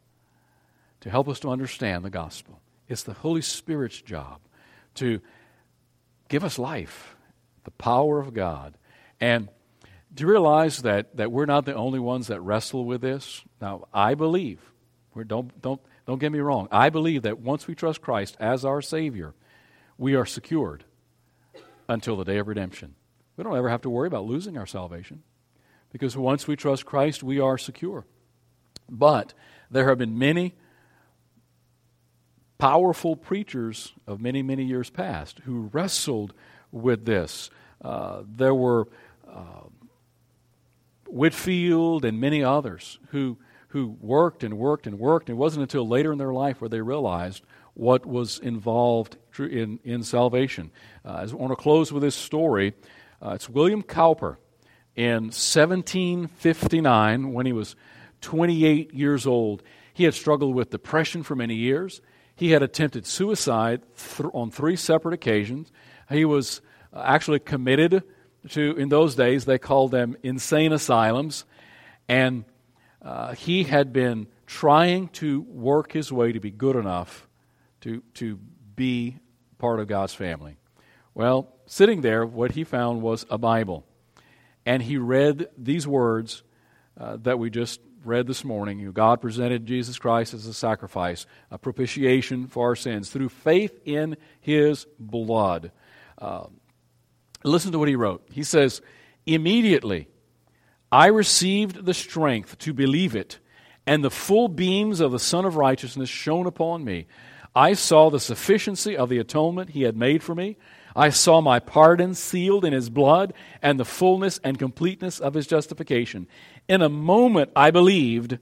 to 1.02 1.10
help 1.10 1.30
us 1.30 1.40
to 1.40 1.50
understand 1.50 2.04
the 2.04 2.10
gospel. 2.10 2.60
It's 2.88 3.04
the 3.04 3.14
Holy 3.14 3.42
Spirit's 3.42 4.02
job 4.02 4.40
to 4.96 5.22
give 6.30 6.44
us 6.44 6.60
life, 6.60 7.16
the 7.64 7.72
power 7.72 8.20
of 8.20 8.34
God. 8.34 8.78
And 9.20 9.50
do 10.14 10.24
you 10.24 10.30
realize 10.30 10.82
that, 10.82 11.16
that 11.18 11.32
we're 11.32 11.46
not 11.46 11.66
the 11.66 11.76
only 11.76 12.00
ones 12.00 12.28
that 12.28 12.42
wrestle 12.42 12.86
with 12.86 13.02
this? 13.02 13.44
Now, 13.62 13.88
I 13.94 14.16
believe, 14.16 14.60
don't, 15.28 15.60
don't, 15.62 15.82
don't 16.06 16.20
get 16.20 16.32
me 16.32 16.40
wrong, 16.40 16.68
I 16.72 16.90
believe 16.90 17.24
that 17.24 17.40
once 17.40 17.68
we 17.68 17.76
trust 17.76 18.02
Christ 18.02 18.38
as 18.40 18.66
our 18.66 18.82
Savior, 18.82 19.34
we 19.98 20.16
are 20.16 20.26
secured 20.26 20.84
until 21.90 22.16
the 22.16 22.26
day 22.26 22.38
of 22.38 22.48
redemption. 22.48 22.96
We 23.38 23.44
don't 23.44 23.56
ever 23.56 23.70
have 23.70 23.82
to 23.84 23.90
worry 23.90 24.08
about 24.08 24.26
losing 24.26 24.58
our 24.58 24.66
salvation 24.66 25.22
because 25.92 26.18
once 26.18 26.48
we 26.48 26.56
trust 26.56 26.86
Christ, 26.86 27.24
we 27.24 27.40
are 27.40 27.58
secure. 27.58 28.06
But 28.90 29.34
there 29.70 29.88
have 29.88 30.00
been 30.00 30.18
many 30.18 30.56
powerful 32.58 33.16
preachers 33.16 33.94
of 34.08 34.20
many, 34.20 34.42
many 34.42 34.64
years 34.64 34.90
past 34.90 35.40
who 35.46 35.70
wrestled 35.72 36.34
with 36.72 37.06
this. 37.06 37.52
Uh, 37.82 38.24
there 38.28 38.56
were 38.56 38.88
uh, 39.30 39.68
Whitefield 41.06 42.06
and 42.06 42.20
many 42.20 42.44
others 42.44 42.98
who, 43.10 43.38
who 43.70 43.98
worked 44.02 44.44
and 44.44 44.58
worked 44.58 44.88
and 44.88 44.98
worked. 44.98 45.30
It 45.30 45.34
wasn't 45.34 45.62
until 45.62 45.88
later 45.88 46.12
in 46.12 46.18
their 46.18 46.34
life 46.34 46.60
where 46.60 46.70
they 46.70 46.82
realized 46.82 47.44
what 47.76 48.06
was 48.06 48.40
involved 48.40 49.18
in, 49.38 49.80
in 49.84 50.02
salvation. 50.02 50.72
Uh, 51.06 51.10
I 51.10 51.26
want 51.36 51.52
to 51.52 51.56
close 51.56 51.92
with 51.92 52.02
this 52.02 52.16
story. 52.16 52.74
Uh, 53.22 53.32
it's 53.32 53.50
William 53.50 53.82
Cowper 53.82 54.38
in 54.96 55.26
1759 55.26 57.34
when 57.34 57.46
he 57.46 57.54
was 57.54 57.76
28 58.22 58.94
years 58.94 59.26
old. 59.26 59.64
He 59.94 60.04
had 60.04 60.14
struggled 60.14 60.54
with 60.54 60.70
depression 60.70 61.24
for 61.24 61.36
many 61.36 61.56
years. 61.56 62.02
He 62.36 62.52
had 62.52 62.62
attempted 62.62 63.08
suicide 63.08 63.82
th- 63.98 64.30
on 64.34 64.52
three 64.52 64.76
separate 64.76 65.16
occasions. 65.16 65.72
He 66.10 66.26
was 66.26 66.62
uh, 66.94 67.02
actually 67.04 67.40
committed 67.40 68.04
to, 68.50 68.78
in 68.78 68.90
those 68.90 69.16
days, 69.16 69.46
they 69.46 69.58
called 69.58 69.92
them 69.92 70.16
insane 70.22 70.72
asylums. 70.72 71.46
And 72.08 72.46
uh, 73.02 73.34
he 73.34 73.64
had 73.64 73.92
been 73.92 74.28
trying 74.46 75.08
to 75.10 75.42
work 75.42 75.92
his 75.92 76.12
way 76.12 76.32
to 76.32 76.40
be 76.40 76.52
good 76.52 76.76
enough 76.76 77.28
to, 77.82 78.04
to 78.16 78.40
be 78.76 79.18
part 79.58 79.80
of 79.80 79.88
God's 79.88 80.14
family. 80.14 80.58
Well, 81.16 81.57
sitting 81.68 82.02
there, 82.02 82.26
what 82.26 82.52
he 82.52 82.64
found 82.64 83.02
was 83.02 83.26
a 83.30 83.38
Bible. 83.38 83.86
And 84.66 84.82
he 84.82 84.98
read 84.98 85.48
these 85.58 85.88
words 85.88 86.44
uh, 87.00 87.18
that 87.22 87.38
we 87.38 87.50
just 87.50 87.80
read 88.04 88.26
this 88.26 88.44
morning. 88.44 88.92
God 88.92 89.22
presented 89.22 89.66
Jesus 89.66 90.00
Christ 90.00 90.34
as 90.34 90.46
a 90.46 90.54
sacrifice, 90.54 91.26
a 91.52 91.58
propitiation 91.58 92.48
for 92.48 92.70
our 92.70 92.76
sins 92.76 93.10
through 93.10 93.30
faith 93.30 93.80
in 93.86 94.18
his 94.40 94.88
blood. 94.98 95.72
Uh, 96.18 96.48
listen 97.44 97.72
to 97.74 97.80
what 97.80 97.88
he 97.88 97.96
wrote. 97.96 98.28
He 98.32 98.44
says, 98.44 98.82
Immediately 99.26 100.08
I 100.92 101.08
received 101.08 101.86
the 101.86 101.94
strength 101.94 102.58
to 102.60 102.74
believe 102.74 103.16
it, 103.16 103.40
and 103.86 104.04
the 104.04 104.10
full 104.10 104.48
beams 104.48 105.02
of 105.02 105.12
the 105.12 105.20
Sun 105.20 105.46
of 105.46 105.58
Righteousness 105.58 106.10
shone 106.10 106.48
upon 106.48 106.86
me. 106.86 107.08
I 107.54 107.74
saw 107.74 108.10
the 108.10 108.20
sufficiency 108.20 108.96
of 108.96 109.10
the 109.10 109.18
atonement 109.18 109.72
he 109.72 109.82
had 109.82 109.98
made 109.98 110.24
for 110.24 110.34
me 110.34 110.58
I 110.98 111.10
saw 111.10 111.42
my 111.42 111.60
pardon 111.60 112.16
sealed 112.16 112.66
in 112.66 112.74
his 112.74 112.90
blood 112.90 113.36
and 113.62 113.80
the 113.80 113.86
fullness 113.86 114.40
and 114.44 114.58
completeness 114.58 115.20
of 115.20 115.36
his 115.36 115.46
justification. 115.46 116.28
In 116.68 116.82
a 116.82 116.90
moment, 116.90 117.52
I 117.56 117.70
believed 117.70 118.40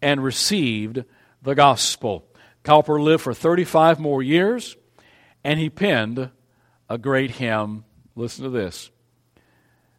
and 0.00 0.22
received 0.22 1.02
the 1.42 1.56
gospel. 1.56 2.24
Cowper 2.62 3.02
lived 3.02 3.24
for 3.24 3.34
35 3.34 3.98
more 3.98 4.22
years, 4.22 4.76
and 5.42 5.58
he 5.58 5.68
penned 5.68 6.30
a 6.88 6.98
great 6.98 7.32
hymn. 7.32 7.84
Listen 8.14 8.44
to 8.44 8.50
this 8.50 8.90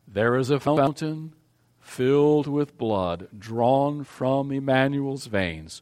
There 0.07 0.37
is 0.37 0.49
a 0.49 0.59
fountain 0.61 1.33
filled 1.81 2.47
with 2.47 2.77
blood 2.77 3.27
drawn 3.37 4.05
from 4.05 4.53
Emmanuel's 4.53 5.25
veins, 5.25 5.81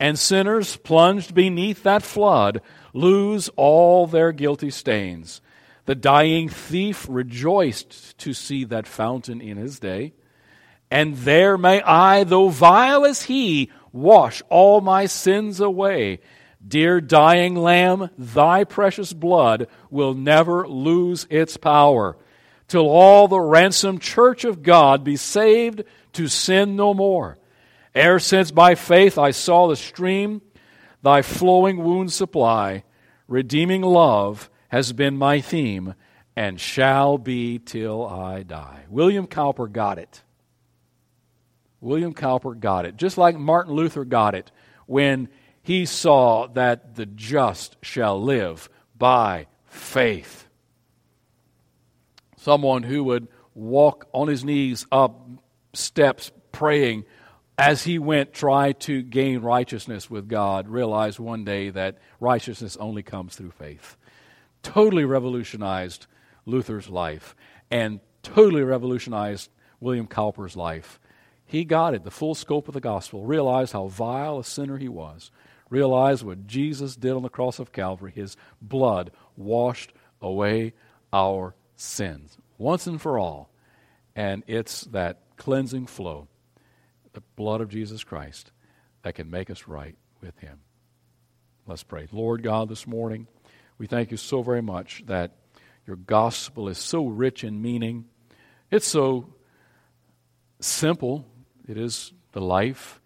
and 0.00 0.18
sinners 0.18 0.78
plunged 0.78 1.34
beneath 1.34 1.82
that 1.82 2.02
flood 2.02 2.62
lose 2.94 3.50
all 3.56 4.06
their 4.06 4.32
guilty 4.32 4.70
stains. 4.70 5.42
The 5.88 5.94
dying 5.94 6.50
thief 6.50 7.06
rejoiced 7.08 8.18
to 8.18 8.34
see 8.34 8.64
that 8.64 8.86
fountain 8.86 9.40
in 9.40 9.56
his 9.56 9.78
day. 9.78 10.12
And 10.90 11.16
there 11.16 11.56
may 11.56 11.80
I, 11.80 12.24
though 12.24 12.50
vile 12.50 13.06
as 13.06 13.22
he, 13.22 13.70
wash 13.90 14.42
all 14.50 14.82
my 14.82 15.06
sins 15.06 15.60
away. 15.60 16.20
Dear 16.66 17.00
dying 17.00 17.54
lamb, 17.54 18.10
thy 18.18 18.64
precious 18.64 19.14
blood 19.14 19.66
will 19.88 20.12
never 20.12 20.68
lose 20.68 21.26
its 21.30 21.56
power, 21.56 22.18
till 22.68 22.86
all 22.86 23.26
the 23.26 23.40
ransomed 23.40 24.02
church 24.02 24.44
of 24.44 24.62
God 24.62 25.04
be 25.04 25.16
saved 25.16 25.84
to 26.12 26.28
sin 26.28 26.76
no 26.76 26.92
more. 26.92 27.38
Ere 27.94 28.18
since 28.18 28.50
by 28.50 28.74
faith 28.74 29.16
I 29.16 29.30
saw 29.30 29.68
the 29.68 29.76
stream, 29.76 30.42
thy 31.02 31.22
flowing 31.22 31.82
wounds 31.82 32.14
supply, 32.14 32.84
redeeming 33.26 33.80
love 33.80 34.50
has 34.68 34.92
been 34.92 35.16
my 35.16 35.40
theme 35.40 35.94
and 36.36 36.60
shall 36.60 37.18
be 37.18 37.58
till 37.58 38.06
I 38.06 38.42
die. 38.42 38.84
William 38.88 39.26
Cowper 39.26 39.66
got 39.66 39.98
it. 39.98 40.22
William 41.80 42.14
Cowper 42.14 42.54
got 42.54 42.84
it, 42.84 42.96
just 42.96 43.18
like 43.18 43.36
Martin 43.36 43.74
Luther 43.74 44.04
got 44.04 44.34
it 44.34 44.50
when 44.86 45.28
he 45.62 45.84
saw 45.84 46.46
that 46.48 46.94
the 46.94 47.06
just 47.06 47.76
shall 47.82 48.22
live 48.22 48.68
by 48.96 49.46
faith. 49.66 50.46
Someone 52.36 52.82
who 52.82 53.04
would 53.04 53.28
walk 53.54 54.08
on 54.12 54.28
his 54.28 54.44
knees 54.44 54.86
up 54.92 55.28
steps 55.72 56.30
praying 56.52 57.04
as 57.56 57.82
he 57.82 57.98
went 57.98 58.32
try 58.32 58.72
to 58.72 59.02
gain 59.02 59.40
righteousness 59.40 60.08
with 60.08 60.28
God 60.28 60.68
realized 60.68 61.18
one 61.18 61.44
day 61.44 61.70
that 61.70 61.98
righteousness 62.20 62.76
only 62.76 63.02
comes 63.02 63.34
through 63.34 63.50
faith 63.50 63.96
totally 64.62 65.04
revolutionized 65.04 66.06
Luther's 66.46 66.88
life 66.88 67.34
and 67.70 68.00
totally 68.22 68.62
revolutionized 68.62 69.50
William 69.80 70.06
Cowper's 70.06 70.56
life. 70.56 71.00
He 71.44 71.64
got 71.64 71.94
it, 71.94 72.04
the 72.04 72.10
full 72.10 72.34
scope 72.34 72.68
of 72.68 72.74
the 72.74 72.80
gospel, 72.80 73.24
realized 73.24 73.72
how 73.72 73.88
vile 73.88 74.38
a 74.38 74.44
sinner 74.44 74.76
he 74.76 74.88
was, 74.88 75.30
realized 75.70 76.22
what 76.22 76.46
Jesus 76.46 76.96
did 76.96 77.12
on 77.12 77.22
the 77.22 77.28
cross 77.28 77.58
of 77.58 77.72
Calvary. 77.72 78.12
His 78.14 78.36
blood 78.60 79.10
washed 79.36 79.92
away 80.20 80.74
our 81.12 81.54
sins 81.76 82.36
once 82.58 82.86
and 82.86 83.00
for 83.00 83.18
all. 83.18 83.50
And 84.14 84.42
it's 84.46 84.82
that 84.86 85.20
cleansing 85.36 85.86
flow, 85.86 86.28
the 87.12 87.22
blood 87.36 87.60
of 87.60 87.68
Jesus 87.68 88.04
Christ, 88.04 88.50
that 89.02 89.14
can 89.14 89.30
make 89.30 89.48
us 89.48 89.68
right 89.68 89.94
with 90.20 90.38
Him. 90.40 90.58
Let's 91.66 91.84
pray. 91.84 92.08
Lord 92.10 92.42
God, 92.42 92.68
this 92.68 92.86
morning, 92.86 93.28
we 93.78 93.86
thank 93.86 94.10
you 94.10 94.16
so 94.16 94.42
very 94.42 94.60
much 94.60 95.04
that 95.06 95.36
your 95.86 95.96
gospel 95.96 96.68
is 96.68 96.78
so 96.78 97.06
rich 97.06 97.44
in 97.44 97.62
meaning. 97.62 98.06
It's 98.70 98.88
so 98.88 99.32
simple. 100.60 101.24
It 101.66 101.78
is 101.78 102.12
the 102.32 102.40
life, 102.40 103.00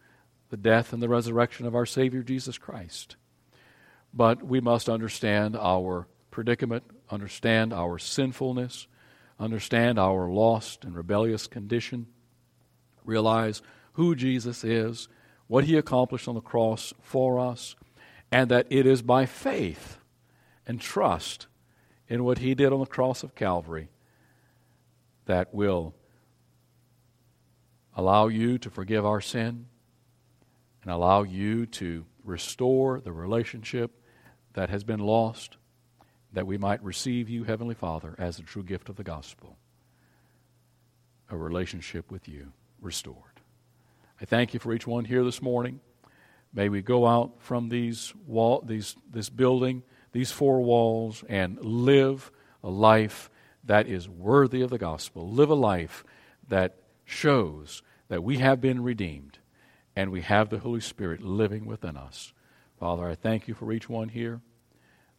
the 0.48 0.56
death, 0.56 0.92
and 0.92 1.02
the 1.02 1.08
resurrection 1.08 1.66
of 1.66 1.74
our 1.74 1.86
Savior 1.86 2.22
Jesus 2.22 2.58
Christ. 2.58 3.16
But 4.14 4.42
we 4.42 4.60
must 4.60 4.88
understand 4.88 5.56
our 5.56 6.08
predicament, 6.30 6.84
understand 7.10 7.72
our 7.72 7.98
sinfulness, 7.98 8.86
understand 9.38 9.98
our 9.98 10.28
lost 10.28 10.84
and 10.84 10.96
rebellious 10.96 11.46
condition, 11.46 12.06
realize 13.04 13.62
who 13.94 14.14
Jesus 14.14 14.64
is, 14.64 15.08
what 15.46 15.64
he 15.64 15.76
accomplished 15.76 16.28
on 16.28 16.34
the 16.34 16.40
cross 16.40 16.94
for 17.02 17.38
us, 17.38 17.76
and 18.30 18.50
that 18.50 18.66
it 18.70 18.86
is 18.86 19.02
by 19.02 19.26
faith 19.26 19.98
and 20.66 20.80
trust 20.80 21.46
in 22.08 22.24
what 22.24 22.38
he 22.38 22.54
did 22.54 22.72
on 22.72 22.80
the 22.80 22.86
cross 22.86 23.22
of 23.22 23.34
Calvary 23.34 23.88
that 25.26 25.54
will 25.54 25.94
allow 27.96 28.28
you 28.28 28.58
to 28.58 28.70
forgive 28.70 29.04
our 29.04 29.20
sin 29.20 29.66
and 30.82 30.90
allow 30.90 31.22
you 31.22 31.66
to 31.66 32.04
restore 32.24 33.00
the 33.00 33.12
relationship 33.12 33.92
that 34.54 34.68
has 34.68 34.84
been 34.84 35.00
lost, 35.00 35.56
that 36.32 36.46
we 36.46 36.58
might 36.58 36.82
receive 36.82 37.28
you, 37.28 37.44
Heavenly 37.44 37.74
Father, 37.74 38.14
as 38.18 38.36
the 38.36 38.42
true 38.42 38.62
gift 38.62 38.88
of 38.88 38.96
the 38.96 39.04
gospel. 39.04 39.56
A 41.30 41.36
relationship 41.36 42.10
with 42.10 42.28
you 42.28 42.52
restored. 42.80 43.16
I 44.20 44.24
thank 44.24 44.54
you 44.54 44.60
for 44.60 44.72
each 44.72 44.86
one 44.86 45.04
here 45.04 45.24
this 45.24 45.40
morning. 45.40 45.80
May 46.52 46.68
we 46.68 46.82
go 46.82 47.06
out 47.06 47.32
from 47.38 47.68
these 47.68 48.12
wall, 48.26 48.62
these, 48.66 48.96
this 49.10 49.30
building 49.30 49.82
these 50.12 50.30
four 50.30 50.60
walls 50.60 51.24
and 51.28 51.58
live 51.60 52.30
a 52.62 52.70
life 52.70 53.30
that 53.64 53.86
is 53.86 54.08
worthy 54.08 54.62
of 54.62 54.70
the 54.70 54.78
gospel. 54.78 55.30
Live 55.30 55.50
a 55.50 55.54
life 55.54 56.04
that 56.48 56.76
shows 57.04 57.82
that 58.08 58.22
we 58.22 58.38
have 58.38 58.60
been 58.60 58.82
redeemed 58.82 59.38
and 59.96 60.10
we 60.10 60.22
have 60.22 60.48
the 60.48 60.58
Holy 60.58 60.80
Spirit 60.80 61.22
living 61.22 61.66
within 61.66 61.96
us. 61.96 62.32
Father, 62.78 63.08
I 63.08 63.14
thank 63.14 63.48
you 63.48 63.54
for 63.54 63.72
each 63.72 63.88
one 63.88 64.08
here. 64.08 64.40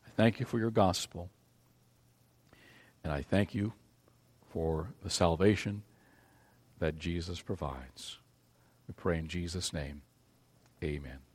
I 0.05 0.09
thank 0.15 0.39
you 0.39 0.45
for 0.45 0.59
your 0.59 0.71
gospel. 0.71 1.29
And 3.03 3.13
I 3.13 3.21
thank 3.21 3.53
you 3.53 3.73
for 4.51 4.89
the 5.03 5.09
salvation 5.09 5.83
that 6.79 6.99
Jesus 6.99 7.41
provides. 7.41 8.19
We 8.87 8.93
pray 8.93 9.17
in 9.17 9.27
Jesus' 9.27 9.73
name. 9.73 10.01
Amen. 10.83 11.32